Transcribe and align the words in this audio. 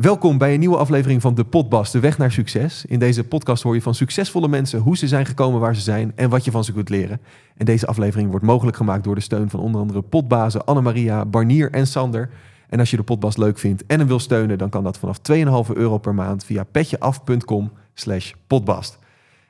Welkom 0.00 0.38
bij 0.38 0.54
een 0.54 0.60
nieuwe 0.60 0.76
aflevering 0.76 1.20
van 1.20 1.34
De 1.34 1.44
Potbas, 1.44 1.90
de 1.90 2.00
weg 2.00 2.18
naar 2.18 2.32
succes. 2.32 2.84
In 2.84 2.98
deze 2.98 3.24
podcast 3.24 3.62
hoor 3.62 3.74
je 3.74 3.82
van 3.82 3.94
succesvolle 3.94 4.48
mensen 4.48 4.80
hoe 4.80 4.96
ze 4.96 5.08
zijn 5.08 5.26
gekomen 5.26 5.60
waar 5.60 5.74
ze 5.74 5.80
zijn 5.80 6.12
en 6.14 6.30
wat 6.30 6.44
je 6.44 6.50
van 6.50 6.64
ze 6.64 6.72
kunt 6.72 6.88
leren. 6.88 7.20
En 7.56 7.64
deze 7.64 7.86
aflevering 7.86 8.30
wordt 8.30 8.44
mogelijk 8.44 8.76
gemaakt 8.76 9.04
door 9.04 9.14
de 9.14 9.20
steun 9.20 9.50
van 9.50 9.60
onder 9.60 9.80
andere 9.80 10.02
potbazen 10.02 10.64
Annemaria, 10.64 11.24
Barnier 11.24 11.70
en 11.70 11.86
Sander. 11.86 12.30
En 12.68 12.78
als 12.78 12.90
je 12.90 12.96
de 12.96 13.02
Potbas 13.02 13.36
leuk 13.36 13.58
vindt 13.58 13.86
en 13.86 13.98
hem 13.98 14.08
wil 14.08 14.18
steunen, 14.18 14.58
dan 14.58 14.68
kan 14.68 14.84
dat 14.84 14.98
vanaf 14.98 15.18
2,5 15.68 15.72
euro 15.74 15.98
per 15.98 16.14
maand 16.14 16.44
via 16.44 16.64
petjeaf.com 16.64 17.72
slash. 17.94 18.32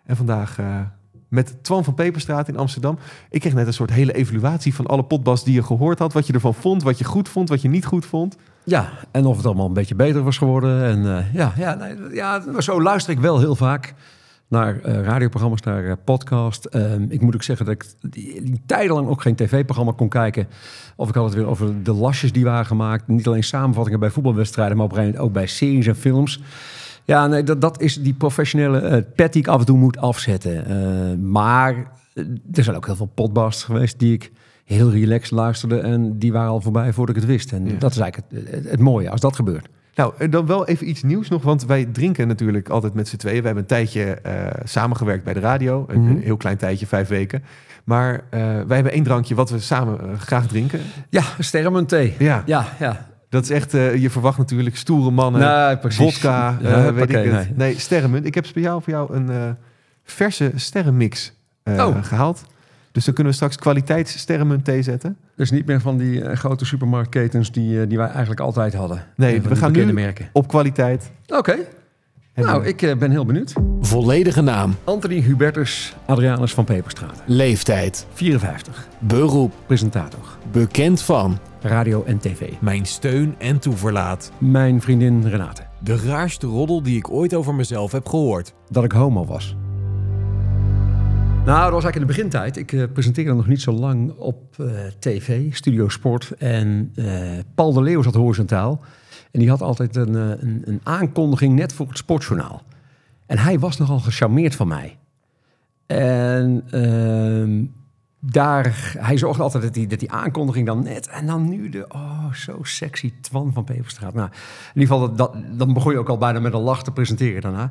En 0.04 0.16
vandaag 0.16 0.58
uh, 0.58 0.80
met 1.28 1.64
Twan 1.64 1.84
van 1.84 1.94
Peperstraat 1.94 2.48
in 2.48 2.56
Amsterdam. 2.56 2.98
Ik 3.30 3.40
kreeg 3.40 3.54
net 3.54 3.66
een 3.66 3.72
soort 3.72 3.90
hele 3.90 4.12
evaluatie 4.12 4.74
van 4.74 4.86
alle 4.86 5.04
potbas 5.04 5.44
die 5.44 5.54
je 5.54 5.62
gehoord 5.62 5.98
had. 5.98 6.12
Wat 6.12 6.26
je 6.26 6.32
ervan 6.32 6.54
vond, 6.54 6.82
wat 6.82 6.98
je 6.98 7.04
goed 7.04 7.28
vond, 7.28 7.48
wat 7.48 7.62
je 7.62 7.68
niet 7.68 7.86
goed 7.86 8.06
vond. 8.06 8.36
Ja, 8.68 8.90
en 9.10 9.26
of 9.26 9.36
het 9.36 9.46
allemaal 9.46 9.66
een 9.66 9.72
beetje 9.72 9.94
beter 9.94 10.22
was 10.22 10.38
geworden. 10.38 10.84
En 10.84 10.98
uh, 10.98 11.34
ja, 11.34 11.52
ja, 11.56 11.74
nee, 11.74 11.96
ja, 12.12 12.60
zo 12.60 12.82
luister 12.82 13.12
ik 13.12 13.20
wel 13.20 13.38
heel 13.38 13.54
vaak 13.54 13.94
naar 14.48 14.74
uh, 14.86 15.02
radioprogramma's, 15.02 15.60
naar 15.60 15.84
uh, 15.84 15.92
podcast. 16.04 16.68
Uh, 16.72 16.92
ik 17.08 17.20
moet 17.20 17.34
ook 17.34 17.42
zeggen 17.42 17.66
dat 17.66 17.74
ik 17.74 17.84
die, 18.10 18.60
tijdenlang 18.66 19.08
ook 19.08 19.22
geen 19.22 19.34
tv-programma 19.34 19.92
kon 19.96 20.08
kijken. 20.08 20.48
Of 20.96 21.08
ik 21.08 21.14
had 21.14 21.24
het 21.24 21.34
weer 21.34 21.46
over 21.46 21.82
de 21.82 21.92
lasjes 21.92 22.32
die 22.32 22.44
waren 22.44 22.66
gemaakt. 22.66 23.08
Niet 23.08 23.26
alleen 23.26 23.44
samenvattingen 23.44 24.00
bij 24.00 24.10
voetbalwedstrijden, 24.10 24.76
maar 24.76 24.86
op 24.86 24.90
een 24.90 24.96
gegeven 24.96 25.18
moment 25.20 25.36
ook 25.36 25.42
bij 25.42 25.52
series 25.52 25.86
en 25.86 25.96
films. 25.96 26.42
Ja, 27.04 27.26
nee, 27.26 27.42
dat, 27.42 27.60
dat 27.60 27.80
is 27.80 28.02
die 28.02 28.14
professionele 28.14 29.02
pet 29.14 29.32
die 29.32 29.42
ik 29.42 29.48
af 29.48 29.60
en 29.60 29.66
toe 29.66 29.78
moet 29.78 29.98
afzetten. 29.98 31.30
maar 31.30 31.74
er 32.52 32.64
zijn 32.64 32.76
ook 32.76 32.86
heel 32.86 32.96
veel 32.96 33.10
podcasts 33.14 33.64
geweest 33.64 33.98
die 33.98 34.12
ik 34.12 34.32
heel 34.68 34.90
relaxed 34.90 35.30
luisterde. 35.30 35.78
En 35.78 36.18
die 36.18 36.32
waren 36.32 36.50
al 36.50 36.60
voorbij 36.60 36.92
voordat 36.92 37.16
ik 37.16 37.22
het 37.22 37.30
wist. 37.30 37.52
En 37.52 37.66
ja. 37.66 37.78
dat 37.78 37.90
is 37.90 37.98
eigenlijk 37.98 38.50
het, 38.50 38.70
het, 38.70 38.80
mooie 38.80 39.10
als 39.10 39.20
dat 39.20 39.34
gebeurt. 39.36 39.68
Nou, 39.94 40.28
dan 40.28 40.46
wel 40.46 40.66
even 40.66 40.88
iets 40.88 41.02
nieuws 41.02 41.28
nog. 41.28 41.42
Want 41.42 41.64
wij 41.64 41.84
drinken 41.84 42.28
natuurlijk 42.28 42.68
altijd 42.68 42.94
met 42.94 43.08
z'n 43.08 43.16
tweeën. 43.16 43.40
We 43.40 43.46
hebben 43.46 43.62
een 43.62 43.68
tijdje 43.68 44.18
uh, 44.26 44.32
samengewerkt 44.64 45.24
bij 45.24 45.32
de 45.32 45.40
radio. 45.40 45.84
Een, 45.88 46.00
mm 46.00 46.06
-hmm. 46.06 46.16
een, 46.16 46.22
heel 46.22 46.36
klein 46.36 46.56
tijdje, 46.56 46.86
vijf 46.86 47.08
weken. 47.08 47.42
Maar 47.84 48.12
uh, 48.12 48.20
wij 48.30 48.74
hebben 48.74 48.92
één 48.92 49.02
drankje 49.02 49.34
wat 49.34 49.50
we 49.50 49.58
samen 49.58 49.98
uh, 50.04 50.18
graag 50.18 50.46
drinken. 50.46 50.80
Ja, 51.08 51.22
sterrenmunt 51.38 51.88
thee. 51.88 52.14
Ja. 52.18 52.42
ja, 52.46 52.66
ja. 52.78 53.06
Dat 53.28 53.42
is 53.42 53.50
echt, 53.50 53.72
je 53.72 54.10
verwacht 54.10 54.38
natuurlijk 54.38 54.76
stoere 54.76 55.10
mannen, 55.10 55.40
nee, 55.40 55.92
vodka, 55.92 56.58
ja, 56.60 56.92
weet 56.92 57.10
ik 57.10 57.16
het. 57.16 57.32
Nee. 57.32 57.46
nee, 57.54 57.78
sterrenmunt. 57.78 58.26
Ik 58.26 58.34
heb 58.34 58.46
speciaal 58.46 58.80
voor 58.80 58.92
jou 58.92 59.14
een 59.14 59.56
verse 60.04 60.52
sterrenmix 60.54 61.32
oh. 61.64 62.04
gehaald. 62.04 62.44
Dus 62.98 63.06
dan 63.06 63.16
kunnen 63.16 63.32
we 63.32 63.38
straks 63.38 63.56
kwaliteitssterrenmunt 63.56 64.64
thee 64.64 64.82
zetten. 64.82 65.16
Dus 65.36 65.50
niet 65.50 65.66
meer 65.66 65.80
van 65.80 65.96
die 65.96 66.20
uh, 66.20 66.32
grote 66.32 66.64
supermarktketens 66.64 67.52
die, 67.52 67.80
uh, 67.80 67.88
die 67.88 67.98
wij 67.98 68.06
eigenlijk 68.06 68.40
altijd 68.40 68.74
hadden. 68.74 69.04
Nee, 69.16 69.40
we 69.40 69.56
gaan 69.56 69.72
nu 69.72 69.92
merken. 69.92 70.28
op 70.32 70.48
kwaliteit. 70.48 71.10
Oké. 71.26 71.36
Okay. 71.38 71.66
Nou, 72.34 72.66
ik 72.66 72.82
uh, 72.82 72.96
ben 72.96 73.10
heel 73.10 73.24
benieuwd. 73.24 73.52
Volledige 73.80 74.40
naam. 74.40 74.74
Anthony 74.84 75.20
Hubertus 75.20 75.96
Adrianus 76.06 76.54
van 76.54 76.64
Peperstraat. 76.64 77.22
Leeftijd. 77.26 78.06
54. 78.12 78.88
Beroep. 78.98 79.52
Presentator. 79.66 80.38
Bekend 80.52 81.02
van. 81.02 81.38
Radio 81.60 82.04
en 82.04 82.18
tv. 82.18 82.52
Mijn 82.60 82.86
steun 82.86 83.34
en 83.38 83.58
toeverlaat. 83.58 84.32
Mijn 84.38 84.80
vriendin 84.80 85.28
Renate. 85.28 85.62
De 85.82 85.96
raarste 85.96 86.46
roddel 86.46 86.82
die 86.82 86.96
ik 86.96 87.10
ooit 87.10 87.34
over 87.34 87.54
mezelf 87.54 87.92
heb 87.92 88.08
gehoord. 88.08 88.54
Dat 88.70 88.84
ik 88.84 88.92
homo 88.92 89.24
was. 89.24 89.56
Nou, 91.48 91.60
dat 91.60 91.72
was 91.72 91.84
eigenlijk 91.84 91.96
in 91.96 92.06
de 92.16 92.28
begintijd. 92.28 92.56
Ik 92.56 92.72
uh, 92.72 92.92
presenteerde 92.92 93.34
nog 93.34 93.46
niet 93.46 93.60
zo 93.60 93.72
lang 93.72 94.12
op 94.12 94.56
uh, 94.60 94.70
tv, 94.98 95.54
Studio 95.54 95.88
Sport. 95.88 96.30
En 96.38 96.92
uh, 96.94 97.38
Paul 97.54 97.72
de 97.72 97.82
Leeuw 97.82 98.02
zat 98.02 98.14
horizontaal. 98.14 98.80
En 99.30 99.40
die 99.40 99.48
had 99.48 99.62
altijd 99.62 99.96
een, 99.96 100.14
een, 100.14 100.62
een, 100.64 100.80
aankondiging 100.82 101.54
net 101.54 101.72
voor 101.72 101.88
het 101.88 101.98
sportjournaal. 101.98 102.62
En 103.26 103.38
hij 103.38 103.58
was 103.58 103.76
nogal 103.76 103.98
gecharmeerd 103.98 104.54
van 104.54 104.68
mij. 104.68 104.98
En 105.86 106.62
ehm, 106.70 107.64
daar, 108.20 108.94
hij 108.98 109.18
zorgde 109.18 109.42
altijd 109.42 109.62
dat 109.62 109.74
die, 109.74 109.86
dat 109.86 110.00
die 110.00 110.12
aankondiging 110.12 110.66
dan 110.66 110.82
net... 110.82 111.08
En 111.08 111.26
dan 111.26 111.48
nu 111.48 111.68
de, 111.68 111.84
oh, 111.88 112.32
zo 112.32 112.58
sexy 112.62 113.12
Twan 113.20 113.52
van 113.52 113.64
Peperstraat. 113.64 114.14
Nou, 114.14 114.28
in 114.74 114.80
ieder 114.80 114.94
geval, 114.94 115.14
dat, 115.14 115.18
dat, 115.18 115.58
dan 115.58 115.72
begon 115.72 115.92
je 115.92 115.98
ook 115.98 116.08
al 116.08 116.18
bijna 116.18 116.40
met 116.40 116.52
een 116.52 116.60
lach 116.60 116.82
te 116.82 116.92
presenteren 116.92 117.40
daarna. 117.40 117.70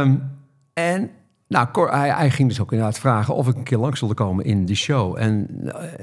Um, 0.00 0.30
en 0.72 1.10
nou, 1.48 1.90
hij, 1.90 2.30
ging 2.30 2.48
dus 2.48 2.60
ook 2.60 2.72
inderdaad 2.72 2.98
vragen 2.98 3.34
of 3.34 3.48
ik 3.48 3.56
een 3.56 3.62
keer 3.62 3.78
langs 3.78 4.00
wilde 4.00 4.14
komen 4.14 4.44
in 4.44 4.66
de 4.66 4.74
show. 4.74 5.16
En, 5.18 5.46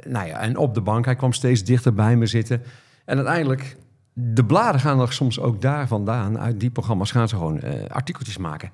nou 0.07 0.27
ja, 0.27 0.39
en 0.39 0.57
op 0.57 0.73
de 0.73 0.81
bank, 0.81 1.05
hij 1.05 1.15
kwam 1.15 1.33
steeds 1.33 1.63
dichter 1.63 1.93
bij 1.93 2.15
me 2.15 2.25
zitten. 2.25 2.61
En 3.05 3.15
uiteindelijk, 3.15 3.77
de 4.13 4.45
bladen 4.45 4.81
gaan 4.81 4.99
er 4.99 5.13
soms 5.13 5.39
ook 5.39 5.61
daar 5.61 5.87
vandaan, 5.87 6.39
uit 6.39 6.59
die 6.59 6.69
programma's 6.69 7.11
gaan 7.11 7.27
ze 7.27 7.35
gewoon 7.35 7.59
uh, 7.63 7.85
artikeltjes 7.87 8.37
maken. 8.37 8.69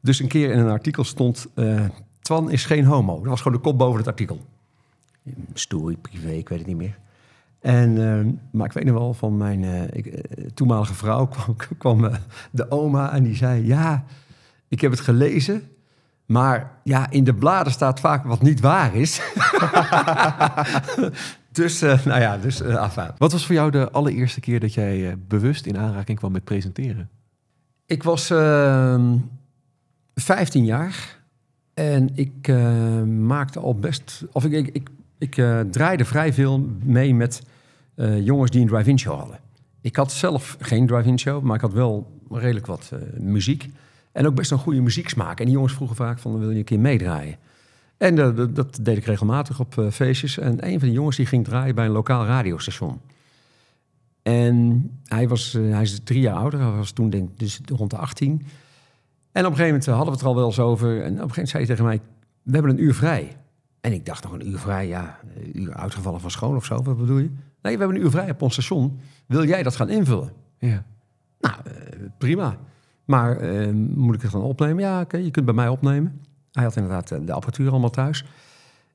Dus 0.00 0.20
een 0.20 0.28
keer 0.28 0.50
in 0.50 0.58
een 0.58 0.70
artikel 0.70 1.04
stond, 1.04 1.46
uh, 1.54 1.84
Twan 2.20 2.50
is 2.50 2.64
geen 2.64 2.84
homo. 2.84 3.18
Dat 3.18 3.26
was 3.26 3.40
gewoon 3.40 3.56
de 3.56 3.64
kop 3.64 3.78
boven 3.78 3.98
het 3.98 4.08
artikel. 4.08 4.40
Story, 5.54 5.96
privé, 5.96 6.30
ik 6.30 6.48
weet 6.48 6.58
het 6.58 6.66
niet 6.66 6.76
meer. 6.76 6.98
En, 7.60 8.40
maar 8.52 8.66
ik 8.66 8.72
weet 8.72 8.84
nog 8.84 8.98
wel 8.98 9.14
van 9.14 9.36
mijn 9.36 9.64
ik, 9.92 10.26
toenmalige 10.54 10.94
vrouw 10.94 11.26
kwam, 11.32 11.56
kwam 11.78 12.10
de 12.50 12.70
oma 12.70 13.12
en 13.12 13.22
die 13.22 13.36
zei, 13.36 13.66
ja, 13.66 14.04
ik 14.68 14.80
heb 14.80 14.90
het 14.90 15.00
gelezen... 15.00 15.62
Maar 16.30 16.80
ja, 16.84 17.10
in 17.10 17.24
de 17.24 17.34
bladen 17.34 17.72
staat 17.72 18.00
vaak 18.00 18.24
wat 18.24 18.42
niet 18.42 18.60
waar 18.60 18.94
is. 18.94 19.20
dus, 21.60 21.82
uh, 21.82 22.04
nou 22.04 22.20
ja, 22.20 22.38
dus 22.38 22.60
uh. 22.60 23.08
Wat 23.18 23.32
was 23.32 23.46
voor 23.46 23.54
jou 23.54 23.70
de 23.70 23.90
allereerste 23.90 24.40
keer 24.40 24.60
dat 24.60 24.74
jij 24.74 24.98
uh, 24.98 25.12
bewust 25.28 25.66
in 25.66 25.78
aanraking 25.78 26.18
kwam 26.18 26.32
met 26.32 26.44
presenteren? 26.44 27.08
Ik 27.86 28.02
was 28.02 28.26
15 30.14 30.64
jaar 30.64 31.18
en 31.74 32.10
ik 32.14 32.48
maakte 33.06 33.58
al 33.58 33.74
best... 33.74 34.24
Of 34.32 34.44
ik, 34.44 34.52
ik, 34.52 34.68
ik, 34.72 34.88
ik 35.18 35.34
draaide 35.70 36.04
vrij 36.04 36.32
veel 36.32 36.68
mee 36.82 37.14
met 37.14 37.42
jongens 38.20 38.50
die 38.50 38.60
een 38.60 38.68
drive-in 38.68 38.98
show 38.98 39.18
hadden. 39.18 39.40
Ik 39.80 39.96
had 39.96 40.12
zelf 40.12 40.56
geen 40.60 40.86
drive-in 40.86 41.18
show, 41.18 41.42
maar 41.42 41.54
ik 41.54 41.62
had 41.62 41.72
wel 41.72 42.20
redelijk 42.28 42.66
wat 42.66 42.92
muziek... 43.18 43.68
En 44.12 44.26
ook 44.26 44.34
best 44.34 44.50
een 44.50 44.58
goede 44.58 44.80
muzieksmaak. 44.80 45.38
En 45.38 45.44
die 45.44 45.54
jongens 45.54 45.72
vroegen 45.72 45.96
vaak 45.96 46.18
van, 46.18 46.38
wil 46.38 46.50
je 46.50 46.58
een 46.58 46.64
keer 46.64 46.80
meedraaien? 46.80 47.36
En 47.96 48.16
uh, 48.16 48.36
dat, 48.36 48.56
dat, 48.56 48.78
deed 48.82 48.96
ik 48.96 49.04
regelmatig 49.04 49.60
op 49.60 49.76
uh, 49.76 49.90
feestjes. 49.90 50.38
En 50.38 50.66
een 50.66 50.78
van 50.78 50.88
die 50.88 50.96
jongens 50.96 51.16
die 51.16 51.26
ging 51.26 51.44
draaien 51.44 51.74
bij 51.74 51.84
een 51.84 51.92
lokaal 51.92 52.26
radiostation. 52.26 53.00
En 54.22 54.90
hij, 55.04 55.28
was, 55.28 55.54
uh, 55.54 55.72
hij 55.72 55.82
is 55.82 56.00
drie 56.04 56.20
jaar 56.20 56.36
ouder. 56.36 56.60
Hij 56.60 56.70
was 56.70 56.90
toen 56.90 57.10
denk 57.10 57.30
ik 57.30 57.38
dus 57.38 57.60
rond 57.64 57.90
de 57.90 57.96
18. 57.96 58.30
En 58.30 58.38
op 58.40 59.50
een 59.50 59.56
gegeven 59.56 59.66
moment 59.66 59.86
hadden 59.86 60.04
we 60.06 60.10
het 60.10 60.20
er 60.20 60.26
al 60.26 60.34
wel 60.34 60.46
eens 60.46 60.58
over. 60.58 60.88
En 60.88 60.96
op 60.96 61.04
een 61.04 61.12
gegeven 61.12 61.28
moment 61.28 61.48
zei 61.48 61.64
hij 61.64 61.74
tegen 61.76 61.84
mij, 61.84 62.00
we 62.42 62.52
hebben 62.52 62.70
een 62.70 62.82
uur 62.82 62.94
vrij. 62.94 63.36
En 63.80 63.92
ik 63.92 64.06
dacht 64.06 64.22
nog 64.22 64.32
een 64.32 64.48
uur 64.48 64.58
vrij, 64.58 64.88
ja, 64.88 65.20
een 65.34 65.62
uur 65.62 65.74
uitgevallen 65.74 66.20
van 66.20 66.30
school 66.30 66.54
of 66.54 66.64
zo. 66.64 66.82
Wat 66.82 66.96
bedoel 66.96 67.18
je? 67.18 67.30
Nee, 67.62 67.72
we 67.72 67.78
hebben 67.78 67.96
een 67.96 68.02
uur 68.02 68.10
vrij 68.10 68.30
op 68.30 68.42
ons 68.42 68.52
station. 68.52 69.00
Wil 69.26 69.46
jij 69.46 69.62
dat 69.62 69.76
gaan 69.76 69.88
invullen? 69.88 70.32
Ja. 70.58 70.84
Nou, 71.40 71.54
prima. 72.18 72.58
Maar 73.10 73.42
uh, 73.42 73.70
moet 73.94 74.14
ik 74.14 74.22
het 74.22 74.30
dan 74.30 74.42
opnemen? 74.42 74.82
Ja, 74.82 75.06
je 75.10 75.30
kunt 75.30 75.44
bij 75.44 75.54
mij 75.54 75.68
opnemen. 75.68 76.20
Hij 76.52 76.64
had 76.64 76.76
inderdaad 76.76 77.08
de 77.08 77.32
apparatuur 77.32 77.70
allemaal 77.70 77.90
thuis. 77.90 78.24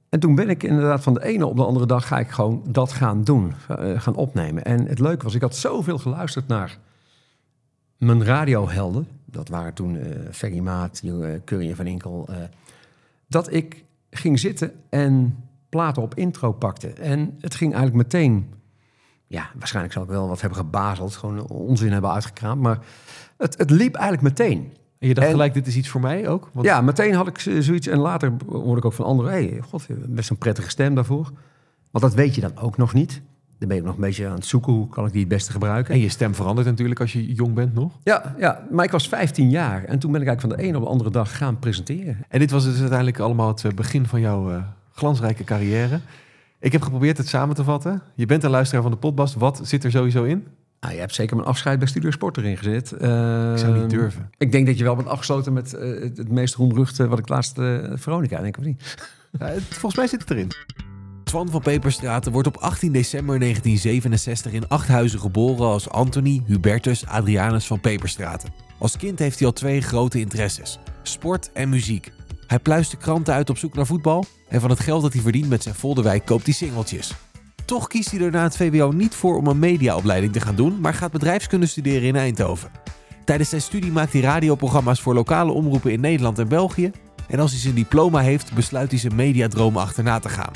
En 0.10 0.20
toen 0.20 0.36
ben 0.36 0.50
ik 0.50 0.64
inderdaad 0.64 1.04
van 1.04 1.14
de 1.14 1.24
ene 1.24 1.46
op 1.46 1.56
de 1.56 1.66
andere 1.66 1.86
dag 1.86 2.08
ga 2.08 2.20
ik 2.20 2.30
gewoon 2.30 2.64
dat 2.68 2.92
gaan 2.92 3.24
doen, 3.24 3.54
uh, 3.70 4.00
gaan 4.00 4.16
opnemen. 4.16 4.64
En 4.66 4.86
het 4.86 5.00
leuke 5.00 5.24
was, 5.24 5.36
ik 5.36 5.42
had 5.42 5.56
zoveel 5.56 5.98
geluisterd 5.98 6.48
naar 6.48 6.78
mijn 7.98 8.24
radiohelden. 8.24 9.08
Dat 9.26 9.50
waren 9.50 9.74
toen 9.74 9.96
uh, 9.96 10.04
Ferry 10.32 10.60
Maat, 10.60 11.02
uh, 11.04 11.76
van 11.76 11.88
Inkel. 11.88 12.30
dat 13.28 13.54
ik 13.54 13.84
ging 14.10 14.40
zitten 14.40 14.72
en 14.90 15.38
platen 15.70 16.02
op 16.02 16.16
intro 16.16 16.52
pakte. 16.52 16.88
En 16.88 17.38
het 17.40 17.56
ging 17.56 17.74
eigenlijk 17.74 18.04
meteen... 18.04 18.54
Ja, 19.28 19.50
waarschijnlijk 19.58 19.94
zal 19.94 20.04
ik 20.04 20.10
wel 20.10 20.28
wat 20.28 20.42
hebben 20.42 20.60
gebazeld. 20.60 21.16
Gewoon 21.16 21.48
onzin 21.48 21.92
hebben 21.92 22.12
uitgekraamd. 22.12 22.62
Maar 22.62 22.80
het, 23.38 23.58
het 23.58 23.70
liep 23.70 23.96
eigenlijk 23.96 24.38
meteen. 24.38 24.74
En 25.00 25.08
je 25.08 25.14
dacht 25.14 25.28
en, 25.28 25.34
gelijk, 25.34 25.54
dit 25.54 25.68
is 25.68 25.76
iets 25.76 25.90
voor 25.90 26.02
mij 26.02 26.28
ook? 26.28 26.50
Want... 26.54 26.66
Ja, 26.66 26.82
meteen 26.82 27.14
had 27.14 27.28
ik 27.28 27.40
zoiets. 27.40 27.88
En 27.88 28.00
later 28.00 28.34
hoorde 28.50 28.78
ik 28.78 28.86
ook 28.86 28.94
van 28.94 29.06
anderen... 29.06 29.32
hé, 29.32 29.48
hey, 29.48 29.60
god, 29.70 29.88
best 29.90 30.30
een 30.30 30.38
prettige 30.38 30.70
stem 30.70 30.96
daarvoor. 30.96 31.32
Want 31.92 32.04
dat 32.04 32.14
weet 32.14 32.36
je 32.36 32.42
dan 32.42 32.58
ook 32.58 32.78
nog 32.78 32.94
niet. 32.94 33.22
Dan 33.60 33.68
ben 33.68 33.78
je 33.78 33.84
nog 33.84 33.96
een 33.96 34.02
beetje 34.02 34.28
aan 34.28 34.36
het 34.36 34.46
zoeken... 34.46 34.74
hoe 34.74 34.90
kan 34.90 35.06
ik 35.06 35.12
die 35.12 35.20
het 35.20 35.30
beste 35.30 35.52
gebruiken. 35.52 35.94
En 35.94 36.00
je 36.00 36.10
stem 36.10 36.36
verandert 36.36 36.68
natuurlijk 36.68 37.00
als 37.00 37.14
je 37.14 37.34
jong 37.34 37.54
bent 37.54 37.74
nog. 37.74 37.94
Ja, 38.04 38.36
ja, 38.38 38.68
maar 38.72 38.86
ik 38.86 38.92
was 38.92 39.08
15 39.08 39.50
jaar. 39.50 39.84
En 39.84 40.00
toen 40.00 40.12
ben 40.12 40.22
ik 40.22 40.28
eigenlijk 40.28 40.42
van 40.42 40.50
de 40.50 40.70
een 40.70 40.76
op 40.76 40.84
de 40.84 40.90
andere 40.90 41.10
dag 41.10 41.38
gaan 41.38 41.60
presenteren. 41.60 42.26
En 42.30 42.40
dit 42.40 42.52
was 42.52 42.64
dus 42.64 42.80
uiteindelijk 42.80 43.20
allemaal 43.20 43.48
het 43.48 43.64
eh, 43.64 43.72
begin 43.72 44.06
van 44.06 44.20
jouw 44.20 44.52
uh, 44.52 44.58
glansrijke 44.92 45.44
carrière. 45.44 46.00
Ik 46.60 46.72
heb 46.72 46.82
geprobeerd 46.82 47.18
het 47.18 47.28
samen 47.28 47.56
te 47.56 47.64
vatten. 47.64 48.02
Je 48.16 48.26
bent 48.26 48.44
een 48.44 48.50
luisteraar 48.50 48.82
van 48.82 48.92
de 48.92 48.98
podcast. 48.98 49.34
Wat 49.34 49.60
zit 49.64 49.84
er 49.84 49.92
sowieso 49.92 50.24
in? 50.24 50.48
Nou, 50.80 50.94
je 50.94 51.00
hebt 51.00 51.16
zeker 51.16 51.36
mijn 51.36 51.48
afscheid 51.48 51.80
bij 51.80 51.88
Studio 51.88 52.12
Sport 52.12 52.38
erin 52.38 52.58
gezet. 52.58 52.94
Uh, 53.02 53.52
ik 53.52 53.58
zou 53.58 53.80
niet 53.80 53.90
durven. 53.90 54.30
Ik 54.38 54.52
denk 54.52 54.66
dat 54.66 54.78
je 54.78 54.84
wel 54.84 54.96
bent 54.96 55.08
afgesloten 55.08 55.54
met 55.54 55.74
uh, 55.74 56.02
het 56.02 56.32
meest 56.32 56.56
roemruchte 56.56 57.08
wat 57.08 57.20
ik 57.20 57.30
laatst 57.30 57.58
uh, 57.58 57.92
Veronica, 57.94 58.42
denk 58.42 58.48
ik 58.48 58.58
of 58.58 58.66
niet? 58.66 58.84
Ja, 59.40 59.54
volgens 59.70 59.96
mij 59.96 60.08
zit 60.08 60.22
het 60.22 60.32
erin. 60.32 60.52
Twan 61.24 61.50
van 61.50 61.62
Peperstraten 61.62 62.32
wordt 62.32 62.48
op 62.48 62.58
18 62.58 62.92
december 62.92 63.40
1967 63.40 64.52
in 64.52 64.68
Achthuizen 64.68 65.20
geboren 65.20 65.66
als 65.66 65.90
Anthony 65.90 66.44
Hubertus 66.46 67.06
Adrianus 67.06 67.68
van 67.68 67.80
Peperstraten. 67.80 68.54
Als 68.78 68.98
kind 68.98 69.20
heeft 69.20 69.40
hij 69.40 69.48
al 69.48 69.54
twee 69.54 69.82
grote 69.82 70.20
interesses: 70.20 70.80
sport 71.04 71.52
en 71.54 71.70
muziek. 71.70 72.12
Hij 72.48 72.60
pluist 72.60 72.92
de 72.92 72.98
kranten 72.98 73.34
uit 73.34 73.50
op 73.50 73.58
zoek 73.58 73.76
naar 73.76 73.86
voetbal 73.86 74.26
en 74.48 74.62
van 74.62 74.70
het 74.70 74.80
geld 74.80 75.02
dat 75.02 75.14
hij 75.14 75.22
verdient 75.22 75.50
met 75.50 75.64
zijn 75.64 75.76
Volderwijk 75.76 76.26
koopt 76.26 76.46
hij 76.46 76.54
singeltjes. 76.54 77.14
Toch 77.66 77.88
kiest 77.88 78.12
hij 78.12 78.20
er 78.20 78.32
na 78.32 78.44
het 78.44 78.58
VWO 78.58 78.92
niet 78.92 79.16
voor 79.16 79.38
om 79.38 79.48
een 79.48 79.60
mediaopleiding 79.60 80.34
te 80.34 80.42
gaan 80.42 80.56
doen, 80.56 80.80
maar 80.80 80.94
gaat 80.94 81.12
bedrijfskunde 81.12 81.66
studeren 81.66 82.08
in 82.08 82.16
Eindhoven. 82.16 82.72
Tijdens 83.26 83.50
zijn 83.50 83.62
studie 83.62 83.92
maakt 83.92 84.14
hij 84.14 84.22
radioprogramma's 84.22 85.02
voor 85.02 85.14
lokale 85.14 85.52
omroepen 85.52 85.92
in 85.92 86.00
Nederland 86.00 86.40
en 86.40 86.48
België. 86.48 86.92
En 87.28 87.40
als 87.40 87.52
hij 87.52 87.60
zijn 87.60 87.76
diploma 87.76 88.20
heeft, 88.20 88.54
besluit 88.54 88.92
hij 88.92 89.00
zijn 89.00 89.16
mediadromen 89.16 89.82
achterna 89.82 90.20
te 90.20 90.30
gaan. 90.30 90.52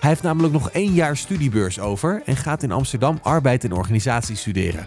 Hij 0.00 0.10
heeft 0.10 0.22
namelijk 0.22 0.52
nog 0.52 0.70
één 0.70 0.92
jaar 0.92 1.16
studiebeurs 1.16 1.80
over 1.80 2.22
en 2.24 2.36
gaat 2.36 2.62
in 2.62 2.72
Amsterdam 2.72 3.18
arbeid 3.22 3.64
en 3.64 3.72
organisatie 3.72 4.36
studeren. 4.36 4.86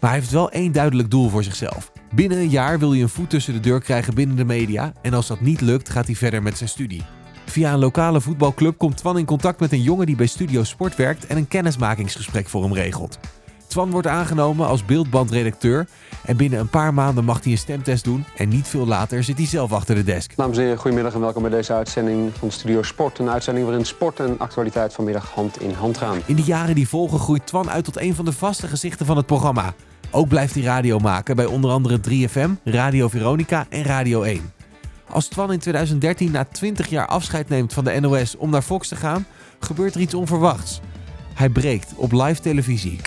Maar 0.00 0.10
hij 0.10 0.18
heeft 0.18 0.32
wel 0.32 0.50
één 0.50 0.72
duidelijk 0.72 1.10
doel 1.10 1.28
voor 1.28 1.44
zichzelf. 1.44 1.92
Binnen 2.14 2.38
een 2.38 2.48
jaar 2.48 2.78
wil 2.78 2.90
hij 2.90 3.00
een 3.00 3.08
voet 3.08 3.30
tussen 3.30 3.52
de 3.52 3.60
deur 3.60 3.80
krijgen 3.80 4.14
binnen 4.14 4.36
de 4.36 4.44
media 4.44 4.92
en 5.02 5.14
als 5.14 5.26
dat 5.26 5.40
niet 5.40 5.60
lukt, 5.60 5.88
gaat 5.88 6.06
hij 6.06 6.14
verder 6.14 6.42
met 6.42 6.56
zijn 6.58 6.68
studie. 6.68 7.02
Via 7.46 7.72
een 7.72 7.78
lokale 7.78 8.20
voetbalclub 8.20 8.78
komt 8.78 8.96
Twan 8.96 9.18
in 9.18 9.24
contact 9.24 9.60
met 9.60 9.72
een 9.72 9.82
jongen 9.82 10.06
die 10.06 10.16
bij 10.16 10.26
Studio 10.26 10.64
Sport 10.64 10.96
werkt 10.96 11.26
en 11.26 11.36
een 11.36 11.48
kennismakingsgesprek 11.48 12.48
voor 12.48 12.62
hem 12.62 12.72
regelt. 12.72 13.18
Twan 13.66 13.90
wordt 13.90 14.06
aangenomen 14.06 14.66
als 14.66 14.84
beeldbandredacteur 14.84 15.86
en 16.24 16.36
binnen 16.36 16.58
een 16.58 16.68
paar 16.68 16.94
maanden 16.94 17.24
mag 17.24 17.42
hij 17.42 17.52
een 17.52 17.58
stemtest 17.58 18.04
doen 18.04 18.24
en 18.36 18.48
niet 18.48 18.68
veel 18.68 18.86
later 18.86 19.24
zit 19.24 19.36
hij 19.36 19.46
zelf 19.46 19.72
achter 19.72 19.94
de 19.94 20.04
desk. 20.04 20.36
Dames 20.36 20.56
en 20.56 20.62
heren, 20.62 20.78
goedemiddag 20.78 21.14
en 21.14 21.20
welkom 21.20 21.42
bij 21.42 21.50
deze 21.50 21.72
uitzending 21.72 22.32
van 22.38 22.50
Studio 22.50 22.82
Sport. 22.82 23.18
Een 23.18 23.30
uitzending 23.30 23.66
waarin 23.66 23.84
sport 23.84 24.20
en 24.20 24.38
actualiteit 24.38 24.94
vanmiddag 24.94 25.30
hand 25.30 25.60
in 25.60 25.72
hand 25.72 25.98
gaan. 25.98 26.18
In 26.26 26.36
de 26.36 26.42
jaren 26.42 26.74
die 26.74 26.88
volgen 26.88 27.18
groeit 27.18 27.46
Twan 27.46 27.70
uit 27.70 27.84
tot 27.84 28.00
een 28.00 28.14
van 28.14 28.24
de 28.24 28.32
vaste 28.32 28.68
gezichten 28.68 29.06
van 29.06 29.16
het 29.16 29.26
programma. 29.26 29.74
Ook 30.14 30.28
blijft 30.28 30.54
hij 30.54 30.62
radio 30.62 30.98
maken 30.98 31.36
bij 31.36 31.44
onder 31.44 31.70
andere 31.70 32.00
3FM, 32.10 32.50
Radio 32.64 33.08
Veronica 33.08 33.66
en 33.68 33.82
Radio 33.82 34.22
1. 34.22 34.52
Als 35.08 35.26
Twan 35.26 35.52
in 35.52 35.58
2013 35.58 36.30
na 36.30 36.44
20 36.44 36.88
jaar 36.88 37.06
afscheid 37.06 37.48
neemt 37.48 37.72
van 37.72 37.84
de 37.84 38.00
NOS 38.00 38.36
om 38.36 38.50
naar 38.50 38.62
Fox 38.62 38.88
te 38.88 38.96
gaan, 38.96 39.26
gebeurt 39.60 39.94
er 39.94 40.00
iets 40.00 40.14
onverwachts. 40.14 40.80
Hij 41.34 41.48
breekt 41.48 41.92
op 41.96 42.12
live 42.12 42.40
televisie. 42.40 43.00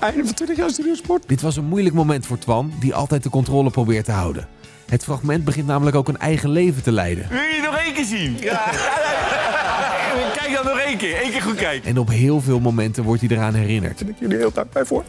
Einde 0.00 0.24
van 0.24 0.34
20 0.34 0.56
jaar 0.56 0.70
Studio 0.70 0.94
Sport. 0.94 1.28
Dit 1.28 1.40
was 1.40 1.56
een 1.56 1.64
moeilijk 1.64 1.94
moment 1.94 2.26
voor 2.26 2.38
Twan, 2.38 2.72
die 2.80 2.94
altijd 2.94 3.22
de 3.22 3.30
controle 3.30 3.70
probeert 3.70 4.04
te 4.04 4.12
houden. 4.12 4.48
Het 4.86 5.04
fragment 5.04 5.44
begint 5.44 5.66
namelijk 5.66 5.96
ook 5.96 6.08
een 6.08 6.18
eigen 6.18 6.50
leven 6.50 6.82
te 6.82 6.92
leiden. 6.92 7.28
Wil 7.28 7.38
je 7.38 7.60
nog 7.64 7.76
één 7.76 7.94
keer 7.94 8.04
zien? 8.04 8.36
Ja. 8.40 8.64
Kijk 10.38 10.52
dan 10.54 10.64
nog 10.64 10.78
één 10.78 10.96
keer. 10.96 11.22
Eén 11.24 11.30
keer 11.30 11.42
goed 11.42 11.54
kijken. 11.54 11.90
En 11.90 11.98
op 11.98 12.08
heel 12.08 12.40
veel 12.40 12.60
momenten 12.60 13.04
wordt 13.04 13.20
hij 13.20 13.30
eraan 13.36 13.54
herinnerd. 13.54 13.98
Ben 13.98 14.08
ik 14.08 14.14
jullie 14.18 14.36
heel 14.36 14.52
dankbaar 14.52 14.86
voor. 14.86 15.04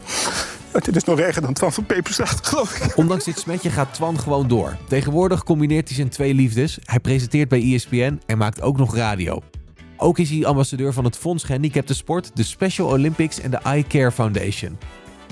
Maar 0.72 0.82
dit 0.82 0.96
is 0.96 1.04
nog 1.04 1.18
erger 1.18 1.42
dan 1.42 1.52
Twan 1.52 1.72
van 1.72 1.86
Peperstraat, 1.86 2.46
geloof 2.46 2.76
ik. 2.76 2.96
Ondanks 2.96 3.24
dit 3.24 3.38
smetje 3.38 3.70
gaat 3.70 3.94
Twan 3.94 4.18
gewoon 4.18 4.48
door. 4.48 4.76
Tegenwoordig 4.88 5.44
combineert 5.44 5.88
hij 5.88 5.96
zijn 5.96 6.08
twee 6.08 6.34
liefdes. 6.34 6.78
Hij 6.84 7.00
presenteert 7.00 7.48
bij 7.48 7.74
ESPN 7.74 8.20
en 8.26 8.38
maakt 8.38 8.60
ook 8.60 8.76
nog 8.76 8.96
radio. 8.96 9.42
Ook 9.96 10.18
is 10.18 10.30
hij 10.30 10.46
ambassadeur 10.46 10.92
van 10.92 11.04
het 11.04 11.16
Fonds 11.16 11.44
Gehandicapte 11.44 11.94
Sport, 11.94 12.30
de 12.34 12.42
Special 12.42 12.88
Olympics 12.88 13.40
en 13.40 13.50
de 13.50 13.56
Eye 13.56 13.86
Care 13.86 14.12
Foundation. 14.12 14.78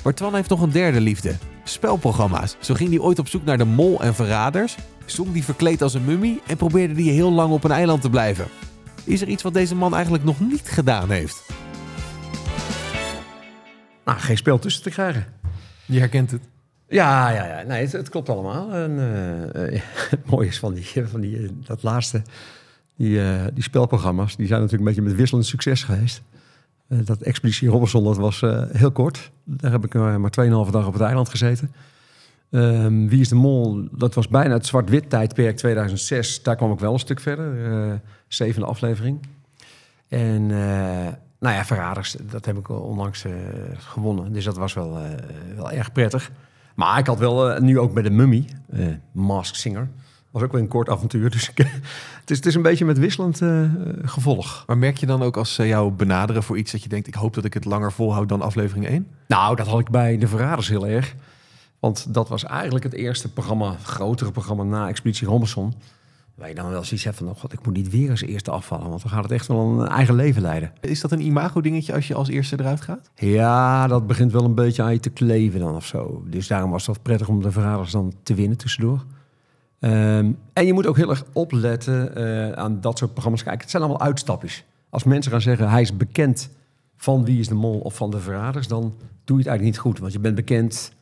Maar 0.02 0.14
Twan 0.14 0.34
heeft 0.34 0.49
nog 0.49 0.60
een 0.60 0.70
derde 0.70 1.00
liefde. 1.00 1.37
Spelprogramma's. 1.68 2.56
Zo 2.60 2.74
ging 2.74 2.90
hij 2.90 2.98
ooit 2.98 3.18
op 3.18 3.28
zoek 3.28 3.44
naar 3.44 3.58
de 3.58 3.64
mol 3.64 4.00
en 4.02 4.14
verraders, 4.14 4.76
zong 5.04 5.32
die 5.32 5.44
verkleed 5.44 5.82
als 5.82 5.94
een 5.94 6.04
mummie 6.04 6.40
en 6.46 6.56
probeerde 6.56 6.94
die 6.94 7.10
heel 7.10 7.32
lang 7.32 7.52
op 7.52 7.64
een 7.64 7.70
eiland 7.70 8.02
te 8.02 8.10
blijven. 8.10 8.46
Is 9.04 9.20
er 9.20 9.28
iets 9.28 9.42
wat 9.42 9.54
deze 9.54 9.74
man 9.74 9.94
eigenlijk 9.94 10.24
nog 10.24 10.40
niet 10.40 10.68
gedaan 10.68 11.10
heeft? 11.10 11.44
Nou, 14.04 14.18
geen 14.18 14.36
spel 14.36 14.58
tussen 14.58 14.82
te 14.82 14.90
krijgen. 14.90 15.26
Je 15.84 15.98
herkent 15.98 16.30
het. 16.30 16.42
Ja, 16.88 17.30
ja, 17.30 17.46
ja. 17.46 17.62
Nee, 17.62 17.82
het, 17.82 17.92
het 17.92 18.08
klopt 18.08 18.28
allemaal. 18.28 18.72
En, 18.72 18.98
eh, 18.98 19.74
eh, 19.74 19.82
het 20.10 20.30
mooie 20.30 20.48
is 20.48 20.58
van, 20.58 20.74
die, 20.74 20.86
van 21.12 21.20
die, 21.20 21.36
eh, 21.36 21.48
dat 21.64 21.82
laatste, 21.82 22.22
die, 22.96 23.22
eh, 23.22 23.44
die 23.54 23.62
spelprogramma's, 23.62 24.36
die 24.36 24.46
zijn 24.46 24.60
natuurlijk 24.60 24.88
een 24.88 24.94
beetje 24.94 25.10
met 25.10 25.18
wisselend 25.20 25.46
succes 25.46 25.82
geweest. 25.82 26.22
Eh, 26.88 26.99
dat 27.05 27.21
Expeditie 27.21 27.69
Robinson, 27.69 28.05
dat 28.05 28.17
was 28.17 28.43
eh, 28.43 28.62
heel 28.73 28.91
kort. 28.91 29.31
Daar 29.44 29.71
heb 29.73 29.85
ik 29.85 29.94
eh, 29.94 30.17
maar 30.17 30.31
2,5 30.67 30.71
dag 30.71 30.87
op 30.87 30.93
het 30.93 31.03
eiland 31.03 31.29
gezeten. 31.29 31.73
Ehm, 32.50 33.06
Wie 33.06 33.21
is 33.21 33.29
de 33.29 33.35
Mol? 33.35 33.88
Dat 33.93 34.15
was 34.15 34.29
bijna 34.29 34.55
het 34.55 34.67
zwart-wit 34.67 35.11
tijdperk 35.11 35.56
2006. 35.56 36.43
Daar 36.43 36.56
kwam 36.56 36.73
ik 36.73 36.79
wel 36.79 36.93
een 36.93 36.99
stuk 36.99 37.21
verder. 37.21 38.00
zevende 38.29 38.67
aflevering. 38.67 39.19
En 40.09 40.50
eh, 40.50 41.12
nou 41.38 41.55
ja, 41.55 41.65
Verraders, 41.65 42.17
dat 42.31 42.44
heb 42.44 42.59
ik 42.59 42.69
onlangs 42.69 43.25
gewonnen. 43.79 44.33
Dus 44.33 44.44
dat 44.44 44.56
was 44.56 44.75
wel, 44.75 44.99
wel 45.56 45.71
erg 45.71 45.93
prettig. 45.93 46.31
Maar 46.75 46.99
ik 46.99 47.06
had 47.06 47.19
wel 47.19 47.61
nu 47.61 47.79
ook 47.79 47.94
bij 47.94 48.03
de 48.03 48.11
Mummy, 48.11 48.49
Mask 49.12 49.55
Singer. 49.55 49.88
Was 50.37 50.44
ook 50.44 50.53
wel 50.53 50.61
een 50.61 50.69
kort 50.69 50.88
avontuur. 50.88 51.31
Dus 51.31 51.50
ik, 51.50 51.59
het, 52.21 52.31
is, 52.31 52.37
het 52.37 52.47
is 52.47 52.55
een 52.55 52.62
beetje 52.62 52.85
met 52.85 52.99
wisselend 52.99 53.43
eh, 53.43 53.71
gevolg. 54.03 54.65
Maar 54.67 54.79
merk 54.79 54.97
je 54.97 55.06
dan 55.06 55.23
ook 55.23 55.37
als 55.37 55.55
ze 55.55 55.67
jou 55.67 55.91
benaderen 55.91 56.43
voor 56.43 56.59
iets 56.59 56.73
dat 56.73 56.83
je 56.83 56.88
denkt... 56.88 57.06
ik 57.06 57.15
hoop 57.15 57.35
dat 57.35 57.44
ik 57.44 57.55
het 57.55 57.65
langer 57.65 57.93
volhoud 57.93 58.29
dan 58.29 58.43
aflevering 58.43 58.87
1? 58.87 59.06
Nou, 59.29 59.56
dat 59.56 59.67
had 59.67 59.81
ik 59.81 59.91
bij 59.91 60.19
de 60.19 60.29
Verraders 60.29 60.69
heel 60.69 60.87
erg. 60.87 61.15
Want 61.79 62.15
dat 62.15 62.29
was 62.29 62.44
eigenlijk 62.44 62.85
het 62.85 62.94
eerste 62.94 63.33
programma, 63.33 63.77
grotere 63.83 64.31
programma 64.31 64.62
na 64.62 64.88
Expeditie 64.88 65.27
Robinson. 65.27 65.75
Waar 66.35 66.49
je 66.49 66.55
dan 66.55 66.71
wel 66.71 66.85
zoiets 66.85 67.05
hebt 67.05 67.17
van, 67.17 67.29
oh 67.29 67.37
god, 67.37 67.53
ik 67.53 67.67
moet 67.67 67.75
niet 67.75 67.91
weer 67.91 68.11
als 68.11 68.23
eerste 68.23 68.50
afvallen. 68.50 68.88
Want 68.88 69.03
dan 69.03 69.11
gaat 69.11 69.23
het 69.23 69.33
echt 69.33 69.47
wel 69.47 69.81
een 69.81 69.88
eigen 69.88 70.15
leven 70.15 70.43
leiden. 70.43 70.73
Is 70.81 71.00
dat 71.00 71.12
een 71.12 71.27
imago-dingetje 71.27 71.94
als 71.94 72.09
je 72.09 72.15
als 72.15 72.29
eerste 72.29 72.61
eruit 72.61 72.81
gaat? 72.81 73.11
Ja, 73.15 73.87
dat 73.87 74.06
begint 74.06 74.33
wel 74.33 74.44
een 74.44 74.55
beetje 74.55 74.83
aan 74.83 74.93
je 74.93 75.00
te 75.00 75.11
kleven 75.11 75.61
dan 75.61 75.75
of 75.75 75.87
zo. 75.87 76.23
Dus 76.27 76.47
daarom 76.47 76.71
was 76.71 76.85
dat 76.85 77.03
prettig 77.03 77.29
om 77.29 77.43
de 77.43 77.50
Verraders 77.50 77.91
dan 77.91 78.12
te 78.23 78.35
winnen 78.35 78.59
tussendoor. 78.59 79.05
Ehm, 79.81 80.32
en 80.52 80.67
je 80.67 80.73
moet 80.73 80.87
ook 80.87 80.96
heel 80.96 81.11
erg 81.11 81.25
opletten 81.32 82.17
eh, 82.17 82.52
aan 82.52 82.81
dat 82.81 82.99
soort 82.99 83.12
programma's. 83.12 83.43
Kijk, 83.43 83.61
het 83.61 83.70
zijn 83.70 83.82
allemaal 83.82 84.00
uitstapjes. 84.00 84.64
Als 84.90 85.05
mensen 85.05 85.31
gaan 85.32 85.40
zeggen, 85.40 85.70
hij 85.70 85.82
is 85.82 85.96
bekend 85.96 86.50
van 86.96 87.25
Wie 87.25 87.38
is 87.38 87.49
de 87.49 87.55
Mol 87.55 87.78
of 87.78 87.94
van 87.96 88.11
de 88.11 88.20
Verraders... 88.20 88.69
dan 88.69 88.82
doe 89.25 89.37
je 89.37 89.43
het 89.43 89.46
eigenlijk 89.46 89.62
niet 89.62 89.78
goed. 89.78 89.99
Want 89.99 90.12
je 90.12 90.19
bent 90.19 90.34
bekend 90.34 90.93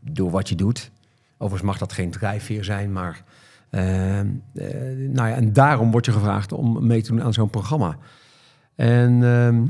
door 0.00 0.30
wat 0.30 0.48
je 0.48 0.54
doet. 0.54 0.90
Overigens 1.32 1.70
mag 1.70 1.78
dat 1.78 1.92
geen 1.92 2.10
drijfveer 2.10 2.64
zijn, 2.64 2.92
maar... 2.92 3.24
ehm, 3.70 4.26
eh, 4.54 4.66
nou 5.08 5.28
ja, 5.28 5.34
en 5.34 5.52
daarom 5.52 5.90
word 5.90 6.04
je 6.04 6.12
gevraagd 6.12 6.52
om 6.52 6.86
mee 6.86 7.02
te 7.02 7.10
doen 7.10 7.22
aan 7.22 7.32
zo'n 7.32 7.50
programma. 7.50 7.96
En 8.74 9.22
ehm, 9.22 9.66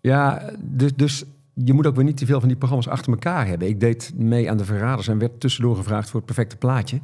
ja, 0.00 0.50
dus, 0.58 0.94
dus 0.94 1.24
je 1.54 1.72
moet 1.72 1.86
ook 1.86 1.94
weer 1.94 2.04
niet 2.04 2.16
te 2.16 2.26
veel 2.26 2.38
van 2.38 2.48
die 2.48 2.56
programma's 2.56 2.88
achter 2.88 3.12
elkaar 3.12 3.46
hebben. 3.46 3.68
Ik 3.68 3.80
deed 3.80 4.12
mee 4.16 4.50
aan 4.50 4.56
de 4.56 4.64
Verraders 4.64 5.08
en 5.08 5.18
werd 5.18 5.40
tussendoor 5.40 5.76
gevraagd 5.76 6.10
voor 6.10 6.16
het 6.16 6.26
perfecte 6.26 6.56
plaatje. 6.56 7.00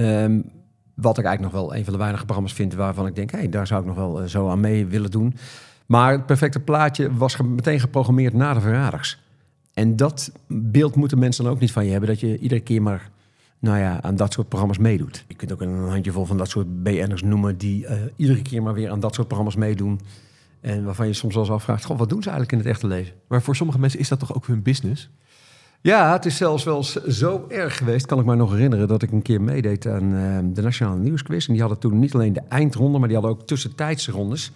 Ehm, 0.00 0.40
wat 0.94 1.18
ik 1.18 1.24
eigenlijk 1.24 1.54
nog 1.54 1.62
wel 1.62 1.76
een 1.76 1.84
van 1.84 1.92
de 1.92 1.98
weinige 1.98 2.24
programma's 2.24 2.54
vind 2.54 2.74
waarvan 2.74 3.06
ik 3.06 3.14
denk, 3.14 3.30
hé, 3.30 3.48
daar 3.48 3.66
zou 3.66 3.80
ik 3.80 3.86
nog 3.86 3.96
wel 3.96 4.20
eh, 4.20 4.28
zo 4.28 4.48
aan 4.48 4.60
mee 4.60 4.86
willen 4.86 5.10
doen. 5.10 5.34
Maar 5.86 6.12
het 6.12 6.26
perfecte 6.26 6.60
plaatje 6.60 7.14
was 7.14 7.36
meteen 7.36 7.80
geprogrammeerd 7.80 8.34
na 8.34 8.54
de 8.54 8.60
Verraders. 8.60 9.22
En 9.74 9.96
dat 9.96 10.32
beeld 10.46 10.94
moeten 10.96 11.18
mensen 11.18 11.44
dan 11.44 11.52
ook 11.52 11.60
niet 11.60 11.72
van 11.72 11.84
je 11.84 11.90
hebben, 11.90 12.08
dat 12.08 12.20
je 12.20 12.38
iedere 12.38 12.60
keer 12.60 12.82
maar 12.82 13.10
nou 13.58 13.78
ja, 13.78 14.02
aan 14.02 14.16
dat 14.16 14.32
soort 14.32 14.48
programma's 14.48 14.78
meedoet. 14.78 15.24
Je 15.28 15.34
kunt 15.34 15.52
ook 15.52 15.60
een 15.60 15.88
handjevol 15.88 16.24
van 16.24 16.36
dat 16.36 16.48
soort 16.48 16.82
BN'ers 16.82 17.22
noemen 17.22 17.58
die 17.58 17.86
eh, 17.86 17.98
iedere 18.16 18.42
keer 18.42 18.62
maar 18.62 18.74
weer 18.74 18.90
aan 18.90 19.00
dat 19.00 19.14
soort 19.14 19.26
programma's 19.26 19.56
meedoen. 19.56 20.00
En 20.60 20.84
waarvan 20.84 21.06
je 21.06 21.12
soms 21.12 21.34
wel 21.34 21.42
eens 21.42 21.52
afvraagt, 21.52 21.84
goh, 21.84 21.98
wat 21.98 22.08
doen 22.08 22.22
ze 22.22 22.30
eigenlijk 22.30 22.58
in 22.58 22.68
het 22.68 22.76
echte 22.76 22.86
leven? 22.86 23.14
Maar 23.28 23.42
voor 23.42 23.56
sommige 23.56 23.78
mensen 23.78 24.00
is 24.00 24.08
dat 24.08 24.18
toch 24.18 24.34
ook 24.34 24.46
hun 24.46 24.62
business? 24.62 25.10
Ja, 25.82 26.12
het 26.12 26.24
is 26.26 26.36
zelfs 26.36 26.64
wel 26.64 26.82
zo 27.08 27.44
erg 27.48 27.76
geweest, 27.76 28.06
kan 28.06 28.18
ik 28.18 28.24
me 28.24 28.34
nog 28.34 28.50
herinneren, 28.52 28.88
dat 28.88 29.02
ik 29.02 29.10
een 29.12 29.22
keer 29.22 29.40
meedeed 29.40 29.86
aan 29.86 30.14
eh, 30.14 30.38
de 30.54 30.62
Nationale 30.62 30.98
Nieuwsquiz. 30.98 31.46
En 31.46 31.52
die 31.52 31.60
hadden 31.60 31.78
toen 31.80 31.98
niet 31.98 32.14
alleen 32.14 32.32
de 32.32 32.42
eindronde, 32.48 32.98
maar 32.98 33.08
die 33.08 33.16
hadden 33.16 33.36
ook 33.36 33.46
tussentijdse 33.46 34.10
rondes. 34.12 34.52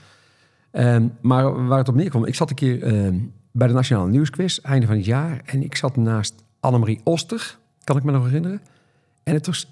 Ehm, 0.71 1.07
maar 1.21 1.67
waar 1.67 1.79
het 1.79 1.89
op 1.89 1.95
neerkwam, 1.95 2.25
ik 2.25 2.35
zat 2.35 2.51
een 2.51 2.57
keer 2.57 2.83
ehm, 2.83 3.19
bij 3.51 3.67
de 3.69 3.73
Nationale 3.75 4.11
Nieuwsquiz, 4.11 4.59
einde 4.59 4.87
van 4.87 4.97
het 4.97 5.05
jaar. 5.05 5.41
En 5.45 5.63
ik 5.63 5.77
zat 5.77 5.97
naast 5.97 6.35
Annemarie 6.61 7.01
Oster, 7.05 7.59
kan 7.85 7.97
ik 7.97 8.03
me 8.03 8.13
nog 8.13 8.25
herinneren. 8.25 8.61
En 9.23 9.35
het 9.35 9.47
was, 9.47 9.71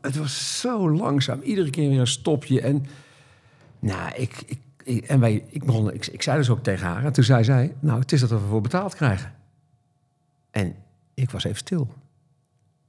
het 0.00 0.16
was 0.16 0.60
zo 0.60 0.90
langzaam, 0.90 1.40
iedere 1.40 1.70
keer 1.70 1.88
weer 1.88 2.00
een 2.00 2.06
stopje. 2.06 2.60
En, 2.60 2.86
nou, 3.78 4.12
ik, 4.16 4.42
ik, 4.46 4.58
ik- 4.84 5.04
en 5.04 5.20
wij, 5.20 5.44
ik, 5.48 5.64
begon, 5.64 5.92
ik, 5.92 6.06
ik 6.06 6.22
zei 6.22 6.36
dus 6.38 6.50
ook 6.50 6.62
tegen 6.62 6.86
haar. 6.86 7.04
En 7.04 7.12
toen 7.12 7.24
zei 7.24 7.44
zij, 7.44 7.74
nou, 7.80 8.00
het 8.00 8.12
is 8.12 8.20
dat 8.20 8.30
we 8.30 8.38
voor 8.38 8.60
betaald 8.60 8.94
krijgen. 8.94 9.32
En 10.50 10.74
ik 11.14 11.30
was 11.30 11.44
even 11.44 11.58
stil. 11.58 11.88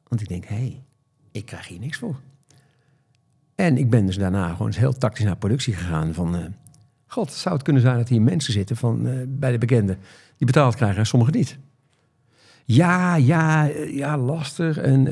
Want 0.07 0.21
ik 0.21 0.27
denk, 0.27 0.45
hé, 0.45 0.55
hey, 0.55 0.83
ik 1.31 1.45
krijg 1.45 1.67
hier 1.67 1.79
niks 1.79 1.97
voor. 1.97 2.19
En 3.55 3.77
ik 3.77 3.89
ben 3.89 4.05
dus 4.05 4.17
daarna 4.17 4.49
gewoon 4.51 4.67
eens 4.67 4.77
heel 4.77 4.97
tactisch 4.97 5.25
naar 5.25 5.37
productie 5.37 5.73
gegaan 5.73 6.13
van... 6.13 6.35
eh, 6.35 6.45
God, 7.07 7.31
zou 7.31 7.55
het 7.55 7.63
kunnen 7.63 7.81
zijn 7.81 7.97
dat 7.97 8.09
hier 8.09 8.21
mensen 8.21 8.53
zitten 8.53 8.75
van, 8.75 9.07
eh, 9.07 9.15
bij 9.27 9.51
de 9.51 9.57
bekenden... 9.57 9.97
die 10.37 10.47
betaald 10.47 10.75
krijgen 10.75 10.97
en 10.97 11.05
sommigen 11.05 11.33
niet? 11.35 11.57
Ja, 12.65 13.15
ja, 13.15 13.69
eh, 13.69 13.95
ja, 13.95 14.17
lastig. 14.17 14.77
En 14.77 15.07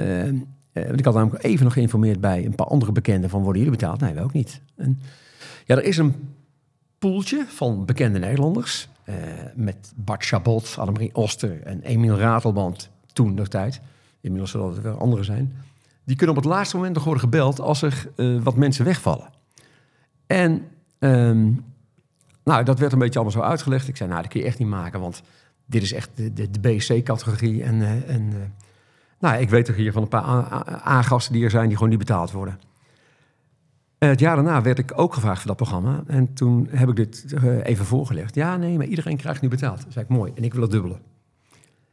ik 0.73 1.05
had 1.05 1.13
namelijk 1.13 1.43
even 1.43 1.63
nog 1.63 1.73
geïnformeerd 1.73 2.21
bij 2.21 2.45
een 2.45 2.55
paar 2.55 2.67
andere 2.67 2.91
bekenden... 2.91 3.29
van 3.29 3.41
worden 3.41 3.61
jullie 3.61 3.77
betaald? 3.77 3.99
Nee, 3.99 4.13
wij 4.13 4.23
ook 4.23 4.33
niet. 4.33 4.61
En, 4.75 5.01
ja, 5.65 5.75
er 5.75 5.83
is 5.83 5.97
een 5.97 6.35
poeltje 6.99 7.45
van 7.47 7.85
bekende 7.85 8.19
Nederlanders. 8.19 8.87
met 9.55 9.93
Bart 9.95 10.23
Chabot, 10.23 10.75
Annemarie 10.77 11.15
Oster 11.15 11.61
en 11.63 11.81
Emiel 11.81 12.17
Ratelband. 12.17 12.89
Toen 13.13 13.33
nog 13.33 13.47
tijd. 13.47 13.81
Inmiddels 14.21 14.51
zullen 14.51 14.73
het 14.73 14.81
wel 14.81 14.97
anderen 14.97 15.25
zijn. 15.25 15.55
Die 16.03 16.15
kunnen 16.15 16.35
op 16.35 16.43
het 16.43 16.51
laatste 16.51 16.75
moment 16.75 16.95
nog 16.95 17.03
worden 17.03 17.23
gebeld 17.23 17.59
als 17.59 17.81
er 17.81 18.09
eh, 18.15 18.41
wat 18.43 18.55
mensen 18.55 18.85
wegvallen. 18.85 19.29
En 20.27 20.67
ehm, 20.99 21.51
nou, 22.43 22.63
dat 22.63 22.79
werd 22.79 22.91
een 22.93 22.99
beetje 22.99 23.19
allemaal 23.19 23.41
zo 23.41 23.47
uitgelegd. 23.49 23.87
Ik 23.87 23.97
zei, 23.97 24.09
nou, 24.09 24.21
dat 24.21 24.31
kun 24.31 24.39
je 24.39 24.45
echt 24.45 24.59
niet 24.59 24.67
maken, 24.67 24.99
want 24.99 25.23
dit 25.65 25.81
is 25.81 25.93
echt 25.93 26.09
de, 26.15 26.33
de, 26.33 26.49
de 26.51 26.59
BSC-categorie. 26.59 27.63
En, 27.63 27.81
eh, 27.81 28.15
en 28.15 28.29
eh, 28.29 28.37
nou, 29.19 29.41
ik 29.41 29.49
weet 29.49 29.67
er 29.67 29.75
hier 29.75 29.91
van 29.91 30.01
een 30.01 30.07
paar 30.07 30.23
A- 30.23 30.51
A- 30.51 30.81
A-gasten 30.87 31.33
die 31.33 31.43
er 31.43 31.49
zijn 31.49 31.67
die 31.67 31.75
gewoon 31.75 31.89
niet 31.89 31.99
betaald 31.99 32.31
worden. 32.31 32.59
Het 33.97 34.19
jaar 34.19 34.35
daarna 34.35 34.61
werd 34.61 34.79
ik 34.79 34.91
ook 34.95 35.13
gevraagd 35.13 35.37
voor 35.37 35.47
dat 35.47 35.55
programma. 35.55 36.03
En 36.07 36.33
toen 36.33 36.67
heb 36.71 36.89
ik 36.89 36.95
dit 36.95 37.25
even 37.63 37.85
voorgelegd. 37.85 38.35
Ja, 38.35 38.57
nee, 38.57 38.77
maar 38.77 38.85
iedereen 38.85 39.17
krijgt 39.17 39.41
nu 39.41 39.47
betaald. 39.47 39.81
Toen 39.81 39.91
zei 39.91 40.05
ik, 40.05 40.11
mooi. 40.11 40.31
En 40.35 40.43
ik 40.43 40.53
wil 40.53 40.61
het 40.61 40.71
dubbele. 40.71 40.97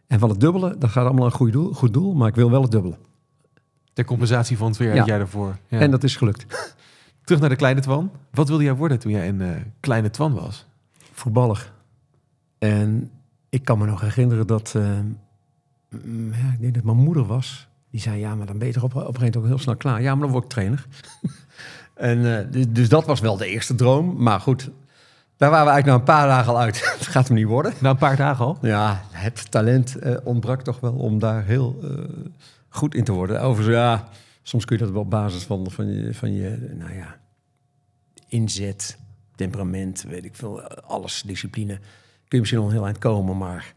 En 0.08 0.18
van 0.18 0.28
het 0.28 0.40
dubbele, 0.40 0.78
dat 0.78 0.90
gaat 0.90 1.04
allemaal 1.06 1.24
een 1.24 1.32
goed 1.32 1.52
doel, 1.52 1.72
goed 1.72 1.92
doel 1.92 2.14
maar 2.14 2.28
ik 2.28 2.34
wil 2.34 2.50
wel 2.50 2.62
het 2.62 2.70
dubbele. 2.70 2.96
Ter 3.92 4.04
compensatie 4.04 4.56
van 4.56 4.72
twee 4.72 4.88
jaar 4.88 4.96
Ja. 4.96 5.04
jaar 5.04 5.18
daarvoor. 5.18 5.58
Ja. 5.68 5.78
En 5.80 5.90
dat 5.90 6.04
is 6.04 6.16
gelukt. 6.16 6.46
Terug 7.24 7.40
naar 7.40 7.50
de 7.50 7.56
kleine 7.56 7.80
Twan. 7.80 8.10
Wat 8.30 8.48
wilde 8.48 8.64
jij 8.64 8.74
worden 8.74 8.98
toen 8.98 9.12
jij 9.12 9.28
een 9.28 9.40
eh, 9.40 9.50
kleine 9.80 10.10
Twan 10.10 10.34
was? 10.34 10.66
voetballer. 11.12 11.72
En 12.58 13.10
ik 13.48 13.64
kan 13.64 13.78
me 13.78 13.86
nog 13.86 14.00
herinneren 14.00 14.46
dat, 14.46 14.72
eh, 14.76 14.82
ja, 16.30 16.52
ik 16.52 16.60
denk 16.60 16.74
dat 16.74 16.84
mijn 16.84 16.96
moeder 16.96 17.24
was. 17.26 17.68
Die 17.90 18.00
zei, 18.00 18.18
ja, 18.18 18.34
maar 18.34 18.46
dan 18.46 18.58
ben 18.58 18.66
je 18.66 18.72
toch 18.72 18.82
op, 18.82 18.90
op 18.90 18.96
een 18.96 19.04
gegeven 19.04 19.22
moment 19.24 19.36
ook 19.36 19.46
heel 19.46 19.58
snel 19.58 19.76
klaar. 19.76 20.02
Ja, 20.02 20.12
maar 20.14 20.22
dan 20.22 20.30
word 20.30 20.44
ik 20.44 20.50
trainer. 20.50 20.86
en, 21.94 22.38
eh, 22.38 22.52
dus, 22.52 22.64
dus 22.68 22.88
dat 22.88 23.06
was 23.06 23.20
wel 23.20 23.36
de 23.36 23.46
eerste 23.46 23.74
droom. 23.74 24.22
Maar 24.22 24.40
goed, 24.40 24.70
daar 25.38 25.50
waren 25.50 25.66
we 25.66 25.72
eigenlijk 25.72 25.86
na 25.86 25.94
een 25.94 26.18
paar 26.18 26.28
dagen 26.28 26.52
al 26.52 26.60
uit. 26.60 26.80
Het 26.98 27.06
gaat 27.06 27.28
hem 27.28 27.36
niet 27.36 27.46
worden. 27.46 27.72
Na 27.80 27.90
een 27.90 27.96
paar 27.96 28.16
dagen 28.16 28.44
al. 28.44 28.58
Ja, 28.62 29.02
het 29.10 29.50
talent 29.50 29.96
eh, 29.96 30.16
ontbrak 30.24 30.62
toch 30.62 30.80
wel 30.80 30.92
om 30.92 31.18
daar 31.18 31.44
heel 31.44 31.78
eh, 31.82 31.90
goed 32.68 32.94
in 32.94 33.04
te 33.04 33.12
worden. 33.12 33.40
Overigens, 33.40 33.76
ja, 33.76 34.08
soms 34.42 34.64
kun 34.64 34.76
je 34.76 34.82
dat 34.82 34.92
wel 34.92 35.02
op 35.02 35.10
basis 35.10 35.42
van, 35.42 35.70
van, 35.70 35.92
je, 35.92 36.14
van 36.14 36.34
je, 36.34 36.74
nou 36.78 36.94
ja, 36.94 37.16
inzet, 38.28 38.98
temperament, 39.34 40.02
weet 40.02 40.24
ik 40.24 40.36
veel, 40.36 40.62
alles, 40.62 41.22
discipline. 41.26 41.74
Kun 41.74 41.80
je 42.28 42.38
misschien 42.38 42.58
nog 42.58 42.68
een 42.68 42.74
heel 42.74 42.84
eind 42.84 42.98
komen, 42.98 43.36
maar 43.36 43.74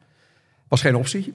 was 0.68 0.82
geen 0.82 0.96
optie. 0.96 1.34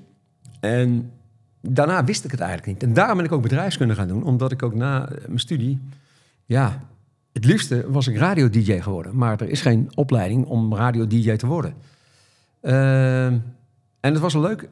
En 0.61 1.13
daarna 1.61 2.05
wist 2.05 2.25
ik 2.25 2.31
het 2.31 2.41
eigenlijk 2.41 2.73
niet. 2.73 2.83
En 2.89 2.95
daarom 2.95 3.17
ben 3.17 3.27
ik 3.27 3.33
ook 3.33 3.43
bedrijfskunde 3.43 3.95
gaan 3.95 4.09
doen, 4.09 4.23
omdat 4.23 4.53
ik 4.53 4.63
ook 4.63 4.75
na 4.75 5.09
mijn 5.27 5.39
studie, 5.39 5.81
ja, 6.45 6.81
het 7.37 7.45
liefste 7.45 7.85
was 7.91 8.07
ik 8.07 8.17
radio-dj 8.17 8.81
geworden. 8.81 9.17
Maar 9.17 9.41
er 9.41 9.49
is 9.49 9.61
geen 9.61 9.91
opleiding 9.95 10.47
om 10.47 10.75
radio-dj 10.75 11.37
te 11.37 11.47
worden. 11.47 11.75
Ehm, 12.61 13.39
en 14.01 14.13
het 14.13 14.19
was 14.19 14.35
een 14.35 14.41
leuk, 14.41 14.61
het 14.61 14.71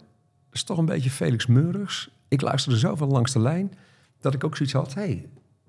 is 0.52 0.62
toch 0.62 0.78
een 0.78 0.85
beetje 0.85 1.11
Felix 1.11 1.47
Meurders. 1.47 2.11
Ik 2.28 2.40
luisterde 2.40 2.78
zoveel 2.78 3.06
langs 3.06 3.33
de 3.33 3.40
lijn 3.40 3.73
dat 4.21 4.35
ik 4.35 4.44
ook 4.44 4.56
zoiets 4.56 4.75
had. 4.75 4.94
hey, 4.94 5.26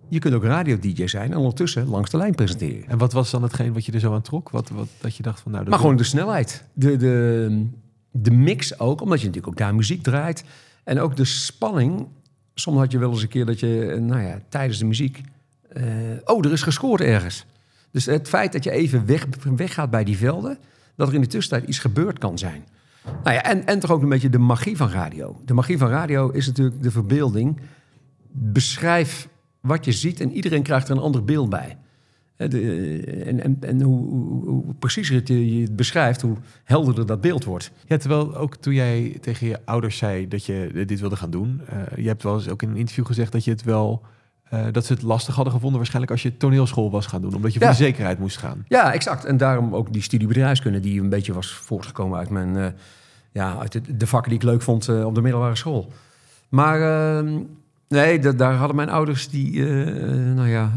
je 0.07 0.19
kunt 0.19 0.33
ook 0.33 0.43
radio-dj 0.43 1.07
zijn 1.07 1.31
en 1.31 1.37
ondertussen 1.37 1.87
langs 1.87 2.09
de 2.11 2.17
lijn 2.17 2.35
presenteren. 2.35 2.87
En 2.87 2.97
wat 2.97 3.13
was 3.13 3.31
dan 3.31 3.43
hetgeen 3.43 3.73
wat 3.73 3.85
je 3.85 3.91
er 3.91 3.99
zo 3.99 4.13
aan 4.13 4.21
trok? 4.21 4.49
Wat, 4.49 4.69
wat, 4.69 4.87
dat 4.99 5.15
je 5.15 5.23
dacht 5.23 5.39
van 5.39 5.51
nou... 5.51 5.63
dat 5.63 5.73
Maar 5.73 5.81
gewoon 5.81 5.97
de 5.97 6.03
snelheid. 6.03 6.63
De, 6.73 6.97
de, 6.97 7.67
de 8.11 8.31
mix 8.31 8.79
ook, 8.79 9.01
omdat 9.01 9.19
je 9.19 9.25
natuurlijk 9.25 9.53
ook 9.53 9.59
daar 9.59 9.75
muziek 9.75 10.03
draait. 10.03 10.43
En 10.83 10.99
ook 10.99 11.15
de 11.15 11.25
spanning. 11.25 12.07
Soms 12.53 12.77
had 12.77 12.91
je 12.91 12.97
wel 12.97 13.11
eens 13.11 13.21
een 13.21 13.27
keer 13.27 13.45
dat 13.45 13.59
je, 13.59 13.97
nou 14.01 14.21
ja, 14.21 14.39
tijdens 14.49 14.79
de 14.79 14.85
muziek... 14.85 15.21
eh, 15.75 15.83
oh, 16.25 16.45
er 16.45 16.51
is 16.51 16.61
gescoord 16.61 17.01
ergens. 17.01 17.45
Dus 17.91 18.05
het 18.05 18.27
feit 18.27 18.51
dat 18.53 18.63
je 18.63 18.71
even 18.71 19.05
weg, 19.05 19.27
weggaat 19.55 19.89
bij 19.89 20.03
die 20.03 20.17
velden... 20.17 20.57
dat 20.95 21.07
er 21.07 21.13
in 21.13 21.21
de 21.21 21.27
tussentijd 21.27 21.69
iets 21.69 21.79
gebeurd 21.79 22.17
kan 22.19 22.37
zijn. 22.37 22.63
Nou 23.23 23.35
ja, 23.35 23.43
en, 23.43 23.65
en 23.65 23.79
toch 23.79 23.91
ook 23.91 24.01
een 24.01 24.09
beetje 24.09 24.29
de 24.29 24.37
magie 24.37 24.77
van 24.77 24.89
radio. 24.89 25.41
De 25.45 25.53
magie 25.53 25.77
van 25.77 25.89
radio 25.89 26.29
is 26.29 26.47
natuurlijk 26.47 26.83
de 26.83 26.91
verbeelding. 26.91 27.59
Beschrijf 28.31 29.27
wat 29.61 29.85
je 29.85 29.91
ziet 29.91 30.19
en 30.19 30.31
iedereen 30.31 30.63
krijgt 30.63 30.89
er 30.89 30.95
een 30.95 31.01
ander 31.01 31.23
beeld 31.23 31.49
bij. 31.49 31.77
Eh, 32.35 32.49
de- 32.49 33.23
en 33.25 33.43
en, 33.43 33.57
en 33.59 33.81
hoe, 33.81 34.09
hoe, 34.45 34.63
preciezer 34.79 35.33
je, 35.33 35.61
het 35.61 35.75
beschrijft, 35.75 36.21
hoe 36.21 36.37
helderder 36.63 37.05
dat 37.05 37.21
beeld 37.21 37.43
wordt. 37.43 37.71
Ja, 37.87 37.97
terwijl 37.97 38.35
ook 38.35 38.55
toen 38.55 38.73
jij 38.73 39.17
tegen 39.21 39.47
je 39.47 39.59
ouders 39.65 39.97
zei 39.97 40.27
dat 40.27 40.45
je 40.45 40.71
eh, 40.73 40.87
dit 40.87 40.99
wilde 40.99 41.15
gaan 41.15 41.29
doen. 41.31 41.61
eh, 41.67 41.97
je 42.03 42.07
hebt 42.07 42.23
wel 42.23 42.35
eens 42.35 42.49
ook 42.49 42.61
in 42.61 42.69
een 42.69 42.75
interview 42.77 43.05
gezegd 43.05 43.31
dat 43.31 43.43
je 43.43 43.51
het 43.51 43.63
wel... 43.63 44.01
eh, 44.49 44.65
dat 44.71 44.85
ze 44.85 44.93
het 44.93 45.01
lastig 45.01 45.35
hadden 45.35 45.53
gevonden 45.53 45.77
waarschijnlijk 45.77 46.11
als 46.13 46.23
je 46.23 46.37
toneelschool 46.37 46.91
was 46.91 47.05
gaan 47.05 47.21
doen. 47.21 47.35
Omdat 47.35 47.53
je 47.53 47.59
voor 47.59 47.67
de 47.67 47.75
zekerheid 47.75 48.19
moest 48.19 48.37
gaan. 48.37 48.65
Ja, 48.67 48.93
exact. 48.93 49.25
En 49.25 49.37
daarom 49.37 49.75
ook 49.75 49.93
die 49.93 50.01
studie 50.01 50.27
bedrijfskunde, 50.27 50.79
die 50.79 51.01
een 51.01 51.09
beetje 51.09 51.33
was 51.33 51.51
voortgekomen 51.53 52.17
uit 52.17 52.29
mijn, 52.29 52.57
eh, 52.57 52.67
ja, 53.31 53.57
uit 53.59 53.71
de, 53.71 53.97
de 53.97 54.07
vakken 54.07 54.29
die 54.31 54.39
ik 54.39 54.45
leuk 54.45 54.61
vond 54.61 54.87
eh, 54.87 55.05
op 55.05 55.15
de 55.15 55.21
middelbare 55.21 55.55
school. 55.55 55.91
Maar 56.49 56.81
ehm, 57.17 57.39
nee, 57.87 58.19
da- 58.19 58.31
daar 58.31 58.53
hadden 58.55 58.75
mijn 58.75 58.89
ouders 58.89 59.29
die, 59.29 59.63
nou 60.35 60.47
ja, 60.49 60.71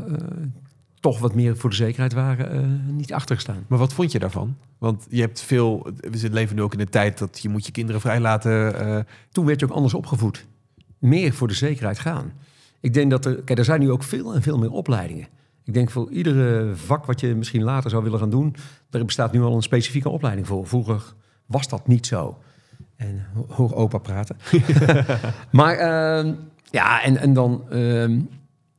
toch 1.01 1.19
wat 1.19 1.35
meer 1.35 1.57
voor 1.57 1.71
de 1.71 1.77
zekerheid 1.77 2.13
waren, 2.13 2.83
niet 2.97 3.13
achter 3.13 3.35
gestaan. 3.35 3.65
Maar 3.67 3.79
wat 3.79 3.93
vond 3.93 4.13
je 4.13 4.19
daarvan? 4.19 4.57
Want 4.79 5.07
je 5.11 5.21
hebt 5.21 5.41
veel... 5.41 5.87
We 6.11 6.31
leven 6.31 6.57
nu 6.57 6.63
ook 6.63 6.73
in 6.75 6.81
een 6.81 6.89
tijd 6.89 7.19
dat 7.19 7.39
je 7.43 7.49
moet 7.49 7.67
je 7.67 7.73
kinderen 7.73 8.01
vrijlaten. 8.01 8.81
eh 8.81 8.99
Toen 9.33 9.47
werd 9.47 9.61
je 9.61 9.67
ook 9.67 9.73
anders 9.73 9.95
opgevoed. 9.95 10.47
Meer 10.99 11.33
voor 11.33 11.49
de 11.49 11.55
zekerheid 11.55 11.99
gaan. 11.99 12.33
Ik 12.81 12.95
denk 12.95 13.11
dat 13.11 13.25
er, 13.25 13.35
kijk, 13.43 13.59
er 13.59 13.65
zijn 13.65 13.81
nu 13.81 13.91
ook 13.91 14.03
veel 14.03 14.35
en 14.35 14.43
veel 14.43 14.59
meer 14.59 14.71
opleidingen. 14.71 15.29
Ik 15.65 15.75
denk 15.75 15.91
voor 15.91 16.11
iedere 16.11 16.77
vak 16.77 17.05
wat 17.05 17.21
je 17.21 17.35
misschien 17.35 17.63
later 17.63 17.91
zou 17.91 18.03
willen 18.03 18.19
gaan 18.19 18.31
doen, 18.31 18.55
er 18.91 19.05
bestaat 19.05 19.33
nu 19.33 19.43
al 19.43 19.55
een 19.55 19.63
specifieke 19.63 20.09
opleiding 20.09 20.47
voor. 20.47 20.67
Vroeger 20.67 21.15
was 21.47 21.69
dat 21.69 21.87
niet 21.87 22.07
zo. 22.07 22.39
En 22.97 23.27
ho- 23.35 23.47
hoor 23.49 23.75
opa 23.75 23.99
praten. 23.99 24.37
maar 25.51 25.75
ehm, 25.77 26.35
ja, 26.71 27.03
en, 27.03 27.17
en 27.17 27.33
dan, 27.33 27.63
ehm, 27.71 28.21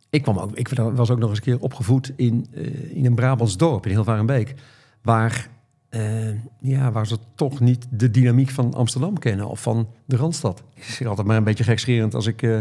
ik, 0.09 0.21
kwam 0.21 0.37
ook, 0.37 0.51
ik 0.55 0.69
was 0.69 1.09
ook 1.11 1.19
nog 1.19 1.29
eens 1.29 1.37
een 1.37 1.43
keer 1.43 1.59
opgevoed 1.59 2.11
in, 2.15 2.47
eh, 2.53 2.95
in 2.95 3.05
een 3.05 3.15
Brabants 3.15 3.57
dorp, 3.57 3.85
in 3.85 3.91
Hilvarenbeek, 3.91 4.55
waar, 5.01 5.49
eh, 5.89 6.29
ja, 6.59 6.91
waar 6.91 7.07
ze 7.07 7.17
toch 7.35 7.59
niet 7.59 7.87
de 7.89 8.11
dynamiek 8.11 8.49
van 8.49 8.73
Amsterdam 8.73 9.19
kennen 9.19 9.47
of 9.47 9.61
van 9.61 9.87
de 10.05 10.15
Randstad. 10.15 10.63
Ik 10.75 10.83
zeg 10.83 11.07
altijd 11.07 11.27
maar 11.27 11.37
een 11.37 11.43
beetje 11.43 11.63
gekscherend 11.63 12.15
als 12.15 12.25
ik 12.25 12.41
eh, 12.41 12.57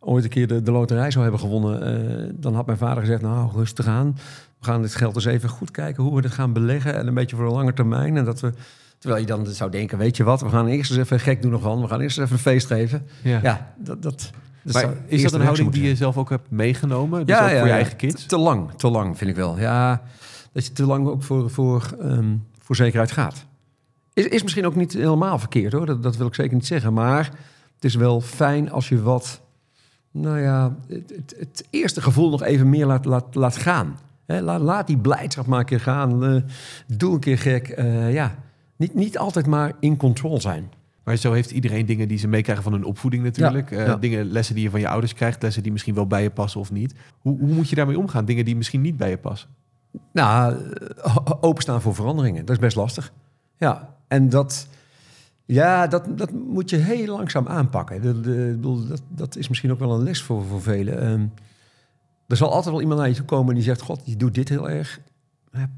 ooit 0.00 0.24
een 0.24 0.30
keer 0.30 0.46
de, 0.46 0.62
de 0.62 0.70
loterij 0.70 1.10
zou 1.10 1.22
hebben 1.22 1.40
gewonnen, 1.40 1.82
eh, 1.82 2.32
dan 2.34 2.54
had 2.54 2.66
mijn 2.66 2.78
vader 2.78 3.00
gezegd, 3.00 3.22
nou 3.22 3.50
rustig 3.54 3.86
aan, 3.86 4.16
we 4.58 4.64
gaan 4.64 4.82
dit 4.82 4.94
geld 4.94 5.14
eens 5.14 5.24
even 5.24 5.48
goed 5.48 5.70
kijken 5.70 6.02
hoe 6.02 6.14
we 6.14 6.22
dit 6.22 6.30
gaan 6.30 6.52
beleggen 6.52 6.94
en 6.94 7.06
een 7.06 7.14
beetje 7.14 7.36
voor 7.36 7.46
een 7.46 7.52
lange 7.52 7.72
termijn. 7.72 8.16
En 8.16 8.24
dat 8.24 8.40
we, 8.40 8.52
terwijl 8.98 9.20
je 9.20 9.26
dan 9.26 9.46
zou 9.46 9.70
denken, 9.70 9.98
weet 9.98 10.16
je 10.16 10.24
wat, 10.24 10.40
we 10.40 10.48
gaan 10.48 10.66
eerst 10.66 10.90
eens 10.90 11.00
even 11.00 11.20
gek 11.20 11.42
doen 11.42 11.50
nog 11.50 11.62
van, 11.62 11.80
we 11.80 11.88
gaan 11.88 12.00
eerst 12.00 12.18
eens 12.18 12.26
even 12.26 12.36
een 12.38 12.52
feest 12.52 12.66
geven. 12.66 13.06
ja. 13.22 13.40
Ja, 13.42 13.74
dat, 13.78 14.02
dat, 14.02 14.30
maar 14.62 14.94
is 15.06 15.22
dat 15.22 15.32
een 15.32 15.38
de 15.38 15.44
houding 15.44 15.70
die 15.70 15.82
je 15.82 15.96
zelf 15.96 16.16
ook 16.16 16.30
hebt 16.30 16.50
meegenomen? 16.50 17.26
Dus 17.26 17.36
ook 17.36 17.42
voor 17.42 17.66
je 17.66 17.72
eigen 17.72 17.96
kids? 17.96 18.22
Te, 18.22 18.28
te 18.28 18.38
lang, 18.38 18.72
te 18.72 18.88
lang 18.88 19.18
vind 19.18 19.30
ik 19.30 19.36
wel. 19.36 19.58
Ja, 19.58 20.02
dat 20.52 20.66
je 20.66 20.72
te 20.72 20.86
lang 20.86 21.08
ook 21.08 21.22
voor, 21.22 21.50
voor, 21.50 21.96
ehm, 22.00 22.36
voor 22.58 22.76
zekerheid 22.76 23.10
gaat. 23.12 23.46
Is, 24.12 24.26
is 24.26 24.42
misschien 24.42 24.66
ook 24.66 24.76
niet 24.76 24.92
helemaal 24.92 25.38
verkeerd 25.38 25.72
hoor, 25.72 25.86
dat, 25.86 26.02
dat 26.02 26.16
wil 26.16 26.26
ik 26.26 26.34
zeker 26.34 26.54
niet 26.54 26.66
zeggen. 26.66 26.92
Maar 26.92 27.24
het 27.74 27.84
is 27.84 27.94
wel 27.94 28.20
fijn 28.20 28.70
als 28.70 28.88
je 28.88 29.02
wat, 29.02 29.40
nou 30.12 30.38
ja, 30.40 30.76
het, 30.88 31.12
het, 31.16 31.34
het 31.38 31.66
eerste 31.70 32.02
gevoel 32.02 32.30
nog 32.30 32.42
even 32.42 32.68
meer 32.68 32.86
laat, 32.86 33.04
laat, 33.04 33.34
laat 33.34 33.56
gaan. 33.56 33.98
Laat, 34.26 34.60
laat 34.60 34.86
die 34.86 34.98
blijdschap 34.98 35.46
maar 35.46 35.58
een 35.58 35.64
keer 35.64 35.80
gaan. 35.80 36.24
eh, 36.24 36.42
doe 36.86 37.14
een 37.14 37.20
keer 37.20 37.38
gek. 37.38 37.68
eh, 37.68 38.12
ja, 38.12 38.34
niet, 38.76 38.94
niet 38.94 39.18
altijd 39.18 39.46
maar 39.46 39.72
in 39.80 39.96
control 39.96 40.40
zijn. 40.40 40.70
Maar 41.04 41.16
zo 41.16 41.32
heeft 41.32 41.50
iedereen 41.50 41.86
dingen 41.86 42.08
die 42.08 42.18
ze 42.18 42.28
meekrijgen 42.28 42.64
van 42.64 42.72
hun 42.72 42.84
opvoeding 42.84 43.22
natuurlijk. 43.22 43.70
Ja, 43.70 43.76
Eh. 43.76 44.00
Dingen, 44.00 44.24
lessen 44.30 44.54
die 44.54 44.64
je 44.64 44.70
van 44.70 44.80
je 44.80 44.88
ouders 44.88 45.14
krijgt. 45.14 45.42
Lessen 45.42 45.62
die 45.62 45.72
misschien 45.72 45.94
wel 45.94 46.06
bij 46.06 46.22
je 46.22 46.30
passen 46.30 46.60
of 46.60 46.72
niet. 46.72 46.94
Hoe, 47.18 47.38
hoe 47.38 47.52
moet 47.52 47.68
je 47.68 47.76
daarmee 47.76 47.98
omgaan? 47.98 48.24
Dingen 48.24 48.44
die 48.44 48.56
misschien 48.56 48.80
niet 48.80 48.96
bij 48.96 49.10
je 49.10 49.18
passen. 49.18 49.48
Nou, 50.12 50.56
openstaan 51.40 51.80
voor 51.80 51.94
veranderingen, 51.94 52.44
dat 52.44 52.56
is 52.56 52.62
best 52.62 52.76
lastig. 52.76 53.12
Ja, 53.56 53.94
en 54.08 54.28
dat, 54.28 54.66
ja, 55.52 55.86
dat, 55.86 56.18
dat 56.18 56.32
moet 56.32 56.70
je 56.70 56.76
heel 56.76 57.16
langzaam 57.16 57.46
aanpakken. 57.46 58.00
Bedoel, 58.00 58.86
dat, 58.86 59.02
dat 59.08 59.36
is 59.36 59.48
misschien 59.48 59.70
ook 59.70 59.78
wel 59.78 59.92
een 59.92 60.02
les 60.02 60.22
voor, 60.22 60.44
voor 60.44 60.62
velen. 60.62 61.00
Ehm, 61.00 61.26
er 62.26 62.36
zal 62.36 62.52
altijd 62.52 62.72
wel 62.74 62.80
iemand 62.80 63.00
naar 63.00 63.08
je 63.08 63.14
toe 63.14 63.24
komen 63.24 63.54
die 63.54 63.64
zegt: 63.64 63.80
God, 63.80 64.00
je 64.04 64.16
doet 64.16 64.34
dit 64.34 64.48
heel 64.48 64.70
erg. 64.70 65.00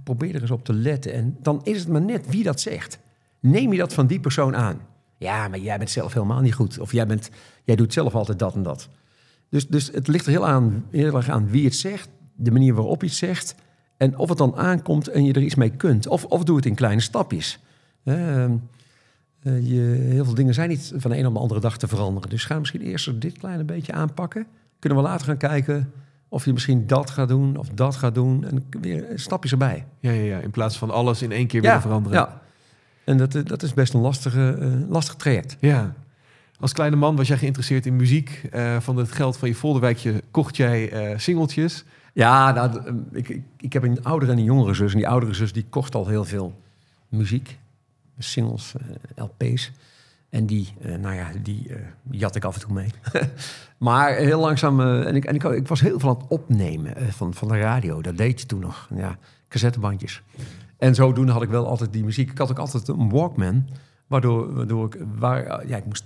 Probeer 0.05 0.35
er 0.35 0.41
eens 0.41 0.51
op 0.51 0.65
te 0.65 0.73
letten. 0.73 1.13
En 1.13 1.37
dan 1.43 1.61
is 1.65 1.79
het 1.79 1.89
maar 1.89 2.01
net 2.01 2.27
wie 2.31 2.43
dat 2.43 2.61
zegt. 2.61 2.99
Neem 3.41 3.73
je 3.73 3.79
dat 3.79 3.93
van 3.93 4.07
die 4.07 4.21
persoon 4.21 4.57
aan? 4.57 4.81
Ja, 5.19 5.49
maar 5.49 5.59
jij 5.59 5.79
bent 5.79 5.91
zelf 5.91 6.13
helemaal 6.13 6.41
niet 6.41 6.55
goed. 6.55 6.79
Of 6.79 6.93
jij, 6.93 7.07
bent, 7.07 7.31
jij 7.65 7.77
doet 7.77 7.93
zelf 7.93 8.15
altijd 8.15 8.39
dat 8.39 8.55
en 8.55 8.63
dat. 8.63 8.89
Dus, 9.49 9.69
dus 9.69 9.91
het 9.93 10.09
ligt 10.09 10.27
er 10.27 10.33
heel, 10.33 10.47
aan, 10.47 10.85
heel 10.91 11.17
erg 11.17 11.29
aan 11.29 11.49
wie 11.49 11.65
het 11.65 11.75
zegt, 11.75 12.09
de 12.35 12.51
manier 12.51 12.75
waarop 12.75 13.01
je 13.01 13.07
het 13.07 13.17
zegt. 13.17 13.55
En 13.97 14.19
of 14.19 14.29
het 14.29 14.39
dan 14.39 14.57
aankomt 14.57 15.09
en 15.09 15.25
je 15.25 15.33
er 15.33 15.43
iets 15.43 15.55
mee 15.55 15.71
kunt. 15.71 16.07
Of, 16.07 16.25
of 16.25 16.45
doe 16.45 16.57
het 16.57 16.67
in 16.67 16.75
kleine 16.75 17.01
stapjes. 17.01 17.59
Ehm, 18.05 18.53
eh, 19.43 19.69
je, 19.69 19.81
heel 20.09 20.25
veel 20.25 20.35
dingen 20.35 20.55
zijn 20.55 20.69
niet 20.69 20.93
van 20.97 21.11
de 21.11 21.19
een 21.19 21.27
op 21.27 21.35
de 21.35 21.41
andere 21.41 21.61
dag 21.61 21.79
te 21.79 21.89
veranderen. 21.89 22.31
Dus 22.31 22.45
ga 22.45 22.59
misschien 22.59 22.81
eerst 22.81 23.21
dit 23.21 23.39
kleine 23.39 23.65
beetje 23.65 23.93
aanpakken. 23.93 24.47
Kunnen 24.79 24.99
we 24.99 25.05
later 25.05 25.27
gaan 25.27 25.37
kijken 25.37 25.93
Of 26.29 26.45
je 26.45 26.53
misschien 26.53 26.87
dat 26.87 27.11
gaat 27.11 27.29
doen 27.29 27.57
of 27.57 27.69
dat 27.69 27.97
gaat 27.97 28.15
doen. 28.15 28.45
En 28.45 28.65
weer 28.81 29.05
stapjes 29.15 29.53
erbij. 29.53 29.85
Ja, 30.01 30.11
ja, 30.11 30.23
ja. 30.23 30.39
In 30.39 30.51
plaats 30.51 30.79
van 30.79 30.91
alles 30.91 31.23
in 31.23 31.33
één 31.33 31.47
keer 31.47 31.61
willen 31.61 31.81
veranderen. 31.81 32.19
Ja. 32.19 32.41
En 33.05 33.17
dat, 33.17 33.35
eh, 33.35 33.45
dat 33.45 33.63
is 33.63 33.75
best 33.75 33.95
een 33.95 34.01
lastige, 34.01 34.57
uh, 34.61 34.91
lastig 34.91 35.15
traject. 35.15 35.57
Ja. 35.61 35.95
Als 36.61 36.73
kleine 36.73 36.97
man 36.97 37.17
was 37.17 37.29
jij 37.29 37.39
geïnteresseerd 37.39 37.87
in 37.87 37.97
muziek. 37.97 38.49
Uh, 38.55 38.81
van 38.81 38.97
het 38.97 39.13
geld 39.13 39.37
van 39.37 39.49
je 39.49 39.55
folderwijkje 39.55 40.23
kocht 40.31 40.57
jij 40.57 41.15
singeltjes. 41.17 41.85
Ja, 42.13 42.53
nou, 42.53 42.95
ik, 43.13 43.29
ik, 43.29 43.43
ik, 43.57 43.73
heb 43.73 43.83
een 43.83 44.05
oudere 44.05 44.33
en 44.33 44.39
een 44.39 44.45
jongere 44.45 44.75
zus. 44.75 44.93
En 44.93 44.99
die 44.99 45.09
oudere 45.09 45.35
zus 45.35 45.53
die 45.53 45.67
kocht 45.69 45.95
al 45.95 46.09
heel 46.09 46.25
veel 46.25 46.61
muziek. 47.09 47.59
Singles, 48.19 48.75
LP's. 49.17 49.71
En 50.33 50.47
die, 50.47 50.75
uh, 50.87 50.97
nou 50.97 51.15
ja, 51.15 51.31
die 51.43 51.69
uh, 51.69 51.77
jat 52.11 52.37
ik 52.37 52.45
af 52.45 52.55
en 52.55 52.61
toe 52.61 52.73
mee. 52.73 52.91
maar 53.79 54.15
heel 54.15 54.41
langzaam, 54.41 54.81
en, 54.81 55.17
ik, 55.17 55.25
en 55.25 55.35
ik, 55.35 55.69
was 55.69 55.81
heel 55.81 55.99
veel 55.99 56.09
aan 56.09 56.17
het 56.17 56.29
opnemen 56.29 57.13
van, 57.13 57.35
van 57.35 57.49
de 57.49 57.59
radio. 57.59 58.03
Dat 58.03 58.17
deed 58.17 58.41
je 58.41 58.47
toen 58.47 58.61
nog, 58.61 58.89
ja, 58.95 59.19
cassettebandjes. 59.49 60.23
En 60.79 60.95
zodoende 60.95 61.33
had 61.33 61.43
ik 61.43 61.49
wel 61.49 61.67
altijd 61.67 61.93
die 61.93 62.05
muziek. 62.05 62.31
Ik 62.31 62.39
had 62.39 62.51
ook 62.51 62.59
altijd 62.59 62.89
een 62.89 63.11
Walkman, 63.11 63.69
waardoor, 64.07 64.55
waardoor 64.55 64.87
ik, 64.87 65.05
waar, 65.19 65.69
ja, 65.69 65.77
ik 65.77 65.85
moest 65.85 66.05